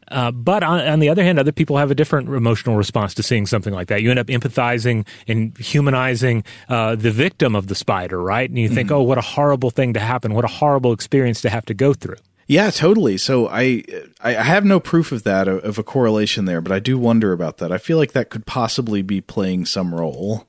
Uh, 0.09 0.31
but 0.31 0.63
on, 0.63 0.79
on, 0.81 0.99
the 0.99 1.09
other 1.09 1.23
hand, 1.23 1.39
other 1.39 1.51
people 1.51 1.77
have 1.77 1.91
a 1.91 1.95
different 1.95 2.29
emotional 2.29 2.75
response 2.75 3.13
to 3.15 3.23
seeing 3.23 3.45
something 3.45 3.73
like 3.73 3.87
that. 3.87 4.01
You 4.01 4.09
end 4.09 4.19
up 4.19 4.27
empathizing 4.27 5.05
and 5.27 5.57
humanizing 5.57 6.43
uh, 6.67 6.95
the 6.95 7.11
victim 7.11 7.55
of 7.55 7.67
the 7.67 7.75
spider, 7.75 8.21
right? 8.21 8.49
And 8.49 8.57
you 8.57 8.69
think, 8.69 8.89
mm-hmm. 8.89 8.97
oh, 8.97 9.03
what 9.03 9.17
a 9.17 9.21
horrible 9.21 9.69
thing 9.69 9.93
to 9.93 9.99
happen. 9.99 10.33
What 10.33 10.45
a 10.45 10.49
horrible 10.49 10.93
experience 10.93 11.41
to 11.41 11.49
have 11.49 11.65
to 11.65 11.73
go 11.73 11.93
through. 11.93 12.17
Yeah, 12.49 12.71
totally. 12.71 13.19
So 13.19 13.47
I 13.47 13.83
I 14.21 14.31
have 14.31 14.65
no 14.65 14.79
proof 14.79 15.11
of 15.11 15.21
that 15.21 15.47
of 15.47 15.77
a 15.77 15.83
correlation 15.83 16.45
there, 16.45 16.61
but 16.61 16.71
I 16.71 16.79
do 16.79 16.97
wonder 16.97 17.31
about 17.31 17.57
that. 17.57 17.71
I 17.71 17.77
feel 17.77 17.97
like 17.97 18.13
that 18.13 18.31
could 18.31 18.47
possibly 18.47 19.03
be 19.03 19.21
playing 19.21 19.67
some 19.67 19.93
role. 19.93 20.47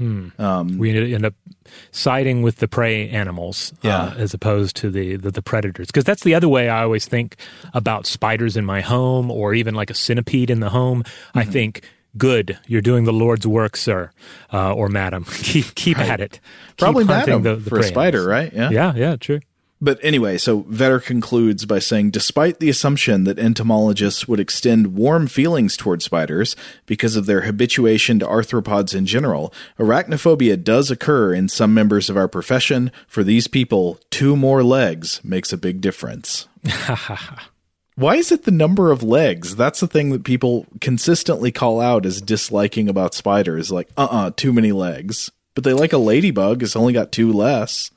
Hmm. 0.00 0.28
Um, 0.38 0.78
we 0.78 1.14
end 1.14 1.26
up 1.26 1.34
siding 1.92 2.40
with 2.40 2.56
the 2.56 2.66
prey 2.66 3.10
animals 3.10 3.72
uh, 3.72 3.76
yeah. 3.82 4.02
uh, 4.02 4.14
as 4.16 4.32
opposed 4.32 4.76
to 4.76 4.90
the, 4.90 5.16
the, 5.16 5.30
the 5.30 5.42
predators. 5.42 5.88
Because 5.88 6.04
that's 6.04 6.22
the 6.24 6.34
other 6.34 6.48
way 6.48 6.70
I 6.70 6.82
always 6.82 7.04
think 7.04 7.36
about 7.74 8.06
spiders 8.06 8.56
in 8.56 8.64
my 8.64 8.80
home 8.80 9.30
or 9.30 9.52
even 9.52 9.74
like 9.74 9.90
a 9.90 9.94
centipede 9.94 10.48
in 10.48 10.60
the 10.60 10.70
home. 10.70 11.02
Mm-hmm. 11.02 11.38
I 11.38 11.44
think, 11.44 11.82
good, 12.16 12.58
you're 12.66 12.80
doing 12.80 13.04
the 13.04 13.12
Lord's 13.12 13.46
work, 13.46 13.76
sir 13.76 14.10
uh, 14.52 14.72
or 14.72 14.88
madam. 14.88 15.24
keep 15.30 15.74
keep 15.74 15.98
right. 15.98 16.08
at 16.08 16.20
it. 16.20 16.32
Keep 16.32 16.78
Probably 16.78 17.04
madam 17.04 17.42
the, 17.42 17.56
the 17.56 17.70
for 17.70 17.78
a 17.78 17.82
spider, 17.82 18.32
animals. 18.32 18.52
right? 18.52 18.52
Yeah, 18.52 18.70
yeah, 18.70 18.94
yeah, 18.94 19.16
true. 19.16 19.40
But 19.82 19.98
anyway, 20.02 20.36
so 20.36 20.62
Vetter 20.64 21.02
concludes 21.02 21.64
by 21.64 21.78
saying 21.78 22.10
despite 22.10 22.60
the 22.60 22.68
assumption 22.68 23.24
that 23.24 23.38
entomologists 23.38 24.28
would 24.28 24.38
extend 24.38 24.94
warm 24.94 25.26
feelings 25.26 25.74
toward 25.76 26.02
spiders 26.02 26.54
because 26.84 27.16
of 27.16 27.24
their 27.24 27.42
habituation 27.42 28.18
to 28.18 28.26
arthropods 28.26 28.94
in 28.94 29.06
general, 29.06 29.54
arachnophobia 29.78 30.62
does 30.62 30.90
occur 30.90 31.32
in 31.32 31.48
some 31.48 31.72
members 31.72 32.10
of 32.10 32.16
our 32.18 32.28
profession. 32.28 32.92
For 33.06 33.24
these 33.24 33.48
people, 33.48 33.98
two 34.10 34.36
more 34.36 34.62
legs 34.62 35.22
makes 35.24 35.50
a 35.50 35.56
big 35.58 35.80
difference. 35.80 36.46
Why 37.96 38.16
is 38.16 38.30
it 38.30 38.44
the 38.44 38.50
number 38.50 38.90
of 38.90 39.02
legs? 39.02 39.56
That's 39.56 39.80
the 39.80 39.86
thing 39.86 40.10
that 40.10 40.24
people 40.24 40.66
consistently 40.80 41.52
call 41.52 41.80
out 41.80 42.04
as 42.04 42.20
disliking 42.20 42.88
about 42.88 43.14
spiders. 43.14 43.70
Like, 43.70 43.88
uh 43.96 44.04
uh-uh, 44.04 44.26
uh, 44.26 44.30
too 44.36 44.52
many 44.52 44.72
legs. 44.72 45.30
But 45.54 45.64
they 45.64 45.72
like 45.72 45.92
a 45.92 45.98
ladybug, 45.98 46.62
it's 46.62 46.76
only 46.76 46.92
got 46.92 47.12
two 47.12 47.32
less. 47.32 47.90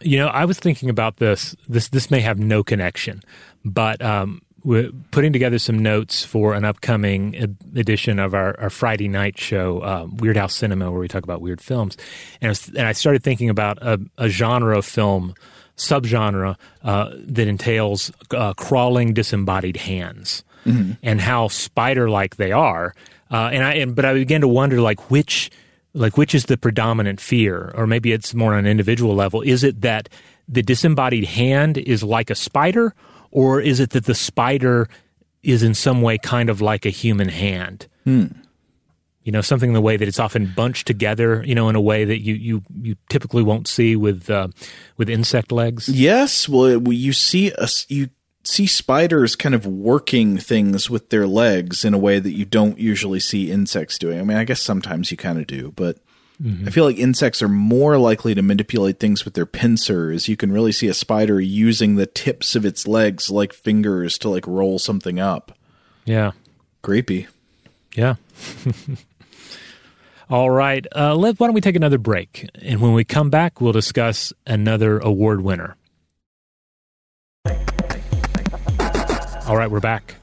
You 0.00 0.18
know, 0.18 0.28
I 0.28 0.44
was 0.44 0.58
thinking 0.58 0.90
about 0.90 1.16
this. 1.16 1.56
This 1.68 1.88
this 1.88 2.10
may 2.10 2.20
have 2.20 2.38
no 2.38 2.62
connection, 2.62 3.22
but 3.64 4.00
um, 4.00 4.42
we're 4.64 4.90
putting 5.10 5.32
together 5.32 5.58
some 5.58 5.78
notes 5.78 6.24
for 6.24 6.54
an 6.54 6.64
upcoming 6.64 7.34
edition 7.76 8.18
of 8.18 8.34
our, 8.34 8.58
our 8.60 8.70
Friday 8.70 9.08
night 9.08 9.38
show, 9.38 9.82
um, 9.82 10.16
Weird 10.16 10.36
House 10.36 10.54
Cinema, 10.54 10.90
where 10.90 11.00
we 11.00 11.08
talk 11.08 11.24
about 11.24 11.40
weird 11.40 11.60
films. 11.60 11.96
And 12.40 12.48
I, 12.48 12.50
was, 12.50 12.68
and 12.68 12.86
I 12.86 12.92
started 12.92 13.22
thinking 13.22 13.50
about 13.50 13.78
a, 13.80 14.00
a 14.18 14.28
genre 14.28 14.76
of 14.76 14.84
film, 14.84 15.34
subgenre 15.76 16.56
uh, 16.82 17.10
that 17.14 17.48
entails 17.48 18.12
uh, 18.32 18.52
crawling 18.54 19.14
disembodied 19.14 19.76
hands, 19.76 20.44
mm-hmm. 20.66 20.92
and 21.02 21.20
how 21.20 21.48
spider-like 21.48 22.36
they 22.36 22.52
are. 22.52 22.94
Uh, 23.30 23.50
and 23.52 23.64
I 23.64 23.74
and, 23.74 23.94
but 23.94 24.04
I 24.04 24.14
began 24.14 24.40
to 24.40 24.48
wonder 24.48 24.80
like 24.80 25.10
which 25.10 25.50
like 25.94 26.16
which 26.16 26.34
is 26.34 26.46
the 26.46 26.56
predominant 26.56 27.20
fear? 27.20 27.72
Or 27.74 27.86
maybe 27.86 28.12
it's 28.12 28.34
more 28.34 28.54
on 28.54 28.60
an 28.60 28.66
individual 28.66 29.14
level. 29.14 29.42
Is 29.42 29.64
it 29.64 29.80
that 29.82 30.08
the 30.48 30.62
disembodied 30.62 31.24
hand 31.24 31.78
is 31.78 32.02
like 32.02 32.30
a 32.30 32.34
spider 32.34 32.94
or 33.30 33.60
is 33.60 33.80
it 33.80 33.90
that 33.90 34.06
the 34.06 34.14
spider 34.14 34.88
is 35.42 35.62
in 35.62 35.74
some 35.74 36.02
way 36.02 36.18
kind 36.18 36.48
of 36.50 36.60
like 36.60 36.86
a 36.86 36.90
human 36.90 37.28
hand? 37.28 37.86
Hmm. 38.04 38.26
you 39.22 39.32
know 39.32 39.42
something 39.42 39.68
in 39.68 39.74
the 39.74 39.82
way 39.82 39.98
that 39.98 40.08
it's 40.08 40.18
often 40.18 40.46
bunched 40.56 40.86
together 40.86 41.44
you 41.44 41.54
know 41.54 41.68
in 41.68 41.76
a 41.76 41.80
way 41.80 42.06
that 42.06 42.20
you 42.22 42.32
you, 42.32 42.62
you 42.80 42.96
typically 43.10 43.42
won't 43.42 43.68
see 43.68 43.94
with 43.96 44.30
uh, 44.30 44.48
with 44.96 45.10
insect 45.10 45.52
legs? 45.52 45.88
Yes. 45.88 46.48
Well 46.48 46.90
you 46.90 47.12
see 47.12 47.50
a, 47.50 47.68
you 47.88 48.08
see 48.48 48.66
spiders 48.66 49.36
kind 49.36 49.54
of 49.54 49.66
working 49.66 50.38
things 50.38 50.88
with 50.88 51.10
their 51.10 51.26
legs 51.26 51.84
in 51.84 51.92
a 51.92 51.98
way 51.98 52.18
that 52.18 52.32
you 52.32 52.46
don't 52.46 52.78
usually 52.78 53.20
see 53.20 53.50
insects 53.50 53.98
doing. 53.98 54.18
I 54.18 54.22
mean, 54.22 54.38
I 54.38 54.44
guess 54.44 54.62
sometimes 54.62 55.10
you 55.10 55.18
kind 55.18 55.38
of 55.38 55.46
do, 55.46 55.72
but 55.76 55.98
mm-hmm. 56.42 56.66
I 56.66 56.70
feel 56.70 56.84
like 56.84 56.96
insects 56.96 57.42
are 57.42 57.48
more 57.48 57.98
likely 57.98 58.34
to 58.34 58.40
manipulate 58.40 59.00
things 59.00 59.26
with 59.26 59.34
their 59.34 59.44
pincers. 59.44 60.28
You 60.28 60.36
can 60.36 60.50
really 60.50 60.72
see 60.72 60.88
a 60.88 60.94
spider 60.94 61.38
using 61.38 61.96
the 61.96 62.06
tips 62.06 62.56
of 62.56 62.64
its 62.64 62.88
legs 62.88 63.28
like 63.28 63.52
fingers 63.52 64.16
to 64.18 64.30
like 64.30 64.46
roll 64.46 64.78
something 64.78 65.20
up. 65.20 65.52
Yeah. 66.06 66.32
Creepy. 66.80 67.26
Yeah. 67.94 68.14
All 70.30 70.50
right. 70.50 70.86
Uh, 70.96 71.14
let, 71.14 71.38
why 71.38 71.48
don't 71.48 71.54
we 71.54 71.60
take 71.60 71.76
another 71.76 71.98
break? 71.98 72.48
And 72.62 72.80
when 72.80 72.94
we 72.94 73.04
come 73.04 73.28
back, 73.28 73.60
we'll 73.60 73.72
discuss 73.72 74.32
another 74.46 74.98
award 74.98 75.42
winner. 75.42 75.76
All 79.48 79.56
right, 79.56 79.70
we're 79.70 79.80
back. 79.80 80.16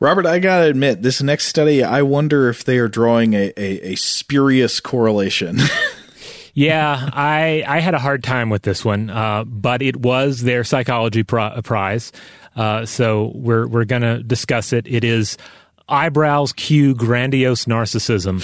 Robert, 0.00 0.26
I 0.26 0.40
gotta 0.40 0.66
admit, 0.66 1.02
this 1.02 1.22
next 1.22 1.46
study, 1.46 1.84
I 1.84 2.02
wonder 2.02 2.48
if 2.48 2.64
they 2.64 2.78
are 2.78 2.88
drawing 2.88 3.34
a, 3.34 3.52
a, 3.56 3.92
a 3.92 3.94
spurious 3.94 4.80
correlation. 4.80 5.60
yeah, 6.54 7.08
I 7.12 7.62
I 7.68 7.78
had 7.78 7.94
a 7.94 8.00
hard 8.00 8.24
time 8.24 8.50
with 8.50 8.62
this 8.62 8.84
one, 8.84 9.10
uh, 9.10 9.44
but 9.44 9.80
it 9.80 9.98
was 9.98 10.42
their 10.42 10.64
psychology 10.64 11.22
prize, 11.22 12.10
uh, 12.56 12.84
so 12.84 13.30
we're 13.36 13.68
we're 13.68 13.84
gonna 13.84 14.24
discuss 14.24 14.72
it. 14.72 14.88
It 14.88 15.04
is 15.04 15.38
eyebrows 15.88 16.52
cue 16.52 16.96
grandiose 16.96 17.66
narcissism 17.66 18.42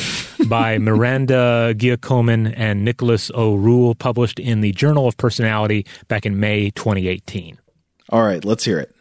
by 0.48 0.78
Miranda 0.78 1.74
Giacomin 1.76 2.54
and 2.56 2.84
Nicholas 2.84 3.32
O. 3.34 3.56
Rule, 3.56 3.96
published 3.96 4.38
in 4.38 4.60
the 4.60 4.70
Journal 4.70 5.08
of 5.08 5.16
Personality 5.16 5.86
back 6.06 6.24
in 6.24 6.38
May 6.38 6.70
2018. 6.70 7.58
All 8.10 8.22
right, 8.22 8.44
let's 8.44 8.64
hear 8.64 8.78
it. 8.78 8.93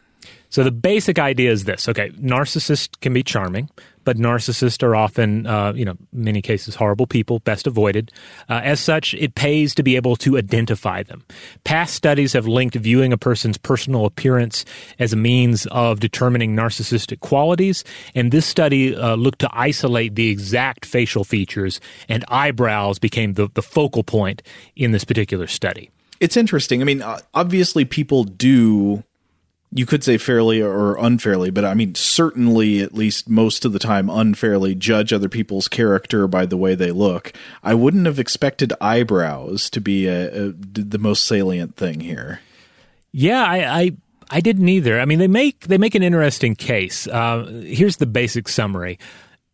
So 0.54 0.62
the 0.62 0.70
basic 0.70 1.18
idea 1.18 1.50
is 1.50 1.64
this: 1.64 1.88
okay, 1.88 2.10
narcissists 2.10 3.00
can 3.00 3.12
be 3.12 3.24
charming, 3.24 3.68
but 4.04 4.18
narcissists 4.18 4.84
are 4.84 4.94
often, 4.94 5.48
uh, 5.48 5.72
you 5.74 5.84
know, 5.84 5.96
many 6.12 6.40
cases 6.40 6.76
horrible 6.76 7.08
people, 7.08 7.40
best 7.40 7.66
avoided. 7.66 8.12
Uh, 8.48 8.60
as 8.62 8.78
such, 8.78 9.14
it 9.14 9.34
pays 9.34 9.74
to 9.74 9.82
be 9.82 9.96
able 9.96 10.14
to 10.14 10.38
identify 10.38 11.02
them. 11.02 11.24
Past 11.64 11.96
studies 11.96 12.34
have 12.34 12.46
linked 12.46 12.76
viewing 12.76 13.12
a 13.12 13.18
person's 13.18 13.58
personal 13.58 14.06
appearance 14.06 14.64
as 15.00 15.12
a 15.12 15.16
means 15.16 15.66
of 15.72 15.98
determining 15.98 16.54
narcissistic 16.54 17.18
qualities, 17.18 17.82
and 18.14 18.30
this 18.30 18.46
study 18.46 18.94
uh, 18.94 19.16
looked 19.16 19.40
to 19.40 19.50
isolate 19.52 20.14
the 20.14 20.28
exact 20.28 20.86
facial 20.86 21.24
features, 21.24 21.80
and 22.08 22.24
eyebrows 22.28 23.00
became 23.00 23.32
the, 23.32 23.48
the 23.54 23.62
focal 23.62 24.04
point 24.04 24.40
in 24.76 24.92
this 24.92 25.02
particular 25.02 25.48
study. 25.48 25.90
It's 26.20 26.36
interesting. 26.36 26.80
I 26.80 26.84
mean, 26.84 27.02
obviously, 27.34 27.84
people 27.84 28.22
do 28.22 29.02
you 29.76 29.86
could 29.86 30.04
say 30.04 30.18
fairly 30.18 30.62
or 30.62 30.96
unfairly, 30.96 31.50
but 31.50 31.64
I 31.64 31.74
mean, 31.74 31.96
certainly, 31.96 32.80
at 32.80 32.94
least 32.94 33.28
most 33.28 33.64
of 33.64 33.72
the 33.72 33.80
time, 33.80 34.08
unfairly 34.08 34.76
judge 34.76 35.12
other 35.12 35.28
people's 35.28 35.66
character 35.66 36.28
by 36.28 36.46
the 36.46 36.56
way 36.56 36.76
they 36.76 36.92
look. 36.92 37.32
I 37.64 37.74
wouldn't 37.74 38.06
have 38.06 38.20
expected 38.20 38.72
eyebrows 38.80 39.68
to 39.70 39.80
be 39.80 40.06
a, 40.06 40.28
a, 40.28 40.52
the 40.52 40.98
most 40.98 41.24
salient 41.24 41.74
thing 41.74 41.98
here. 41.98 42.40
Yeah, 43.10 43.42
I, 43.42 43.80
I, 43.80 43.92
I 44.30 44.40
didn't 44.40 44.68
either. 44.68 45.00
I 45.00 45.06
mean, 45.06 45.18
they 45.18 45.26
make 45.26 45.66
they 45.66 45.78
make 45.78 45.96
an 45.96 46.04
interesting 46.04 46.54
case. 46.54 47.08
Uh, 47.08 47.62
here's 47.66 47.96
the 47.96 48.06
basic 48.06 48.48
summary. 48.48 49.00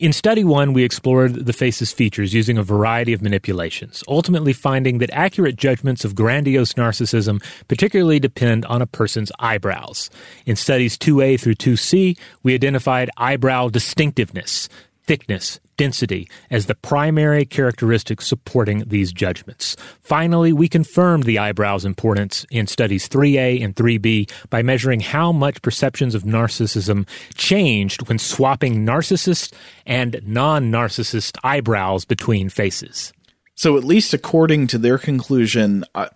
In 0.00 0.14
study 0.14 0.44
one, 0.44 0.72
we 0.72 0.82
explored 0.82 1.44
the 1.44 1.52
face's 1.52 1.92
features 1.92 2.32
using 2.32 2.56
a 2.56 2.62
variety 2.62 3.12
of 3.12 3.20
manipulations, 3.20 4.02
ultimately 4.08 4.54
finding 4.54 4.96
that 4.96 5.10
accurate 5.12 5.56
judgments 5.56 6.06
of 6.06 6.14
grandiose 6.14 6.72
narcissism 6.72 7.44
particularly 7.68 8.18
depend 8.18 8.64
on 8.64 8.80
a 8.80 8.86
person's 8.86 9.30
eyebrows. 9.38 10.08
In 10.46 10.56
studies 10.56 10.96
2A 10.96 11.38
through 11.38 11.56
2C, 11.56 12.16
we 12.42 12.54
identified 12.54 13.10
eyebrow 13.18 13.68
distinctiveness, 13.68 14.70
thickness, 15.04 15.60
density 15.80 16.28
as 16.50 16.66
the 16.66 16.74
primary 16.74 17.46
characteristic 17.46 18.20
supporting 18.20 18.84
these 18.86 19.14
judgments. 19.14 19.76
Finally, 20.02 20.52
we 20.52 20.68
confirmed 20.68 21.24
the 21.24 21.36
eyebrow's 21.36 21.86
importance 21.86 22.44
in 22.50 22.66
studies 22.66 23.08
3A 23.08 23.64
and 23.64 23.74
3B 23.74 24.30
by 24.50 24.60
measuring 24.60 25.00
how 25.00 25.32
much 25.32 25.62
perceptions 25.62 26.14
of 26.14 26.24
narcissism 26.24 27.08
changed 27.34 28.06
when 28.08 28.18
swapping 28.18 28.84
narcissist 28.84 29.54
and 29.86 30.20
non 30.26 30.70
narcissist 30.70 31.38
eyebrows 31.42 32.04
between 32.04 32.50
faces. 32.50 33.14
So, 33.54 33.78
at 33.78 33.84
least 33.84 34.12
according 34.12 34.66
to 34.66 34.78
their 34.78 34.98
conclusion, 34.98 35.84
uh, 35.94 36.08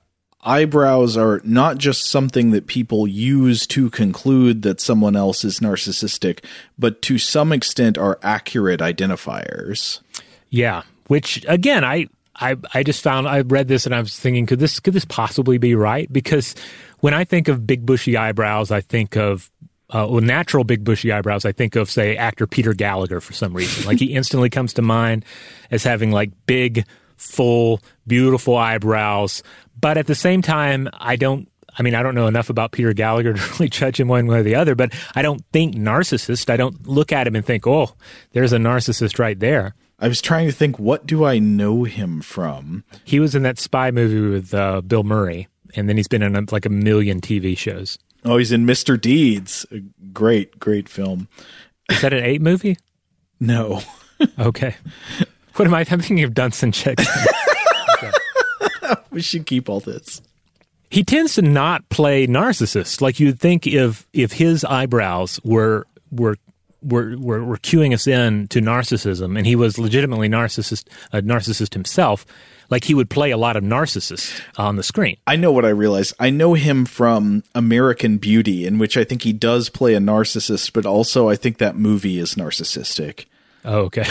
eyebrows 0.45 1.17
are 1.17 1.41
not 1.45 1.79
just 1.79 2.05
something 2.05 2.51
that 2.53 2.67
people 2.67 3.07
use 3.07 3.67
to 3.69 3.91
conclude 3.91 4.63
that 4.63 4.81
someone 4.81 5.17
else 5.17 5.45
is 5.45 5.61
narcissistic, 5.61 6.45
but 6.79 7.03
to 7.03 7.19
some 7.19 7.53
extent 7.53 7.99
are 7.99 8.19
accurate 8.23 8.81
identifiers. 8.81 10.01
Yeah, 10.51 10.83
which 11.09 11.45
again, 11.49 11.85
I, 11.85 12.09
I, 12.37 12.57
I 12.73 12.83
just 12.83 13.03
found 13.03 13.29
I 13.29 13.41
read 13.41 13.69
this 13.69 13.87
and 13.87 13.95
I 13.95 14.01
was 14.01 14.19
thinking, 14.19 14.47
could 14.47 14.59
this 14.59 14.81
could 14.81 14.95
this 14.95 15.05
possibly 15.05 15.59
be 15.59 15.75
right? 15.75 16.13
Because 16.13 16.55
when 17.01 17.15
I 17.15 17.25
think 17.25 17.49
of 17.49 17.67
big 17.67 17.85
bushy 17.87 18.17
eyebrows, 18.17 18.71
I 18.71 18.81
think 18.81 19.17
of 19.17 19.51
uh, 19.91 20.07
well, 20.11 20.21
natural 20.21 20.65
big 20.65 20.83
bushy 20.83 21.13
eyebrows. 21.13 21.45
I 21.45 21.53
think 21.53 21.77
of 21.77 21.91
say 21.91 22.17
actor 22.17 22.47
Peter 22.47 22.75
Gallagher 22.75 23.21
for 23.21 23.33
some 23.33 23.53
reason. 23.53 23.87
like 23.87 23.99
he 23.99 24.07
instantly 24.15 24.51
comes 24.51 24.73
to 24.75 24.83
mind 24.83 25.25
as 25.71 25.85
having 25.85 26.11
like 26.11 26.31
big, 26.47 26.87
full, 27.17 27.81
beautiful 28.07 28.57
eyebrows. 28.57 29.43
But 29.85 29.99
at 29.99 30.07
the 30.07 30.15
same 30.15 30.41
time, 30.41 30.89
I 30.95 31.17
don't 31.17 31.47
I 31.77 31.83
mean, 31.83 31.95
I 31.95 32.03
don't 32.03 32.15
know 32.15 32.27
enough 32.27 32.49
about 32.49 32.73
Peter 32.73 32.95
Gallagher 32.95 33.35
to 33.35 33.53
really 33.53 33.69
judge 33.69 34.01
him 34.01 34.09
one 34.09 34.27
way 34.27 34.39
or 34.39 34.43
the 34.43 34.55
other, 34.55 34.75
but 34.75 34.95
I 35.15 35.21
don't 35.21 35.45
think 35.53 35.75
narcissist. 35.75 36.49
I 36.49 36.57
don't 36.57 36.87
look 36.87 37.13
at 37.13 37.27
him 37.27 37.37
and 37.37 37.45
think, 37.45 37.67
oh, 37.67 37.93
there's 38.33 38.55
a 38.55 38.57
narcissist 38.57 39.19
right 39.19 39.39
there. 39.39 39.75
I 39.99 40.09
was 40.09 40.23
trying 40.23 40.47
to 40.47 40.55
think, 40.55 40.79
what 40.79 41.05
do 41.05 41.27
I 41.27 41.39
know 41.39 41.85
him 41.85 42.23
from? 42.23 42.83
He 43.05 43.21
was 43.21 43.35
in 43.35 43.43
that 43.43 43.59
spy 43.59 43.91
movie 43.91 44.27
with 44.27 44.55
uh, 44.55 44.81
Bill 44.81 45.03
Murray, 45.03 45.49
and 45.77 45.87
then 45.87 45.99
he's 45.99 46.09
been 46.09 46.23
in 46.23 46.35
a, 46.35 46.45
like 46.51 46.65
a 46.65 46.71
million 46.71 47.21
TV 47.21 47.55
shows. 47.55 47.99
Oh, 48.25 48.39
he's 48.39 48.53
in 48.53 48.65
Mr. 48.65 48.99
Deeds. 48.99 49.67
A 49.71 49.81
great, 50.15 50.59
great 50.59 50.89
film. 50.89 51.29
Is 51.91 52.01
that 52.01 52.15
an 52.15 52.25
eight 52.25 52.41
movie? 52.41 52.79
No. 53.39 53.83
okay. 54.39 54.77
What 55.57 55.69
am 55.69 55.75
I? 55.75 55.81
I'm 55.81 56.01
thinking 56.01 56.23
of 56.23 56.33
Dunston 56.33 56.73
Checks. 56.73 57.07
okay. 58.85 59.03
we 59.11 59.23
should 59.23 59.47
keep 59.47 59.69
all 59.69 59.81
this 59.81 60.21
he 60.95 61.03
tends 61.03 61.35
to 61.35 61.43
not 61.43 61.89
play 61.89 62.25
narcissist. 62.25 63.01
Like 63.01 63.19
you'd 63.19 63.41
think 63.41 63.67
if 63.67 64.07
if 64.13 64.33
his 64.33 64.65
eyebrows 64.65 65.41
were 65.43 65.87
were 66.13 66.37
were, 66.85 67.17
were, 67.19 67.43
were 67.43 67.57
cueing 67.57 67.93
us 67.95 68.07
in 68.07 68.47
to 68.49 68.61
narcissism, 68.61 69.37
and 69.37 69.47
he 69.47 69.57
was 69.57 69.79
legitimately 69.79 70.29
narcissist, 70.29 70.87
a 71.13 71.23
narcissist 71.23 71.73
himself. 71.73 72.25
Like 72.71 72.85
he 72.85 72.95
would 72.95 73.11
play 73.11 73.31
a 73.31 73.37
lot 73.37 73.57
of 73.57 73.65
narcissists 73.65 74.41
on 74.57 74.77
the 74.77 74.83
screen. 74.83 75.17
I 75.27 75.37
know 75.37 75.51
what 75.51 75.65
I 75.65 75.71
realized. 75.71 76.15
I 76.21 76.31
know 76.31 76.55
him 76.55 76.85
from 76.87 77.43
American 77.55 78.19
Beauty, 78.19 78.67
in 78.67 78.79
which 78.79 78.97
I 78.97 79.05
think 79.05 79.23
he 79.23 79.33
does 79.33 79.69
play 79.69 79.95
a 79.95 79.99
narcissist, 79.99 80.73
but 80.73 80.87
also 80.87 81.29
I 81.29 81.37
think 81.37 81.59
that 81.59 81.77
movie 81.77 82.19
is 82.19 82.37
narcissistic. 82.37 83.27
Oh, 83.65 83.81
okay. 83.81 84.07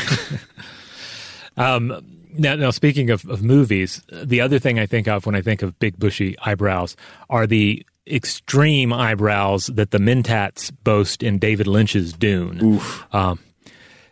um, 1.57 2.05
now, 2.37 2.55
now 2.55 2.71
speaking 2.71 3.09
of, 3.09 3.27
of 3.29 3.43
movies, 3.43 4.01
the 4.11 4.41
other 4.41 4.59
thing 4.59 4.79
I 4.79 4.85
think 4.85 5.07
of 5.07 5.25
when 5.25 5.35
I 5.35 5.41
think 5.41 5.61
of 5.61 5.77
big 5.79 5.97
bushy 5.97 6.37
eyebrows 6.39 6.95
are 7.29 7.47
the 7.47 7.85
extreme 8.07 8.91
eyebrows 8.91 9.67
that 9.67 9.91
the 9.91 9.97
Mentats 9.97 10.71
boast 10.83 11.23
in 11.23 11.39
David 11.39 11.67
Lynch's 11.67 12.13
Dune. 12.13 12.81
Um, 13.11 13.39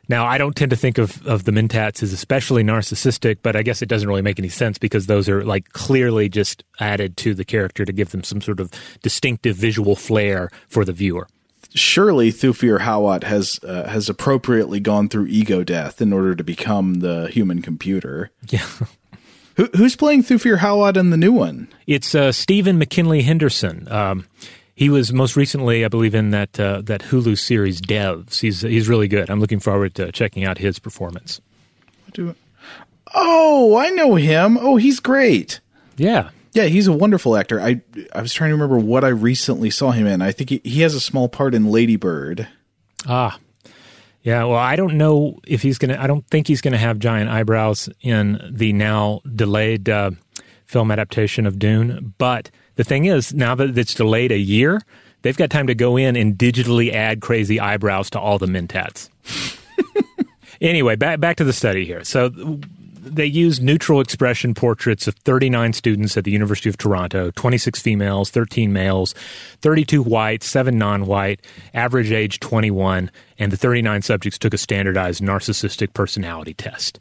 now, 0.08 0.26
I 0.26 0.38
don't 0.38 0.56
tend 0.56 0.72
to 0.72 0.76
think 0.76 0.98
of, 0.98 1.26
of 1.26 1.46
the 1.46 1.52
Mentats 1.52 2.04
as 2.04 2.12
especially 2.12 2.64
narcissistic, 2.64 3.38
but 3.42 3.56
I 3.56 3.64
guess 3.64 3.82
it 3.82 3.88
doesn't 3.88 4.08
really 4.08 4.22
make 4.22 4.40
any 4.40 4.50
sense 4.50 4.78
because 4.78 5.08
those 5.08 5.30
are 5.30 5.44
like 5.44 5.70
clearly 5.70 6.28
just 6.28 6.64
added 6.80 7.18
to 7.18 7.34
the 7.34 7.46
character 7.46 7.86
to 7.86 7.94
give 7.94 8.12
them 8.12 8.24
some 8.24 8.42
sort 8.42 8.60
of 8.60 8.72
distinctive 9.02 9.56
visual 9.56 9.96
flair 9.96 10.50
for 10.68 10.84
the 10.84 10.94
viewer 10.94 11.28
surely 11.74 12.32
Thufir 12.32 12.80
Hawat 12.80 13.24
has 13.24 13.60
uh, 13.64 13.88
has 13.88 14.10
appropriately 14.10 14.80
gone 14.80 15.10
through 15.10 15.28
ego 15.28 15.64
death 15.64 16.02
in 16.02 16.14
order 16.14 16.36
to 16.36 16.44
become 16.44 16.96
the 16.96 17.28
human 17.28 17.62
computer. 17.62 18.32
Yeah. 18.50 18.66
Who, 19.58 19.66
who's 19.76 19.98
playing 19.98 20.24
Thufir 20.24 20.60
Hawat 20.60 20.96
in 20.96 21.10
the 21.10 21.18
new 21.18 21.34
one? 21.34 21.68
It's 21.86 22.16
uh, 22.16 22.32
Stephen 22.32 22.78
McKinley 22.78 23.22
Henderson. 23.22 23.86
Um, 23.92 24.26
he 24.76 24.90
was 24.90 25.12
most 25.12 25.36
recently, 25.36 25.84
I 25.84 25.90
believe, 25.90 26.16
in 26.16 26.32
that 26.32 26.58
uh, 26.58 26.82
that 26.86 27.02
Hulu 27.02 27.38
series 27.38 27.82
Devs. 27.82 28.40
He's 28.40 28.62
he's 28.62 28.88
really 28.88 29.10
good. 29.10 29.30
I'm 29.30 29.42
looking 29.42 29.60
forward 29.60 29.94
to 29.96 30.12
checking 30.14 30.46
out 30.46 30.58
his 30.58 30.80
performance. 30.80 31.42
Do, 32.14 32.34
Oh, 33.14 33.76
I 33.78 33.90
know 33.90 34.16
him. 34.16 34.58
Oh, 34.58 34.78
he's 34.78 35.00
great. 35.00 35.60
Yeah. 35.98 36.30
Yeah, 36.54 36.66
he's 36.66 36.88
a 36.88 36.94
wonderful 36.94 37.38
actor. 37.38 37.62
I 37.62 37.82
I 38.14 38.22
was 38.22 38.34
trying 38.34 38.50
to 38.50 38.56
remember 38.56 38.78
what 38.78 39.04
I 39.04 39.10
recently 39.10 39.70
saw 39.70 39.92
him 39.92 40.06
in. 40.08 40.22
I 40.22 40.32
think 40.32 40.50
he, 40.50 40.62
he 40.64 40.82
has 40.82 40.94
a 40.94 41.00
small 41.00 41.30
part 41.30 41.56
in 41.56 41.72
Ladybird. 41.72 42.48
Ah. 43.08 43.40
Yeah, 44.24 44.44
well, 44.44 44.58
I 44.58 44.76
don't 44.76 44.98
know 44.98 45.40
if 45.48 45.64
he's 45.64 45.80
going 45.80 45.90
to 45.90 46.02
I 46.02 46.08
don't 46.08 46.28
think 46.28 46.48
he's 46.48 46.62
going 46.62 46.74
to 46.74 46.78
have 46.78 47.00
giant 47.00 47.30
eyebrows 47.30 47.90
in 48.02 48.40
the 48.52 48.74
now 48.74 49.22
delayed 49.36 49.90
uh, 49.90 50.12
film 50.66 50.92
adaptation 50.92 51.48
of 51.48 51.58
Dune, 51.58 52.14
but 52.18 52.52
the 52.76 52.84
thing 52.84 53.06
is, 53.06 53.34
now 53.34 53.56
that 53.56 53.78
it's 53.78 53.94
delayed 53.94 54.32
a 54.32 54.38
year, 54.38 54.82
they've 55.22 55.38
got 55.38 55.50
time 55.50 55.68
to 55.68 55.76
go 55.76 55.98
in 55.98 56.16
and 56.16 56.38
digitally 56.38 56.94
add 56.94 57.22
crazy 57.22 57.60
eyebrows 57.60 58.10
to 58.12 58.20
all 58.20 58.38
the 58.38 58.46
mentats. 58.46 59.10
anyway, 60.62 60.96
back 60.96 61.20
back 61.20 61.38
to 61.38 61.44
the 61.44 61.54
study 61.54 61.86
here. 61.86 62.04
So 62.04 62.60
they 63.02 63.26
used 63.26 63.64
neutral 63.64 64.00
expression 64.00 64.54
portraits 64.54 65.08
of 65.08 65.16
39 65.16 65.74
students 65.74 66.16
at 66.18 66.24
the 66.24 66.32
University 66.32 66.70
of 66.70 66.78
Toronto 66.78 67.32
26 67.32 67.82
females, 67.82 68.30
13 68.30 68.72
males, 68.72 69.16
32 69.62 70.04
white, 70.04 70.44
7 70.44 70.78
non 70.78 71.08
white, 71.08 71.42
average 71.74 72.12
age 72.12 72.40
21, 72.40 73.10
and 73.40 73.52
the 73.52 73.58
39 73.58 74.04
subjects 74.04 74.38
took 74.38 74.54
a 74.54 74.58
standardized 74.58 75.22
narcissistic 75.22 75.94
personality 75.94 76.54
test. 76.54 77.00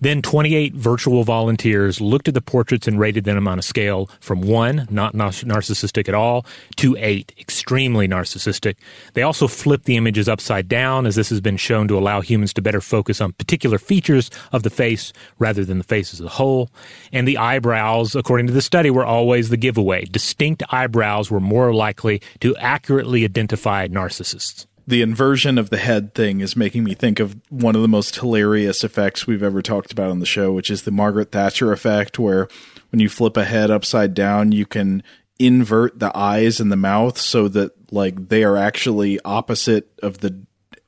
Then 0.00 0.22
28 0.22 0.74
virtual 0.74 1.24
volunteers 1.24 2.00
looked 2.00 2.28
at 2.28 2.34
the 2.34 2.40
portraits 2.40 2.88
and 2.88 2.98
rated 2.98 3.24
them 3.24 3.46
on 3.46 3.58
a 3.58 3.62
scale 3.62 4.08
from 4.20 4.40
1, 4.40 4.88
not 4.90 5.14
narcissistic 5.14 6.08
at 6.08 6.14
all, 6.14 6.46
to 6.76 6.96
8, 6.98 7.34
extremely 7.38 8.08
narcissistic. 8.08 8.76
They 9.12 9.22
also 9.22 9.46
flipped 9.46 9.84
the 9.84 9.96
images 9.96 10.28
upside 10.28 10.68
down, 10.68 11.06
as 11.06 11.16
this 11.16 11.28
has 11.28 11.42
been 11.42 11.58
shown 11.58 11.86
to 11.88 11.98
allow 11.98 12.22
humans 12.22 12.54
to 12.54 12.62
better 12.62 12.80
focus 12.80 13.20
on 13.20 13.32
particular 13.32 13.78
features 13.78 14.30
of 14.52 14.62
the 14.62 14.70
face 14.70 15.12
rather 15.38 15.64
than 15.64 15.78
the 15.78 15.84
face 15.84 16.14
as 16.14 16.20
a 16.20 16.28
whole. 16.28 16.70
And 17.12 17.28
the 17.28 17.36
eyebrows, 17.36 18.14
according 18.14 18.46
to 18.46 18.52
the 18.54 18.62
study, 18.62 18.90
were 18.90 19.04
always 19.04 19.50
the 19.50 19.58
giveaway. 19.58 20.06
Distinct 20.06 20.62
eyebrows 20.70 21.30
were 21.30 21.40
more 21.40 21.74
likely 21.74 22.22
to 22.40 22.56
accurately 22.56 23.24
identify 23.24 23.86
narcissists 23.86 24.66
the 24.86 25.02
inversion 25.02 25.58
of 25.58 25.70
the 25.70 25.78
head 25.78 26.14
thing 26.14 26.40
is 26.40 26.56
making 26.56 26.84
me 26.84 26.94
think 26.94 27.20
of 27.20 27.36
one 27.48 27.76
of 27.76 27.82
the 27.82 27.88
most 27.88 28.16
hilarious 28.16 28.82
effects 28.82 29.26
we've 29.26 29.42
ever 29.42 29.62
talked 29.62 29.92
about 29.92 30.10
on 30.10 30.20
the 30.20 30.26
show, 30.26 30.52
which 30.52 30.70
is 30.70 30.82
the 30.82 30.90
Margaret 30.90 31.32
Thatcher 31.32 31.72
effect, 31.72 32.18
where 32.18 32.48
when 32.90 33.00
you 33.00 33.08
flip 33.08 33.36
a 33.36 33.44
head 33.44 33.70
upside 33.70 34.14
down, 34.14 34.52
you 34.52 34.66
can 34.66 35.02
invert 35.38 35.98
the 35.98 36.16
eyes 36.16 36.60
and 36.60 36.70
the 36.70 36.76
mouth 36.76 37.16
so 37.16 37.48
that 37.48 37.72
like 37.92 38.28
they 38.28 38.44
are 38.44 38.56
actually 38.56 39.18
opposite 39.24 39.90
of 40.02 40.18
the 40.18 40.38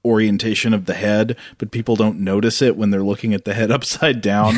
orientation 0.05 0.75
of 0.75 0.87
the 0.87 0.95
head, 0.95 1.37
but 1.59 1.71
people 1.71 1.97
don't 1.97 2.19
notice 2.19 2.61
it 2.61 2.77
when 2.77 2.91
they're 2.91 3.03
looking 3.03 3.35
at 3.35 3.45
the 3.45 3.55
head 3.55 3.71
upside 3.71 4.21
down. 4.21 4.55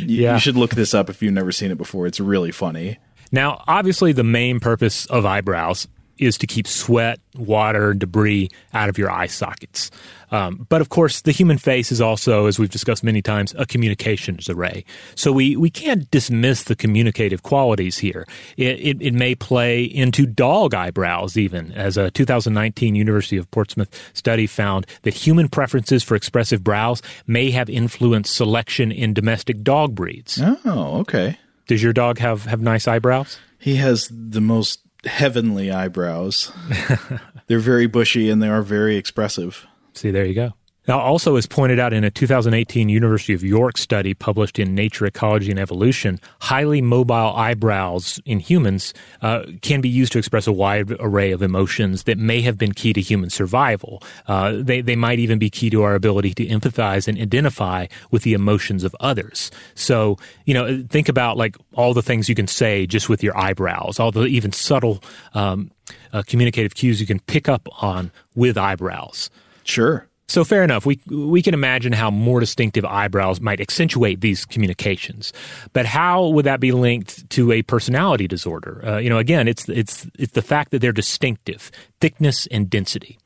you, 0.00 0.22
yeah. 0.22 0.34
you 0.34 0.40
should 0.40 0.56
look 0.56 0.74
this 0.74 0.94
up 0.94 1.08
if 1.08 1.22
you've 1.22 1.32
never 1.32 1.52
seen 1.52 1.70
it 1.70 1.78
before. 1.78 2.06
It's 2.06 2.20
really 2.20 2.50
funny. 2.50 2.98
Now, 3.32 3.62
obviously, 3.68 4.12
the 4.12 4.24
main 4.24 4.58
purpose 4.58 5.06
of 5.06 5.24
eyebrows 5.24 5.86
is 6.20 6.38
to 6.38 6.46
keep 6.46 6.66
sweat, 6.66 7.18
water, 7.36 7.94
debris 7.94 8.50
out 8.74 8.88
of 8.88 8.98
your 8.98 9.10
eye 9.10 9.26
sockets. 9.26 9.90
Um, 10.30 10.66
but 10.68 10.80
of 10.80 10.90
course, 10.90 11.22
the 11.22 11.32
human 11.32 11.58
face 11.58 11.90
is 11.90 12.00
also, 12.00 12.46
as 12.46 12.58
we've 12.58 12.70
discussed 12.70 13.02
many 13.02 13.20
times, 13.20 13.54
a 13.58 13.66
communications 13.66 14.48
array. 14.48 14.84
So 15.14 15.32
we, 15.32 15.56
we 15.56 15.70
can't 15.70 16.10
dismiss 16.10 16.64
the 16.64 16.76
communicative 16.76 17.42
qualities 17.42 17.98
here. 17.98 18.26
It, 18.56 18.78
it, 18.80 19.02
it 19.02 19.14
may 19.14 19.34
play 19.34 19.82
into 19.82 20.26
dog 20.26 20.74
eyebrows, 20.74 21.36
even, 21.36 21.72
as 21.72 21.96
a 21.96 22.10
2019 22.10 22.94
University 22.94 23.36
of 23.36 23.50
Portsmouth 23.50 24.10
study 24.14 24.46
found 24.46 24.86
that 25.02 25.14
human 25.14 25.48
preferences 25.48 26.02
for 26.02 26.14
expressive 26.14 26.62
brows 26.62 27.02
may 27.26 27.50
have 27.50 27.68
influenced 27.68 28.34
selection 28.34 28.92
in 28.92 29.14
domestic 29.14 29.62
dog 29.62 29.94
breeds. 29.94 30.40
Oh, 30.42 31.00
okay. 31.00 31.38
Does 31.66 31.82
your 31.82 31.92
dog 31.92 32.18
have, 32.18 32.46
have 32.46 32.60
nice 32.60 32.88
eyebrows? 32.88 33.38
He 33.58 33.76
has 33.76 34.10
the 34.10 34.40
most 34.40 34.80
heavenly 35.04 35.70
eyebrows. 35.70 36.52
They're 37.46 37.58
very 37.58 37.86
bushy 37.86 38.30
and 38.30 38.42
they 38.42 38.48
are 38.48 38.62
very 38.62 38.96
expressive. 38.96 39.66
See, 39.94 40.10
there 40.10 40.24
you 40.24 40.34
go. 40.34 40.54
Now, 40.90 40.98
also, 40.98 41.36
as 41.36 41.46
pointed 41.46 41.78
out 41.78 41.92
in 41.92 42.02
a 42.02 42.10
2018 42.10 42.88
University 42.88 43.32
of 43.32 43.44
York 43.44 43.78
study 43.78 44.12
published 44.12 44.58
in 44.58 44.74
Nature 44.74 45.06
Ecology 45.06 45.48
and 45.52 45.60
Evolution, 45.60 46.18
highly 46.40 46.82
mobile 46.82 47.32
eyebrows 47.36 48.20
in 48.24 48.40
humans 48.40 48.92
uh, 49.22 49.44
can 49.62 49.80
be 49.80 49.88
used 49.88 50.10
to 50.10 50.18
express 50.18 50.48
a 50.48 50.52
wide 50.52 50.90
array 50.98 51.30
of 51.30 51.42
emotions 51.42 52.02
that 52.02 52.18
may 52.18 52.40
have 52.40 52.58
been 52.58 52.72
key 52.72 52.92
to 52.92 53.00
human 53.00 53.30
survival. 53.30 54.02
Uh, 54.26 54.54
they, 54.56 54.80
they 54.80 54.96
might 54.96 55.20
even 55.20 55.38
be 55.38 55.48
key 55.48 55.70
to 55.70 55.84
our 55.84 55.94
ability 55.94 56.34
to 56.34 56.44
empathize 56.46 57.06
and 57.06 57.16
identify 57.20 57.86
with 58.10 58.24
the 58.24 58.34
emotions 58.34 58.82
of 58.82 58.92
others. 58.98 59.52
So, 59.76 60.18
you 60.44 60.54
know, 60.54 60.84
think 60.90 61.08
about 61.08 61.36
like 61.36 61.56
all 61.74 61.94
the 61.94 62.02
things 62.02 62.28
you 62.28 62.34
can 62.34 62.48
say 62.48 62.84
just 62.84 63.08
with 63.08 63.22
your 63.22 63.38
eyebrows, 63.38 64.00
all 64.00 64.10
the 64.10 64.24
even 64.24 64.50
subtle 64.50 65.04
um, 65.34 65.70
uh, 66.12 66.24
communicative 66.26 66.74
cues 66.74 67.00
you 67.00 67.06
can 67.06 67.20
pick 67.20 67.48
up 67.48 67.68
on 67.80 68.10
with 68.34 68.58
eyebrows. 68.58 69.30
Sure. 69.62 70.09
So 70.30 70.44
fair 70.44 70.62
enough. 70.62 70.86
We 70.86 71.00
we 71.08 71.42
can 71.42 71.54
imagine 71.54 71.92
how 71.92 72.08
more 72.10 72.38
distinctive 72.38 72.84
eyebrows 72.84 73.40
might 73.40 73.60
accentuate 73.60 74.20
these 74.20 74.44
communications, 74.44 75.32
but 75.72 75.86
how 75.86 76.28
would 76.28 76.46
that 76.46 76.60
be 76.60 76.70
linked 76.70 77.28
to 77.30 77.50
a 77.50 77.62
personality 77.62 78.28
disorder? 78.28 78.80
Uh, 78.86 78.98
you 78.98 79.10
know, 79.10 79.18
again, 79.18 79.48
it's 79.48 79.68
it's 79.68 80.06
it's 80.16 80.34
the 80.34 80.42
fact 80.42 80.70
that 80.70 80.78
they're 80.78 80.92
distinctive, 80.92 81.72
thickness 82.00 82.46
and 82.46 82.70
density. 82.70 83.18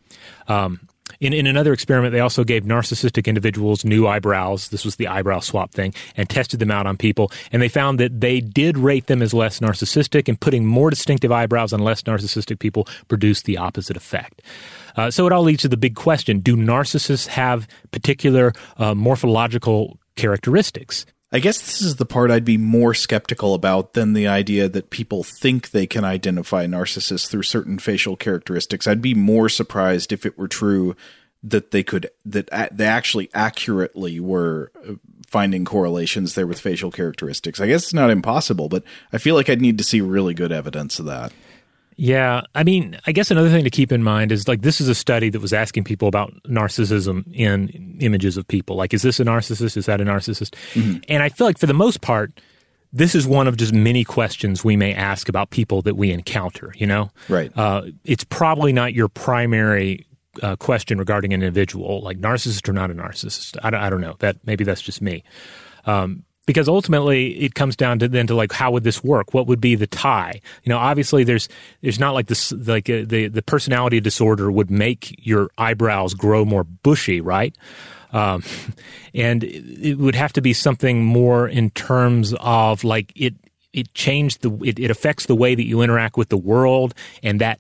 Um, 0.49 0.89
In, 1.21 1.33
in 1.33 1.47
another 1.47 1.73
experiment, 1.73 2.13
they 2.13 2.21
also 2.21 2.45
gave 2.45 2.65
narcissistic 2.65 3.27
individuals 3.27 3.85
new 3.85 4.09
eyebrows. 4.09 4.69
This 4.69 4.85
was 4.85 4.97
the 4.97 5.07
eyebrow 5.07 5.41
swap 5.41 5.73
thing, 5.73 5.95
and 6.17 6.29
tested 6.29 6.59
them 6.59 6.71
out 6.71 6.87
on 6.87 6.97
people. 6.97 7.31
And 7.53 7.61
they 7.61 7.69
found 7.69 8.01
that 8.01 8.21
they 8.21 8.41
did 8.41 8.77
rate 8.79 9.07
them 9.07 9.23
as 9.23 9.33
less 9.33 9.61
narcissistic, 9.61 10.29
and 10.29 10.39
putting 10.41 10.67
more 10.67 10.91
distinctive 10.91 11.31
eyebrows 11.31 11.73
on 11.73 11.85
less 11.85 12.03
narcissistic 12.03 12.59
people 12.59 12.83
produced 13.09 13.45
the 13.45 13.59
opposite 13.59 13.97
effect. 13.97 14.43
Uh, 14.97 15.11
so 15.11 15.27
it 15.27 15.33
all 15.33 15.43
leads 15.43 15.63
to 15.63 15.69
the 15.69 15.77
big 15.77 15.95
question 15.95 16.41
do 16.41 16.57
narcissists 16.57 17.27
have 17.27 17.67
particular 17.91 18.53
uh, 18.77 18.95
morphological 18.95 19.99
characteristics? 20.17 21.07
I 21.33 21.41
guess 21.41 21.61
this 21.61 21.83
is 21.83 21.97
the 21.97 22.07
part 22.07 22.31
I'd 22.31 22.45
be 22.45 22.59
more 22.59 22.95
skeptical 22.95 23.55
about 23.55 23.95
than 23.95 24.13
the 24.13 24.29
idea 24.29 24.69
that 24.69 24.91
people 24.91 25.25
think 25.25 25.71
they 25.71 25.85
can 25.85 26.05
identify 26.05 26.67
narcissists 26.67 27.29
through 27.29 27.43
certain 27.43 27.81
facial 27.81 28.15
characteristics. 28.15 28.87
I'd 28.87 29.03
be 29.03 29.15
more 29.15 29.49
surprised 29.49 30.13
if 30.13 30.25
it 30.25 30.39
were 30.39 30.47
true 30.47 30.95
that 31.43 31.73
they 31.73 31.83
could 31.83 32.09
that 32.25 32.49
they 32.73 32.87
actually 32.87 33.31
accurately 33.35 34.21
were 34.21 34.71
uh, 34.89 34.95
finding 35.27 35.65
correlations 35.65 36.37
there 36.37 36.47
with 36.47 36.61
facial 36.61 36.93
characteristics. 36.93 37.61
I 37.61 37.67
guess 37.67 37.83
it's 37.83 37.95
not 37.95 38.11
impossible, 38.11 38.69
but 38.69 38.85
I 39.13 39.19
feel 39.19 39.35
like 39.35 39.51
I'd 39.51 39.61
need 39.61 39.79
to 39.79 39.85
see 39.85 40.01
really 40.01 40.35
good 40.35 40.53
evidence 40.53 41.01
of 41.01 41.07
that. 41.07 41.33
Yeah, 41.97 42.43
I 42.55 42.65
mean, 42.65 42.99
I 43.07 43.13
guess 43.13 43.31
another 43.31 43.51
thing 43.51 43.65
to 43.65 43.71
keep 43.71 43.93
in 43.93 44.03
mind 44.03 44.33
is 44.33 44.49
like 44.49 44.63
this 44.63 44.81
is 44.81 44.89
a 44.89 44.95
study 44.95 45.31
that 45.31 45.41
was 45.41 45.53
asking 45.53 45.85
people 45.85 46.09
about 46.09 46.33
narcissism 46.45 47.25
in 47.33 47.99
images 48.01 48.37
of 48.37 48.47
people. 48.49 48.77
Like, 48.77 48.93
is 48.93 49.03
this 49.03 49.21
a 49.21 49.25
narcissist? 49.25 49.77
Is 49.77 49.87
that 49.87 50.01
a 50.01 50.05
narcissist? 50.05 50.55
Mm-hmm. 50.75 50.99
And 51.09 51.23
I 51.23 51.29
feel 51.29 51.47
like 51.47 51.59
for 51.59 51.67
the 51.67 51.75
most 51.75 52.01
part, 52.01 52.41
this 52.93 53.15
is 53.15 53.27
one 53.27 53.47
of 53.47 53.57
just 53.57 53.73
many 53.73 54.05
questions 54.05 54.65
we 54.65 54.77
may 54.77 54.95
ask 54.95 55.29
about 55.29 55.51
people 55.51 55.83
that 55.83 55.97
we 55.97 56.11
encounter. 56.11 56.73
You 56.77 56.87
know, 56.87 57.11
right? 57.29 57.53
Uh, 57.57 57.83
it's 58.05 58.25
probably 58.25 58.73
not 58.73 58.93
your 58.93 59.09
primary 59.09 60.07
uh, 60.43 60.57
question 60.57 60.99
regarding 60.99 61.33
an 61.33 61.43
individual, 61.43 62.03
like 62.03 62.19
narcissist 62.19 62.69
or 62.69 62.73
not 62.73 62.91
a 62.91 62.95
narcissist. 62.95 63.57
I 63.63 63.71
don't, 63.71 63.81
I 63.81 63.91
don't 63.91 64.01
know. 64.01 64.17
That 64.19 64.39
maybe 64.45 64.65
that's 64.65 64.83
just 64.83 65.01
me. 65.01 65.23
Um, 65.87 66.25
because 66.47 66.69
ultimately 66.69 67.39
it 67.41 67.55
comes 67.55 67.77
down 67.77 67.99
to 68.01 68.09
then 68.09 68.27
to 68.27 68.35
like 68.35 68.53
how 68.53 68.71
would 68.73 68.85
this 68.85 69.03
work? 69.03 69.35
What 69.35 69.47
would 69.47 69.61
be 69.61 69.75
the 69.75 69.87
tie? 69.87 70.41
You 70.63 70.71
know 70.71 70.79
obviously 70.79 71.25
there's 71.25 71.49
there's 71.83 71.99
not 71.99 72.15
like 72.15 72.27
this 72.27 72.53
like 72.53 72.89
uh, 72.91 73.03
the 73.05 73.29
the 73.29 73.43
personality 73.43 74.01
disorder 74.01 74.51
would 74.51 74.71
make 74.71 75.15
your 75.27 75.51
eyebrows 75.59 76.15
grow 76.15 76.45
more 76.45 76.65
bushy 76.65 77.21
right? 77.21 77.55
Um, 78.13 78.43
and 79.15 79.45
it 79.45 79.99
would 79.99 80.15
have 80.15 80.33
to 80.35 80.41
be 80.41 80.53
something 80.53 81.05
more 81.05 81.49
in 81.49 81.71
terms 81.71 82.35
of 82.41 82.85
like 82.85 83.13
it 83.17 83.35
it 83.75 83.93
changed 83.93 84.43
the 84.43 84.53
it, 84.64 84.79
it 84.79 84.91
affects 84.91 85.27
the 85.27 85.35
way 85.35 85.55
that 85.55 85.66
you 85.66 85.83
interact 85.83 86.16
with 86.16 86.29
the 86.29 86.37
world 86.37 86.95
and 87.22 87.41
that 87.41 87.59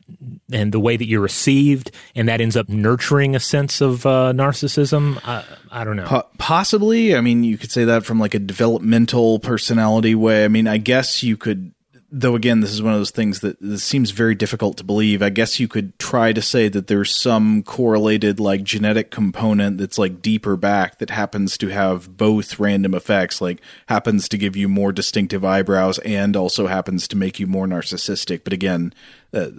and 0.52 0.72
the 0.72 0.80
way 0.80 0.96
that 0.96 1.06
you're 1.06 1.20
received 1.20 1.90
and 2.14 2.28
that 2.28 2.40
ends 2.40 2.56
up 2.56 2.68
nurturing 2.68 3.34
a 3.34 3.40
sense 3.40 3.80
of 3.80 4.06
uh, 4.06 4.32
narcissism. 4.32 5.20
Uh, 5.24 5.42
i 5.70 5.84
don't 5.84 5.96
know. 5.96 6.06
Po- 6.06 6.26
possibly. 6.38 7.14
I 7.14 7.20
mean 7.20 7.44
you 7.44 7.58
could 7.58 7.72
say 7.72 7.84
that 7.84 8.04
from 8.04 8.18
like 8.20 8.34
a 8.34 8.38
developmental 8.38 9.40
personality 9.40 10.14
way. 10.14 10.44
I 10.44 10.48
mean 10.48 10.68
i 10.68 10.78
guess 10.78 11.22
you 11.22 11.36
could 11.36 11.72
though 12.16 12.36
again 12.36 12.60
this 12.60 12.70
is 12.70 12.80
one 12.80 12.92
of 12.92 13.00
those 13.00 13.10
things 13.10 13.40
that 13.40 13.60
seems 13.78 14.12
very 14.12 14.36
difficult 14.36 14.76
to 14.76 14.84
believe. 14.84 15.20
I 15.20 15.30
guess 15.30 15.58
you 15.58 15.66
could 15.66 15.98
try 15.98 16.32
to 16.32 16.40
say 16.40 16.68
that 16.68 16.86
there's 16.86 17.12
some 17.12 17.64
correlated 17.64 18.38
like 18.38 18.62
genetic 18.62 19.10
component 19.10 19.78
that's 19.78 19.98
like 19.98 20.22
deeper 20.22 20.56
back 20.56 20.98
that 20.98 21.10
happens 21.10 21.58
to 21.58 21.68
have 21.68 22.16
both 22.16 22.60
random 22.60 22.94
effects 22.94 23.40
like 23.40 23.60
happens 23.86 24.28
to 24.28 24.38
give 24.38 24.54
you 24.54 24.68
more 24.68 24.92
distinctive 24.92 25.44
eyebrows 25.44 25.98
and 26.00 26.36
also 26.36 26.68
happens 26.68 27.08
to 27.08 27.16
make 27.16 27.40
you 27.40 27.48
more 27.48 27.66
narcissistic. 27.66 28.44
But 28.44 28.52
again 28.52 28.94
uh, 29.32 29.50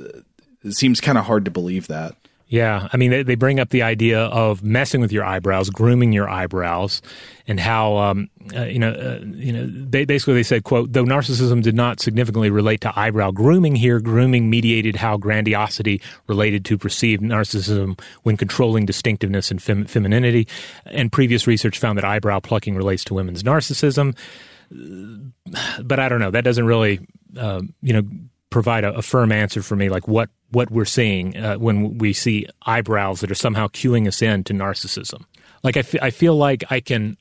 it 0.64 0.74
seems 0.74 1.02
kind 1.02 1.18
of 1.18 1.26
hard 1.26 1.44
to 1.46 1.52
believe 1.52 1.88
that 1.88 2.16
yeah, 2.48 2.88
I 2.94 2.98
mean, 2.98 3.10
they, 3.10 3.24
they 3.24 3.34
bring 3.34 3.60
up 3.60 3.70
the 3.70 3.82
idea 3.82 4.20
of 4.26 4.64
messing 4.64 5.02
with 5.02 5.12
your 5.12 5.24
eyebrows, 5.24 5.72
grooming 5.72 6.14
your 6.14 6.30
eyebrows, 6.30 7.02
and 7.48 7.60
how 7.60 7.98
um, 7.98 8.30
uh, 8.56 8.66
you 8.66 8.78
know, 8.78 8.92
uh, 8.92 9.20
you 9.26 9.52
know, 9.52 9.66
they, 9.68 10.06
basically 10.06 10.36
they 10.36 10.44
said, 10.44 10.64
"quote 10.64 10.94
Though 10.94 11.06
narcissism 11.06 11.64
did 11.64 11.74
not 11.74 12.00
significantly 12.00 12.52
relate 12.52 12.82
to 12.82 13.00
eyebrow 13.00 13.32
grooming 13.32 13.76
here, 13.76 14.00
grooming 14.00 14.48
mediated 14.48 14.96
how 14.96 15.18
grandiosity 15.18 16.02
related 16.28 16.66
to 16.66 16.78
perceived 16.78 17.24
narcissism 17.24 18.00
when 18.22 18.38
controlling 18.38 18.86
distinctiveness 18.86 19.50
and 19.50 19.62
fem- 19.62 19.86
femininity, 19.86 20.48
and 20.86 21.12
previous 21.12 21.48
research 21.48 21.80
found 21.80 21.98
that 21.98 22.06
eyebrow 22.06 22.40
plucking 22.40 22.76
relates 22.76 23.04
to 23.06 23.14
women's 23.16 23.44
narcissism." 23.44 24.16
But 25.84 26.00
I 26.00 26.10
don't 26.10 26.20
know. 26.20 26.32
That 26.32 26.44
doesn't 26.44 26.66
really, 26.66 27.00
uh, 27.38 27.62
you 27.84 27.94
know, 27.94 28.02
provide 28.56 28.86
a, 28.86 28.94
a 28.94 29.02
firm 29.02 29.34
answer 29.34 29.62
for 29.62 29.76
me, 29.76 29.90
like 29.90 30.08
what 30.08 30.30
what 30.52 30.72
we're 30.72 30.86
seeing 30.86 31.36
uh, 31.36 31.58
when 31.58 31.98
we 31.98 32.14
see 32.14 32.48
eyebrows 32.66 33.20
that 33.20 33.30
are 33.30 33.36
somehow 33.36 33.68
cueing 33.68 34.08
us 34.08 34.22
in 34.22 34.46
to 34.46 34.54
narcissism. 34.54 35.26
Like 35.62 35.76
I, 35.76 35.82
f- 35.82 36.02
I 36.02 36.10
feel 36.10 36.38
like 36.38 36.64
I 36.72 36.80
can 36.80 37.18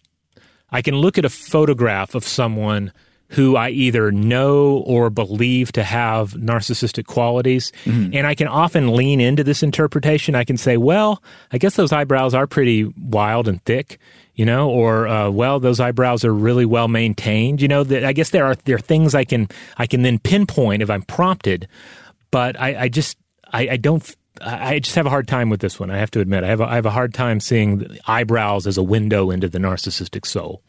I 0.71 0.81
can 0.81 0.95
look 0.95 1.19
at 1.19 1.25
a 1.25 1.29
photograph 1.29 2.15
of 2.15 2.23
someone 2.23 2.93
who 3.31 3.57
I 3.57 3.71
either 3.71 4.13
know 4.13 4.85
or 4.87 5.11
believe 5.11 5.73
to 5.73 5.83
have 5.83 6.35
narcissistic 6.35 7.07
qualities. 7.07 7.73
Mm-hmm. 7.85 8.15
And 8.15 8.29
I 8.29 8.37
can 8.37 8.47
often 8.47 8.95
lean 8.95 9.21
into 9.21 9.43
this 9.43 9.65
interpretation. 9.65 10.37
I 10.37 10.45
can 10.45 10.57
say, 10.57 10.77
well, 10.77 11.21
I 11.51 11.59
guess 11.59 11.75
those 11.75 11.91
eyebrows 11.91 12.33
are 12.33 12.47
pretty 12.47 12.85
wild 12.97 13.49
and 13.49 13.61
thick, 13.65 13.99
you 14.35 14.45
know, 14.45 14.69
or 14.69 15.07
uh, 15.07 15.31
well, 15.31 15.61
those 15.61 15.81
eyebrows 15.81 16.25
are 16.25 16.35
really 16.35 16.65
well 16.65 16.89
maintained. 16.89 17.63
You 17.63 17.69
know, 17.69 17.85
that 17.85 18.05
I 18.05 18.13
guess 18.13 18.31
there 18.31 18.45
are 18.45 18.57
there 18.65 18.77
are 18.77 18.81
things 18.81 19.15
I 19.15 19.25
can 19.25 19.49
I 19.77 19.87
can 19.87 20.03
then 20.03 20.19
pinpoint 20.19 20.83
if 20.83 20.91
I'm 20.91 21.03
prompted. 21.03 21.69
But 22.31 22.59
I, 22.61 22.83
I 22.83 22.89
just 22.89 23.17
I, 23.53 23.69
I 23.71 23.77
don't. 23.77 24.17
I 24.41 24.81
just 24.81 24.97
have 24.97 25.07
a 25.07 25.11
hard 25.11 25.29
time 25.29 25.49
with 25.49 25.61
this 25.61 25.79
one. 25.79 25.93
I 25.93 25.99
have 25.99 26.11
to 26.11 26.21
admit, 26.21 26.43
I 26.43 26.49
have 26.49 26.61
a, 26.61 26.65
I 26.65 26.75
have 26.75 26.87
a 26.87 26.91
hard 26.91 27.15
time 27.15 27.39
seeing 27.39 27.99
eyebrows 28.09 28.67
as 28.67 28.77
a 28.77 28.83
window 28.83 29.31
into 29.31 29.49
the 29.49 29.59
narcissistic 29.59 30.27
soul. 30.27 30.61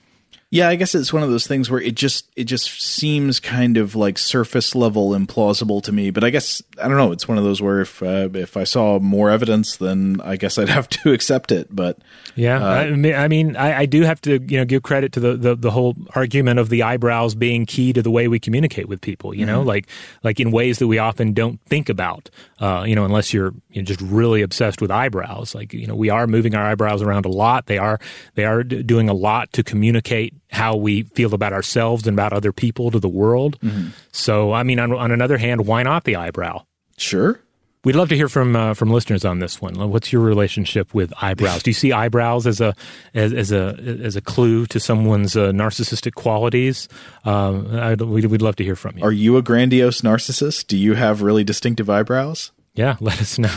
Yeah, 0.56 0.70
I 0.70 0.76
guess 0.76 0.96
it's 0.96 1.12
one 1.12 1.22
of 1.22 1.30
those 1.30 1.46
things 1.46 1.70
where 1.70 1.82
it 1.82 1.96
just 1.96 2.32
it 2.38 2.46
just 2.46 2.82
seems 2.82 3.42
kind 3.42 3.76
of 3.76 3.94
like 3.94 4.18
surface 4.18 4.74
level 4.74 5.10
implausible 5.10 5.84
to 5.84 5.92
me. 5.92 6.12
But 6.12 6.24
I 6.24 6.30
guess 6.30 6.64
I 6.82 6.88
don't 6.88 6.96
know. 6.96 7.12
It's 7.12 7.28
one 7.28 7.38
of 7.38 7.44
those 7.44 7.62
where 7.62 7.82
if 7.82 8.02
uh, 8.02 8.30
if 8.34 8.56
I 8.56 8.64
saw 8.64 9.00
more 9.00 9.30
evidence, 9.30 9.76
then 9.76 10.22
I 10.24 10.38
guess 10.38 10.58
I'd 10.58 10.70
have 10.78 10.88
to 10.88 11.12
accept 11.12 11.52
it. 11.52 11.76
But 11.76 11.98
yeah, 12.38 12.64
uh, 12.64 12.70
I 12.70 12.92
mean, 12.92 13.16
I, 13.16 13.28
mean 13.28 13.58
I, 13.58 13.80
I, 13.80 13.86
do 13.86 14.04
have 14.04 14.22
to 14.22 14.42
you 14.48 14.58
know 14.58 14.64
give 14.64 14.82
credit 14.82 15.12
to 15.14 15.20
the, 15.20 15.36
the, 15.36 15.56
the 15.56 15.72
whole 15.72 15.98
argument 16.16 16.58
of 16.58 16.70
the 16.70 16.84
eyebrows 16.84 17.36
being 17.36 17.66
key 17.66 17.92
to 17.92 18.02
the 18.02 18.12
way 18.12 18.30
we 18.30 18.40
communicate 18.40 18.88
with 18.88 19.02
people. 19.02 19.34
You 19.34 19.46
mm-hmm. 19.46 19.56
know, 19.56 19.62
like 19.62 19.88
like 20.24 20.40
in 20.40 20.52
ways 20.52 20.80
that 20.80 20.88
we 20.88 21.00
often 21.00 21.34
don't 21.34 21.60
think 21.66 21.90
about. 21.90 22.30
Uh, 22.60 22.86
you 22.88 22.96
know, 22.96 23.04
unless 23.04 23.34
you're 23.34 23.54
you 23.72 23.82
know, 23.82 23.84
just 23.84 24.00
really 24.00 24.42
obsessed 24.42 24.80
with 24.80 24.90
eyebrows. 24.90 25.54
Like 25.54 25.74
you 25.74 25.86
know, 25.86 25.96
we 25.96 26.10
are 26.10 26.28
moving 26.28 26.56
our 26.56 26.66
eyebrows 26.66 27.02
around 27.02 27.26
a 27.26 27.30
lot. 27.30 27.66
They 27.66 27.78
are 27.78 28.00
they 28.36 28.46
are 28.46 28.64
doing 28.64 29.10
a 29.10 29.14
lot 29.14 29.52
to 29.52 29.64
communicate 29.64 30.34
how 30.52 30.76
we 30.76 31.04
feel 31.04 31.34
about 31.34 31.54
ourselves 31.54 32.08
and 32.08 32.16
about 32.16 32.34
other 32.34 32.52
people 32.52 32.92
to 32.92 33.00
the 33.00 33.10
world. 33.10 33.60
Mm-hmm. 33.62 33.90
So, 34.12 34.54
I 34.54 34.64
mean, 34.64 34.80
on, 34.80 34.94
on 34.94 35.12
another 35.12 35.38
hand, 35.38 35.66
why 35.66 35.84
not 35.84 36.04
the 36.04 36.16
eyebrow? 36.16 36.66
Sure. 36.98 37.40
We'd 37.86 37.96
love 37.96 38.10
to 38.10 38.16
hear 38.16 38.28
from 38.28 38.56
uh, 38.56 38.74
from 38.74 38.90
listeners 38.90 39.24
on 39.24 39.38
this 39.38 39.62
one. 39.62 39.76
What's 39.92 40.12
your 40.12 40.24
relationship 40.24 40.96
with 40.96 41.14
eyebrows? 41.22 41.62
Do 41.62 41.70
you 41.70 41.76
see 41.76 41.92
eyebrows 41.92 42.48
as 42.48 42.60
a 42.60 42.74
as, 43.14 43.32
as 43.32 43.52
a 43.52 43.78
as 44.04 44.16
a 44.16 44.22
clue 44.22 44.66
to 44.68 44.80
someone's 44.80 45.38
uh, 45.38 45.52
narcissistic 45.52 46.16
qualities? 46.16 46.90
Uh, 47.26 47.96
we'd, 48.00 48.26
we'd 48.26 48.42
love 48.42 48.56
to 48.56 48.64
hear 48.64 48.76
from 48.76 48.98
you. 48.98 49.04
Are 49.04 49.12
you 49.12 49.38
a 49.38 49.44
grandiose 49.44 50.02
narcissist? 50.02 50.66
Do 50.66 50.78
you 50.78 50.96
have 50.96 51.22
really 51.22 51.44
distinctive 51.44 51.88
eyebrows? 51.88 52.52
Yeah, 52.74 52.96
let 53.02 53.22
us 53.22 53.38
know. 53.38 53.56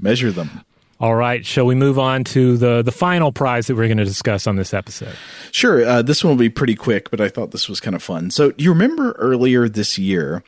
Measure 0.00 0.32
them. 0.32 0.64
All 1.04 1.14
right, 1.14 1.44
shall 1.44 1.66
we 1.66 1.74
move 1.74 1.98
on 1.98 2.24
to 2.24 2.56
the 2.56 2.80
the 2.80 2.90
final 2.90 3.30
prize 3.30 3.66
that 3.66 3.76
we're 3.76 3.88
going 3.88 3.98
to 3.98 4.06
discuss 4.06 4.46
on 4.46 4.56
this 4.56 4.72
episode? 4.72 5.14
Sure. 5.52 5.84
Uh, 5.84 6.00
this 6.00 6.24
one 6.24 6.30
will 6.30 6.38
be 6.38 6.48
pretty 6.48 6.74
quick, 6.74 7.10
but 7.10 7.20
I 7.20 7.28
thought 7.28 7.50
this 7.50 7.68
was 7.68 7.78
kind 7.78 7.94
of 7.94 8.02
fun. 8.02 8.30
So, 8.30 8.54
you 8.56 8.70
remember 8.70 9.12
earlier 9.18 9.68
this 9.68 9.98
year 9.98 10.42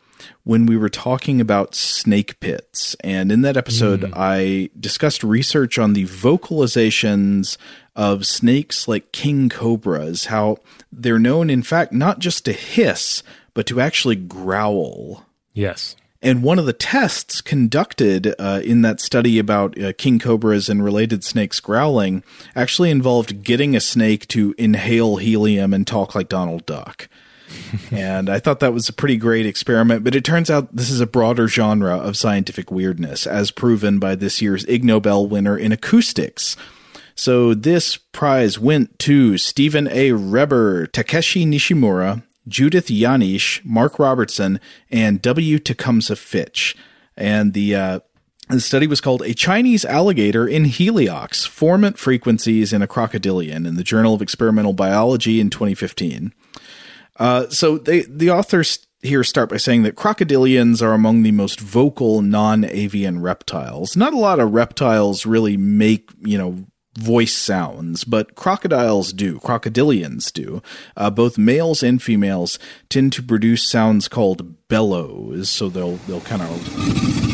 when 0.45 0.65
we 0.65 0.79
were 0.79 0.89
talking 0.89 1.43
about 1.43 1.75
snake 1.75 2.41
pits, 2.41 2.97
and 3.05 3.31
in 3.31 3.43
that 3.43 3.59
episode, 3.59 4.01
mm. 4.01 4.13
I 4.17 4.71
discussed 4.81 5.23
research 5.23 5.79
on 5.79 5.93
the 5.93 6.07
vocalizations 6.07 7.59
of 7.95 8.27
snakes 8.27 8.89
like 8.89 9.13
king 9.13 9.51
cobras, 9.51 10.25
how 10.25 10.57
they're 10.91 11.19
known, 11.19 11.51
in 11.51 11.63
fact, 11.63 11.93
not 11.93 12.19
just 12.19 12.47
to 12.47 12.55
hiss, 12.55 13.23
but 13.53 13.67
to 13.67 13.79
actually 13.79 14.17
growl. 14.17 15.27
Yes. 15.53 15.97
And 16.27 16.43
one 16.43 16.59
of 16.59 16.67
the 16.67 16.73
tests 16.73 17.41
conducted 17.41 18.35
uh, 18.37 18.61
in 18.65 18.83
that 18.83 18.99
study 19.01 19.39
about 19.39 19.81
uh, 19.81 19.93
king 19.97 20.19
cobras 20.19 20.69
and 20.69 20.83
related 20.83 21.23
snakes 21.23 21.61
growling 21.61 22.25
actually 22.57 22.91
involved 22.91 23.45
getting 23.45 23.77
a 23.77 23.81
snake 23.81 24.27
to 24.29 24.53
inhale 24.59 25.19
helium 25.19 25.73
and 25.73 25.87
talk 25.87 26.17
like 26.17 26.29
Donald 26.29 26.67
Duck. 26.67 27.09
and 27.93 28.29
I 28.29 28.41
thought 28.41 28.59
that 28.59 28.73
was 28.73 28.89
a 28.89 28.93
pretty 28.93 29.17
great 29.17 29.47
experiment, 29.47 30.03
but 30.03 30.17
it 30.17 30.25
turns 30.25 30.51
out 30.51 30.75
this 30.75 30.91
is 30.91 31.01
a 31.01 31.07
broader 31.07 31.47
genre 31.47 31.97
of 31.97 32.17
scientific 32.17 32.73
weirdness, 32.73 33.25
as 33.25 33.53
proven 33.53 34.01
by 34.01 34.17
this 34.17 34.43
year's 34.43 34.65
Ig 34.65 34.83
Nobel 34.83 35.29
winner 35.29 35.57
in 35.57 35.71
acoustics. 35.71 36.57
So 37.15 37.55
this 37.55 37.99
prize 37.99 38.59
went 38.59 38.99
to 38.99 39.39
Stephan 39.39 39.87
A. 39.93 40.11
Reber, 40.11 40.89
Takeshi 40.89 41.47
Nishimura, 41.47 42.25
Judith 42.49 42.87
Janisch, 42.87 43.65
Mark 43.65 43.99
Robertson, 43.99 44.61
and 44.91 45.21
W. 45.23 45.59
Tecumseh 45.59 46.17
Fitch. 46.17 46.77
And 47.17 47.53
the 47.55 47.75
uh, 47.75 48.01
The 48.49 48.61
study 48.61 48.87
was 48.87 49.01
called 49.01 49.23
A 49.23 49.35
Chinese 49.35 49.85
Alligator 49.85 50.47
in 50.47 50.65
Heliox 50.65 51.49
Formant 51.49 51.97
Frequencies 51.99 52.73
in 52.73 52.81
a 52.81 52.87
Crocodilian 52.87 53.67
in 53.67 53.75
the 53.75 53.83
Journal 53.83 54.15
of 54.15 54.23
Experimental 54.23 54.73
Biology 54.73 55.41
in 55.41 55.51
2015. 55.51 56.33
Uh, 57.19 57.49
so 57.49 57.79
they, 57.79 58.03
the 58.03 58.31
authors 58.31 58.87
here 59.03 59.25
start 59.25 59.49
by 59.49 59.57
saying 59.57 59.83
that 59.83 59.97
crocodilians 59.97 60.83
are 60.83 60.93
among 60.93 61.23
the 61.23 61.33
most 61.33 61.61
vocal 61.61 62.23
non-avian 62.23 63.21
reptiles. 63.21 63.97
Not 63.97 64.13
a 64.15 64.19
lot 64.19 64.39
of 64.39 64.53
reptiles 64.53 65.27
really 65.27 65.57
make, 65.57 66.11
you 66.21 66.39
know, 66.39 66.67
voice 66.97 67.35
sounds, 67.35 68.05
but 68.05 68.35
crocodiles 68.35 69.13
do. 69.13 69.39
Crocodilians 69.41 70.33
do. 70.33 70.63
Uh, 70.97 71.11
both 71.11 71.39
males 71.39 71.83
and 71.83 72.03
females 72.03 72.59
tend 72.89 73.13
to 73.15 73.23
produce 73.23 73.69
sounds 73.69 74.09
called 74.09 74.69
bellows, 74.69 75.49
so 75.49 75.69
they'll 75.69 75.97
they'll 76.09 76.21
kind 76.21 76.43
of 76.43 77.27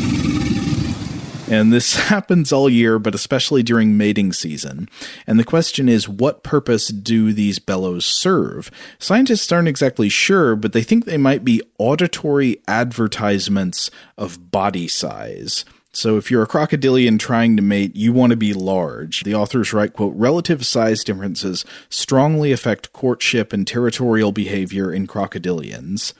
and 1.53 1.71
this 1.71 1.95
happens 2.09 2.51
all 2.51 2.69
year, 2.69 2.97
but 2.99 3.15
especially 3.15 3.63
during 3.63 3.97
mating 3.97 4.33
season. 4.33 4.89
And 5.27 5.39
the 5.39 5.43
question 5.43 5.89
is, 5.89 6.09
what 6.09 6.43
purpose 6.43 6.87
do 6.87 7.33
these 7.33 7.59
bellows 7.59 8.05
serve? 8.05 8.71
Scientists 8.97 9.51
aren't 9.51 9.67
exactly 9.67 10.09
sure, 10.09 10.55
but 10.55 10.73
they 10.73 10.83
think 10.83 11.05
they 11.05 11.17
might 11.17 11.43
be 11.43 11.61
auditory 11.77 12.57
advertisements 12.67 13.91
of 14.17 14.51
body 14.51 14.87
size. 14.87 15.65
So 15.93 16.17
if 16.17 16.31
you're 16.31 16.43
a 16.43 16.47
crocodilian 16.47 17.19
trying 17.19 17.55
to 17.55 17.61
mate, 17.61 17.95
you 17.95 18.11
want 18.11 18.31
to 18.31 18.35
be 18.35 18.51
large. 18.51 19.23
The 19.23 19.35
authors 19.35 19.73
write, 19.73 19.93
quote, 19.93 20.15
relative 20.15 20.65
size 20.65 21.03
differences 21.03 21.65
strongly 21.87 22.51
affect 22.51 22.93
courtship 22.93 23.53
and 23.53 23.67
territorial 23.67 24.31
behavior 24.31 24.91
in 24.91 25.05
crocodilians. 25.05 26.13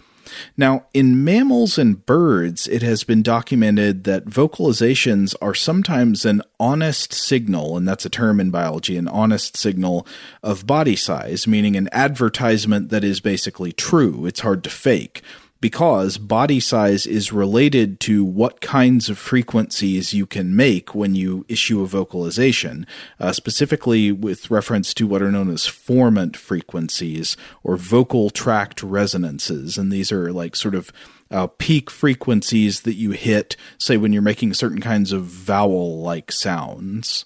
Now, 0.56 0.86
in 0.94 1.24
mammals 1.24 1.78
and 1.78 2.06
birds, 2.06 2.68
it 2.68 2.82
has 2.82 3.04
been 3.04 3.24
documented 3.24 4.04
that 4.06 4.26
vocalizations 4.26 5.36
are 5.42 5.56
sometimes 5.56 6.24
an 6.26 6.42
honest 6.60 7.14
signal, 7.14 7.76
and 7.76 7.88
that's 7.88 8.06
a 8.06 8.10
term 8.10 8.40
in 8.40 8.52
biology, 8.52 8.96
an 8.96 9.08
honest 9.08 9.58
signal 9.58 10.08
of 10.42 10.68
body 10.68 10.96
size, 10.96 11.48
meaning 11.48 11.76
an 11.76 11.90
advertisement 11.92 12.90
that 12.90 13.04
is 13.04 13.20
basically 13.20 13.72
true. 13.72 14.26
It's 14.26 14.42
hard 14.42 14.64
to 14.64 14.70
fake 14.70 15.22
because 15.64 16.18
body 16.18 16.60
size 16.60 17.08
is 17.08 17.32
related 17.32 17.98
to 17.98 18.26
what 18.26 18.60
kinds 18.60 19.08
of 19.08 19.18
frequencies 19.18 20.14
you 20.14 20.26
can 20.26 20.54
make 20.54 20.94
when 20.94 21.16
you 21.16 21.46
issue 21.48 21.82
a 21.82 21.88
vocalization, 21.88 22.86
uh, 23.18 23.32
specifically 23.32 24.12
with 24.12 24.52
reference 24.52 24.94
to 24.94 25.08
what 25.08 25.22
are 25.22 25.32
known 25.32 25.50
as 25.50 25.62
formant 25.62 26.36
frequencies 26.36 27.38
or 27.64 27.78
vocal 27.78 28.30
tract 28.30 28.84
resonances. 28.84 29.78
And 29.78 29.90
these 29.90 30.12
are 30.12 30.34
like 30.34 30.58
sort 30.58 30.76
of 30.76 30.92
uh, 31.32 31.48
peak 31.48 31.90
frequencies 31.90 32.82
that 32.82 32.96
you 32.96 33.12
hit, 33.12 33.56
say, 33.78 33.96
when 33.96 34.12
you're 34.12 34.22
making 34.22 34.56
certain 34.56 34.82
kinds 34.82 35.14
of 35.14 35.24
vowel 35.24 36.02
like 36.02 36.30
sounds. 36.30 37.24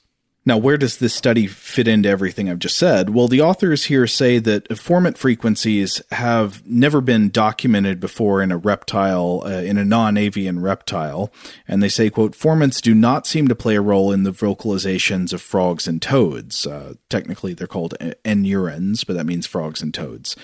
Now, 0.47 0.57
where 0.57 0.77
does 0.77 0.95
this 0.95 1.13
study 1.13 1.45
fit 1.45 1.89
into 1.89 2.07
everything 2.07 2.49
I've 2.49 2.57
just 2.57 2.77
said? 2.77 3.09
Well, 3.09 3.27
the 3.27 3.41
authors 3.41 3.83
here 3.83 4.07
say 4.07 4.39
that 4.39 4.69
formant 4.69 5.17
frequencies 5.17 6.01
have 6.11 6.65
never 6.65 7.01
been 7.01 7.29
documented 7.31 7.99
before 7.99 8.41
in 8.41 8.49
a 8.53 8.57
reptile, 8.57 9.43
uh, 9.45 9.49
in 9.49 9.77
a 9.77 9.83
non-avian 9.83 10.61
reptile, 10.61 11.33
and 11.67 11.83
they 11.83 11.89
say, 11.89 12.09
quote, 12.09 12.31
formants 12.31 12.81
do 12.81 12.95
not 12.95 13.27
seem 13.27 13.49
to 13.49 13.55
play 13.55 13.75
a 13.75 13.81
role 13.81 14.13
in 14.13 14.23
the 14.23 14.31
vocalizations 14.31 15.33
of 15.33 15.41
frogs 15.41 15.85
and 15.85 16.01
toads. 16.01 16.65
Uh, 16.65 16.93
technically, 17.09 17.53
they're 17.53 17.67
called 17.67 17.95
anurans, 18.23 19.05
but 19.05 19.17
that 19.17 19.25
means 19.25 19.45
frogs 19.45 19.81
and 19.81 19.93
toads. 19.93 20.37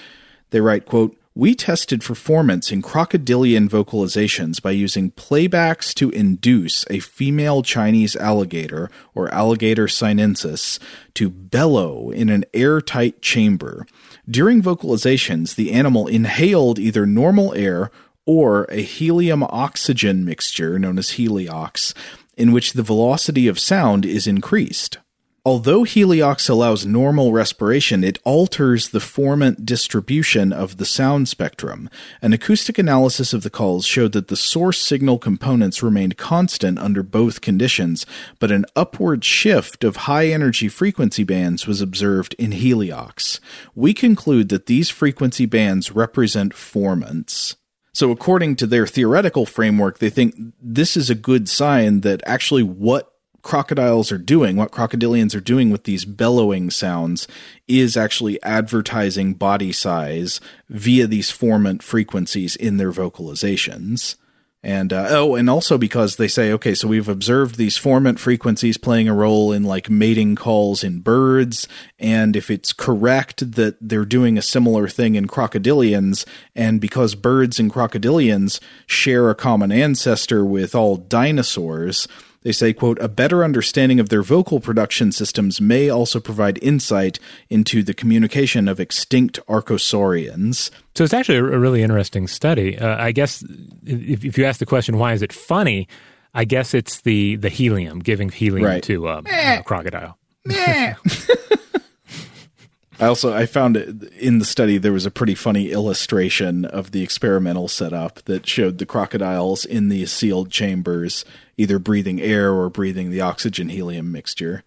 They 0.50 0.60
write, 0.60 0.86
quote, 0.86 1.18
we 1.36 1.56
tested 1.56 2.04
for 2.04 2.14
formants 2.14 2.72
in 2.72 2.82
crocodilian 2.82 3.68
vocalizations 3.68 4.62
by 4.62 4.72
using 4.72 5.12
playbacks 5.12 5.94
to 5.96 6.12
induce 6.12 6.86
a 6.90 7.00
female 7.00 7.64
Chinese 7.64 8.16
alligator, 8.16 8.92
or 9.16 9.34
Alligator 9.34 9.88
sinensis, 9.88 10.78
to 11.16 11.30
bellow 11.30 12.12
in 12.12 12.30
an 12.30 12.46
airtight 12.54 13.22
chamber. 13.22 13.88
During 14.30 14.62
vocalizations, 14.62 15.56
the 15.56 15.72
animal 15.72 16.08
inhaled 16.08 16.78
either 16.78 17.06
normal 17.06 17.54
air 17.56 17.90
or 18.26 18.66
a 18.66 18.82
helium 18.82 19.44
oxygen 19.44 20.24
mixture 20.24 20.78
known 20.78 21.00
as 21.00 21.12
heliox, 21.12 21.94
in 22.38 22.52
which 22.52 22.74
the 22.74 22.84
velocity 22.84 23.48
of 23.48 23.60
sound 23.60 24.06
is 24.06 24.28
increased. 24.28 25.00
Although 25.46 25.82
Heliox 25.82 26.50
allows 26.50 26.86
normal 26.86 27.34
respiration, 27.34 28.02
it 28.02 28.18
alters 28.24 28.90
the 28.90 29.00
formant 29.00 29.66
distribution 29.66 30.54
of 30.54 30.78
the 30.78 30.86
sound 30.86 31.28
spectrum. 31.28 31.90
An 32.22 32.32
acoustic 32.32 32.78
analysis 32.78 33.34
of 33.34 33.44
the 33.44 33.50
calls 33.50 33.86
showed 33.86 34.14
that 34.14 34.30
the 34.30 34.38
source 34.38 34.80
signal 34.80 35.20
components 35.20 35.84
remained 35.84 36.16
constant 36.16 36.80
under 36.80 37.04
both 37.04 37.42
conditions, 37.42 38.06
but 38.40 38.52
an 38.52 38.66
upward 38.74 39.26
shift 39.26 39.84
of 39.84 40.08
high 40.08 40.28
energy 40.28 40.70
frequency 40.70 41.26
bands 41.26 41.68
was 41.68 41.82
observed 41.82 42.36
in 42.40 42.52
Heliox. 42.52 43.42
We 43.76 43.94
conclude 43.94 44.48
that 44.48 44.68
these 44.68 44.90
frequency 44.90 45.46
bands 45.46 45.92
represent 45.92 46.54
formants. 46.54 47.58
So, 47.94 48.12
according 48.12 48.56
to 48.56 48.66
their 48.66 48.88
theoretical 48.88 49.46
framework, 49.46 50.00
they 50.00 50.10
think 50.10 50.36
this 50.62 50.96
is 50.96 51.10
a 51.10 51.16
good 51.16 51.50
sign 51.50 52.00
that 52.00 52.24
actually 52.26 52.64
what 52.64 53.13
crocodiles 53.44 54.12
are 54.12 54.18
doing, 54.18 54.56
what 54.56 54.72
crocodilians 54.72 55.36
are 55.36 55.42
doing 55.42 55.70
with 55.70 55.84
these 55.84 56.06
bellowing 56.06 56.72
sounds, 56.72 57.28
is 57.68 57.96
actually 57.96 58.42
advertising 58.42 59.36
body 59.36 59.72
size 59.72 60.42
via 60.70 61.06
these 61.06 61.30
formant 61.30 61.84
frequencies 61.84 62.56
in 62.56 62.78
their 62.78 62.92
vocalizations. 62.92 64.16
And 64.66 64.94
uh, 64.94 65.08
oh, 65.10 65.36
and 65.36 65.50
also 65.50 65.78
because 65.78 66.16
they 66.16 66.30
say, 66.30 66.54
okay, 66.54 66.74
so 66.74 66.88
we've 66.88 67.10
observed 67.10 67.58
these 67.58 67.78
formant 67.78 68.18
frequencies 68.18 68.78
playing 68.78 69.10
a 69.10 69.14
role 69.14 69.52
in 69.52 69.64
like 69.64 69.90
mating 69.90 70.36
calls 70.36 70.86
in 70.86 71.02
birds, 71.02 71.68
and 72.00 72.34
if 72.34 72.50
it's 72.50 72.72
correct 72.72 73.56
that 73.56 73.76
they're 73.82 74.06
doing 74.06 74.38
a 74.38 74.42
similar 74.42 74.88
thing 74.88 75.16
in 75.16 75.28
crocodilians, 75.28 76.26
and 76.56 76.80
because 76.80 77.14
birds 77.14 77.60
and 77.60 77.74
crocodilians 77.74 78.62
share 78.88 79.30
a 79.30 79.36
common 79.36 79.74
ancestor 79.74 80.46
with 80.46 80.74
all 80.74 80.96
dinosaurs, 80.96 82.08
they 82.44 82.52
say, 82.52 82.74
quote, 82.74 83.00
a 83.00 83.08
better 83.08 83.44
understanding 83.44 84.00
of 84.00 84.10
their 84.10 84.22
vocal 84.22 84.60
production 84.60 85.12
systems 85.12 85.60
may 85.60 85.90
also 85.90 86.20
provide 86.20 86.60
insight 86.62 87.20
into 87.50 87.84
the 87.84 87.94
communication 87.94 88.68
of 88.68 88.80
extinct 88.80 89.40
archosaurians. 89.48 90.70
So 90.96 91.04
it's 91.04 91.14
actually 91.14 91.38
a 91.40 91.44
really 91.44 91.82
interesting 91.82 92.28
study. 92.28 92.78
Uh, 92.78 93.04
I 93.04 93.12
guess 93.12 93.44
if, 93.84 94.24
if, 94.24 94.38
you 94.38 94.46
ask 94.46 94.60
the 94.60 94.66
question, 94.66 94.98
why 94.98 95.14
is 95.14 95.22
it 95.22 95.34
funny? 95.34 95.88
I 96.34 96.46
guess 96.46 96.74
it's 96.74 97.02
the, 97.02 97.36
the 97.38 97.50
helium, 97.50 98.00
giving 98.00 98.30
helium 98.30 98.68
right. 98.68 98.84
to 98.84 99.08
uh, 99.08 99.22
a 99.26 99.64
crocodile. 99.64 100.18
I 103.00 103.08
also 103.08 103.34
I 103.34 103.46
found 103.46 103.76
it 103.76 104.04
in 104.14 104.40
the 104.40 104.46
study 104.46 104.78
there 104.78 104.94
was 104.94 105.06
a 105.06 105.12
pretty 105.12 105.36
funny 105.36 105.72
illustration 105.72 106.64
of 106.64 106.92
the 106.92 107.02
experimental 107.02 107.68
setup 107.68 108.22
that 108.26 108.48
showed 108.48 108.78
the 108.78 108.86
crocodiles 108.86 109.66
in 109.66 109.90
these 109.90 110.12
sealed 110.12 110.52
chambers 110.52 111.26
either 111.58 111.80
breathing 111.80 112.22
air 112.22 112.54
or 112.54 112.70
breathing 112.70 113.12
the 113.12 113.22
oxygen 113.22 113.70
helium 113.70 114.12
mixture. 114.12 114.64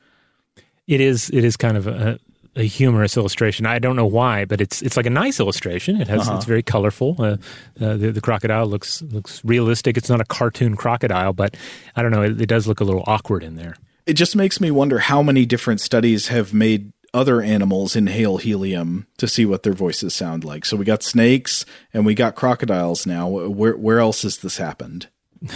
It 0.87 1.01
is 1.01 1.31
it 1.31 1.45
is 1.45 1.57
kind 1.57 1.77
of 1.77 1.87
a, 1.87 2.19
a 2.55 2.63
humorous 2.63 3.17
illustration. 3.17 3.67
I 3.67 3.79
don't 3.79 3.97
know 3.97 4.07
why, 4.07 4.45
but 4.45 4.61
it's 4.61 4.83
it's 4.83 4.97
like 4.97 5.07
a 5.07 5.11
nice 5.11 5.41
illustration. 5.41 6.01
It 6.01 6.09
has 6.09 6.23
uh-huh. 6.23 6.37
it's 6.37 6.45
very 6.45 6.63
colorful. 6.63 7.17
Uh, 7.19 7.37
uh, 7.81 7.97
the, 7.97 8.13
the, 8.13 8.21
crocodile 8.21 8.67
looks 8.67 9.03
looks 9.03 9.45
realistic. 9.45 9.97
It's 9.97 10.09
not 10.09 10.21
a 10.21 10.25
cartoon 10.25 10.77
crocodile, 10.77 11.33
but 11.33 11.57
I 11.97 12.03
don't 12.03 12.13
know. 12.13 12.23
It, 12.23 12.41
it 12.41 12.47
does 12.47 12.67
look 12.67 12.81
a 12.81 12.85
little 12.85 13.05
awkward 13.07 13.43
in 13.43 13.57
there. 13.57 13.77
It 14.07 14.15
just 14.15 14.37
makes 14.37 14.61
me 14.61 14.71
wonder 14.71 15.01
how 15.01 15.23
many 15.23 15.45
different 15.45 15.81
studies 15.81 16.29
have 16.29 16.55
made 16.55 16.93
other 17.13 17.41
animals 17.43 17.97
inhale 17.97 18.37
helium 18.37 19.07
to 19.17 19.27
see 19.27 19.45
what 19.45 19.63
their 19.63 19.73
voices 19.73 20.15
sound 20.15 20.45
like. 20.45 20.65
So 20.65 20.77
we 20.77 20.85
got 20.85 21.03
snakes 21.03 21.65
and 21.93 22.07
we 22.07 22.15
got 22.15 22.37
crocodiles 22.37 23.07
now. 23.07 23.29
Where 23.29 23.77
where 23.77 23.99
else 23.99 24.23
has 24.23 24.39
this 24.39 24.59
happened? 24.59 25.09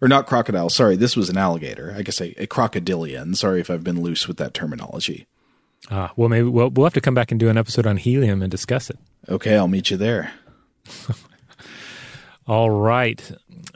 or 0.00 0.08
not 0.08 0.26
crocodile. 0.26 0.70
Sorry, 0.70 0.96
this 0.96 1.16
was 1.16 1.28
an 1.28 1.36
alligator. 1.36 1.94
I 1.96 2.02
guess 2.02 2.20
a, 2.20 2.42
a 2.42 2.46
crocodilian. 2.46 3.34
Sorry 3.34 3.60
if 3.60 3.70
I've 3.70 3.84
been 3.84 4.02
loose 4.02 4.28
with 4.28 4.36
that 4.38 4.54
terminology. 4.54 5.26
Ah, 5.90 6.12
well, 6.16 6.28
maybe 6.28 6.48
we'll, 6.48 6.70
we'll 6.70 6.86
have 6.86 6.94
to 6.94 7.00
come 7.00 7.14
back 7.14 7.30
and 7.30 7.38
do 7.38 7.48
an 7.48 7.58
episode 7.58 7.86
on 7.86 7.96
helium 7.96 8.42
and 8.42 8.50
discuss 8.50 8.90
it. 8.90 8.98
Okay, 9.28 9.56
I'll 9.56 9.68
meet 9.68 9.90
you 9.90 9.96
there. 9.96 10.32
All 12.46 12.70
right. 12.70 13.30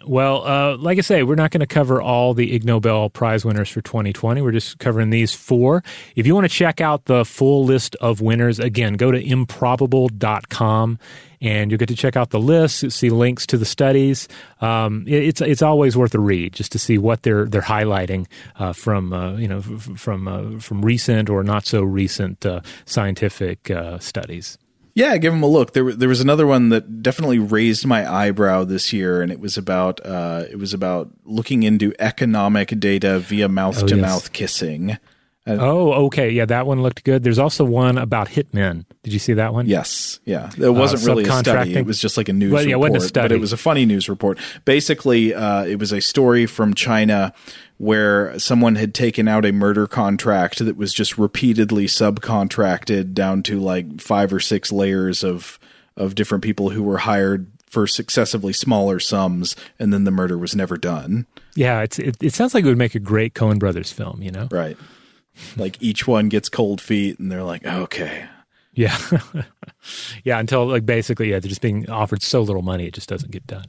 Well, 0.07 0.47
uh, 0.47 0.77
like 0.77 0.99
I 0.99 1.01
say, 1.01 1.23
we're 1.23 1.35
not 1.35 1.51
going 1.51 1.61
to 1.61 1.67
cover 1.67 2.03
all 2.03 2.35
the 2.35 2.55
Ig 2.55 2.65
Nobel 2.65 3.09
Prize 3.09 3.45
winners 3.45 3.71
for 3.71 3.81
2020. 3.81 4.43
We're 4.43 4.53
just 4.53 4.79
covering 4.79 5.09
these 5.09 5.33
four. 5.33 5.83
If 6.17 6.27
you 6.27 6.35
want 6.35 6.45
to 6.45 6.55
check 6.55 6.81
out 6.81 7.07
the 7.07 7.25
full 7.25 7.65
list 7.65 7.97
of 7.97 8.21
winners, 8.21 8.59
again, 8.59 8.95
go 8.95 9.11
to 9.11 9.19
improbable.com 9.19 10.99
and 11.41 11.71
you'll 11.71 11.79
get 11.79 11.89
to 11.89 11.97
check 11.97 12.17
out 12.17 12.31
the 12.31 12.41
list, 12.41 12.91
see 12.91 13.11
links 13.11 13.47
to 13.47 13.59
the 13.59 13.65
studies. 13.65 14.29
Um, 14.61 15.05
it, 15.07 15.23
it's 15.23 15.41
it's 15.41 15.63
always 15.63 15.97
worth 15.97 16.15
a 16.15 16.21
read 16.21 16.53
just 16.53 16.73
to 16.73 16.79
see 16.79 16.99
what 16.99 17.23
they're 17.23 17.47
they're 17.47 17.63
highlighting 17.63 18.27
uh, 18.59 18.73
from 18.73 19.13
uh, 19.13 19.37
you 19.37 19.49
know 19.49 19.59
f- 19.59 19.91
from 19.97 20.29
uh, 20.29 20.61
from 20.61 20.85
recent 20.85 21.31
or 21.31 21.43
not 21.43 21.67
so 21.67 21.83
recent 21.83 22.45
uh, 22.45 22.61
scientific 22.85 23.71
uh, 23.71 23.99
studies. 23.99 24.59
Yeah, 24.99 25.17
give 25.19 25.33
them 25.33 25.45
a 25.45 25.47
look. 25.47 25.75
There, 25.75 25.93
there 25.93 26.09
was 26.09 26.21
another 26.21 26.45
one 26.45 26.71
that 26.71 27.05
definitely 27.05 27.39
raised 27.39 27.87
my 27.87 28.11
eyebrow 28.11 28.65
this 28.65 28.93
year, 28.93 29.23
and 29.23 29.31
it 29.31 29.39
was 29.39 29.57
about 29.57 30.05
uh, 30.05 30.47
it 30.51 30.59
was 30.59 30.75
about 30.75 31.11
looking 31.25 31.63
into 31.63 31.95
economic 32.01 32.81
data 32.81 33.21
via 33.21 33.49
mouth 33.49 33.87
to 33.87 33.97
mouth 33.97 34.33
kissing. 34.33 34.99
Oh, 35.49 35.93
okay. 36.07 36.31
Yeah, 36.31 36.45
that 36.47 36.67
one 36.67 36.83
looked 36.83 37.05
good. 37.05 37.23
There's 37.23 37.39
also 37.39 37.65
one 37.65 37.99
about 37.99 38.29
hitmen. 38.29 38.85
Did 39.03 39.13
you 39.13 39.19
see 39.19 39.35
that 39.35 39.53
one? 39.53 39.67
Yes. 39.67 40.21
Yeah. 40.25 40.51
It 40.59 40.71
wasn't 40.71 41.05
really 41.05 41.25
a 41.25 41.33
study. 41.33 41.75
It 41.75 41.87
was 41.87 42.01
just 42.01 42.17
like 42.17 42.29
a 42.29 42.33
news 42.33 42.53
well, 42.53 42.67
yeah, 42.67 42.75
report. 42.75 43.03
It 43.03 43.13
but 43.15 43.33
it 43.33 43.41
was 43.41 43.53
a 43.53 43.57
funny 43.57 43.87
news 43.87 44.09
report. 44.09 44.39
Basically, 44.65 45.35
uh, 45.35 45.65
it 45.65 45.79
was 45.79 45.93
a 45.93 46.01
story 46.01 46.47
from 46.47 46.75
China 46.75 47.33
where 47.79 48.39
someone 48.39 48.75
had 48.75 48.93
taken 48.93 49.29
out 49.29 49.45
a 49.45 49.53
murder 49.53 49.87
contract 49.87 50.59
that 50.59 50.77
was 50.77 50.93
just 50.93 51.17
repeatedly 51.17 51.87
subcontracted 51.87 53.15
down 53.15 53.43
to 53.45 53.61
like 53.61 54.01
five 54.01 54.33
or 54.33 54.41
six 54.41 54.73
layers 54.73 55.25
of 55.25 55.59
of 55.97 56.15
different 56.15 56.45
people 56.45 56.71
who 56.71 56.83
were 56.83 56.99
hired 56.99 57.47
for 57.67 57.87
successively 57.87 58.53
smaller 58.53 59.01
sums 59.01 59.57
and 59.79 59.93
then 59.93 60.05
the 60.05 60.11
murder 60.11 60.39
was 60.39 60.55
never 60.55 60.77
done. 60.77 61.27
Yeah, 61.55 61.83
it's 61.83 61.99
it, 61.99 62.17
it 62.21 62.35
sounds 62.35 62.55
like 62.55 62.65
it 62.65 62.69
would 62.69 62.79
make 62.79 62.95
a 62.95 63.01
great 63.01 63.35
Coen 63.35 63.59
brothers 63.59 63.93
film, 63.93 64.23
you 64.23 64.31
know. 64.31 64.49
Right 64.51 64.77
like 65.57 65.81
each 65.81 66.07
one 66.07 66.29
gets 66.29 66.49
cold 66.49 66.81
feet 66.81 67.19
and 67.19 67.31
they're 67.31 67.45
like, 67.45 67.65
okay. 67.65 68.27
Yeah. 68.73 68.97
yeah, 70.25 70.39
until 70.39 70.67
like 70.67 70.87
basically, 70.87 71.31
yeah, 71.31 71.41
they're 71.41 71.49
just 71.49 71.61
being 71.61 71.89
offered 71.91 72.23
so 72.23 72.43
little 72.43 72.63
money, 72.63 72.87
it 72.87 72.95
just 72.95 73.09
doesn't 73.09 73.31
get 73.31 73.47
done. 73.47 73.67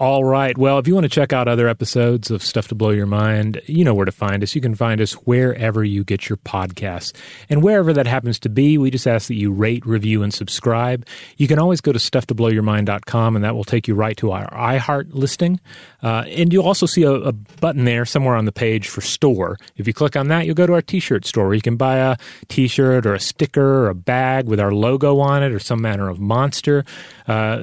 All 0.00 0.24
right. 0.24 0.56
Well, 0.56 0.78
if 0.78 0.88
you 0.88 0.94
want 0.94 1.04
to 1.04 1.10
check 1.10 1.34
out 1.34 1.46
other 1.46 1.68
episodes 1.68 2.30
of 2.30 2.42
Stuff 2.42 2.68
to 2.68 2.74
Blow 2.74 2.88
Your 2.88 3.04
Mind, 3.04 3.60
you 3.66 3.84
know 3.84 3.92
where 3.92 4.06
to 4.06 4.12
find 4.12 4.42
us. 4.42 4.54
You 4.54 4.62
can 4.62 4.74
find 4.74 4.98
us 4.98 5.12
wherever 5.12 5.84
you 5.84 6.04
get 6.04 6.26
your 6.26 6.38
podcasts. 6.38 7.12
And 7.50 7.62
wherever 7.62 7.92
that 7.92 8.06
happens 8.06 8.38
to 8.40 8.48
be, 8.48 8.78
we 8.78 8.90
just 8.90 9.06
ask 9.06 9.28
that 9.28 9.34
you 9.34 9.52
rate, 9.52 9.84
review, 9.84 10.22
and 10.22 10.32
subscribe. 10.32 11.06
You 11.36 11.46
can 11.46 11.58
always 11.58 11.82
go 11.82 11.92
to 11.92 11.98
stufftoblowyourmind.com, 11.98 13.36
and 13.36 13.44
that 13.44 13.54
will 13.54 13.64
take 13.64 13.88
you 13.88 13.94
right 13.94 14.16
to 14.16 14.30
our 14.32 14.48
iHeart 14.52 15.12
listing. 15.12 15.60
Uh, 16.02 16.24
and 16.28 16.52
you'll 16.52 16.66
also 16.66 16.86
see 16.86 17.02
a, 17.02 17.12
a, 17.12 17.32
button 17.32 17.84
there 17.84 18.04
somewhere 18.04 18.34
on 18.34 18.46
the 18.46 18.52
page 18.52 18.88
for 18.88 19.00
store. 19.00 19.58
If 19.76 19.86
you 19.86 19.92
click 19.92 20.16
on 20.16 20.28
that, 20.28 20.46
you'll 20.46 20.54
go 20.54 20.66
to 20.66 20.72
our 20.72 20.82
t 20.82 20.98
shirt 20.98 21.26
store 21.26 21.46
where 21.46 21.54
you 21.54 21.60
can 21.60 21.76
buy 21.76 21.96
a 21.96 22.16
t 22.48 22.68
shirt 22.68 23.06
or 23.06 23.14
a 23.14 23.20
sticker 23.20 23.84
or 23.84 23.88
a 23.88 23.94
bag 23.94 24.46
with 24.46 24.60
our 24.60 24.72
logo 24.72 25.18
on 25.20 25.42
it 25.42 25.52
or 25.52 25.58
some 25.58 25.82
manner 25.82 26.08
of 26.08 26.18
monster. 26.18 26.84
Uh, 27.28 27.58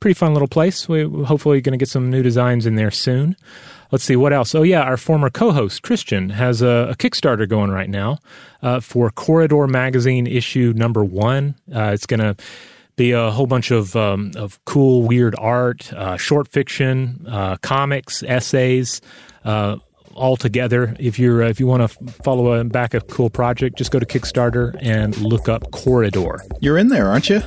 pretty 0.00 0.14
fun 0.14 0.32
little 0.32 0.48
place. 0.48 0.88
We 0.88 1.04
hopefully 1.24 1.60
going 1.60 1.72
to 1.72 1.78
get 1.78 1.88
some 1.88 2.10
new 2.10 2.22
designs 2.22 2.66
in 2.66 2.74
there 2.74 2.90
soon. 2.90 3.36
Let's 3.92 4.04
see 4.04 4.16
what 4.16 4.32
else. 4.32 4.54
Oh 4.54 4.62
yeah, 4.62 4.82
our 4.82 4.96
former 4.96 5.30
co-host 5.30 5.82
Christian 5.82 6.30
has 6.30 6.62
a, 6.62 6.88
a 6.90 6.94
Kickstarter 6.94 7.48
going 7.48 7.70
right 7.70 7.90
now 7.90 8.18
uh, 8.62 8.80
for 8.80 9.10
Corridor 9.10 9.66
Magazine 9.66 10.26
issue 10.26 10.72
number 10.76 11.04
one. 11.04 11.56
Uh, 11.74 11.90
it's 11.92 12.06
going 12.06 12.20
to 12.20 12.36
be 13.00 13.12
a 13.12 13.30
whole 13.30 13.46
bunch 13.46 13.70
of 13.70 13.96
um, 13.96 14.30
of 14.36 14.62
cool, 14.66 15.02
weird 15.08 15.34
art, 15.38 15.90
uh, 15.94 16.18
short 16.18 16.48
fiction, 16.48 17.24
uh, 17.26 17.56
comics, 17.62 18.22
essays. 18.22 19.00
Uh, 19.44 19.76
all 20.12 20.36
together. 20.36 20.94
If 20.98 21.18
you're 21.18 21.42
uh, 21.42 21.48
if 21.48 21.60
you 21.60 21.66
want 21.66 21.88
to 21.88 22.12
follow 22.22 22.52
a, 22.52 22.64
back 22.64 22.92
a 22.92 23.00
cool 23.00 23.30
project, 23.30 23.78
just 23.78 23.90
go 23.90 23.98
to 23.98 24.04
Kickstarter 24.04 24.76
and 24.82 25.16
look 25.16 25.48
up 25.48 25.70
Corridor. 25.70 26.44
You're 26.60 26.76
in 26.76 26.88
there, 26.88 27.08
aren't 27.08 27.30
you? 27.30 27.40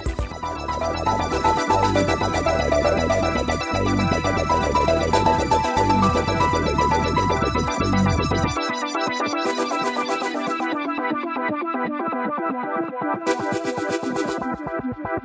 Thank 15.05 15.23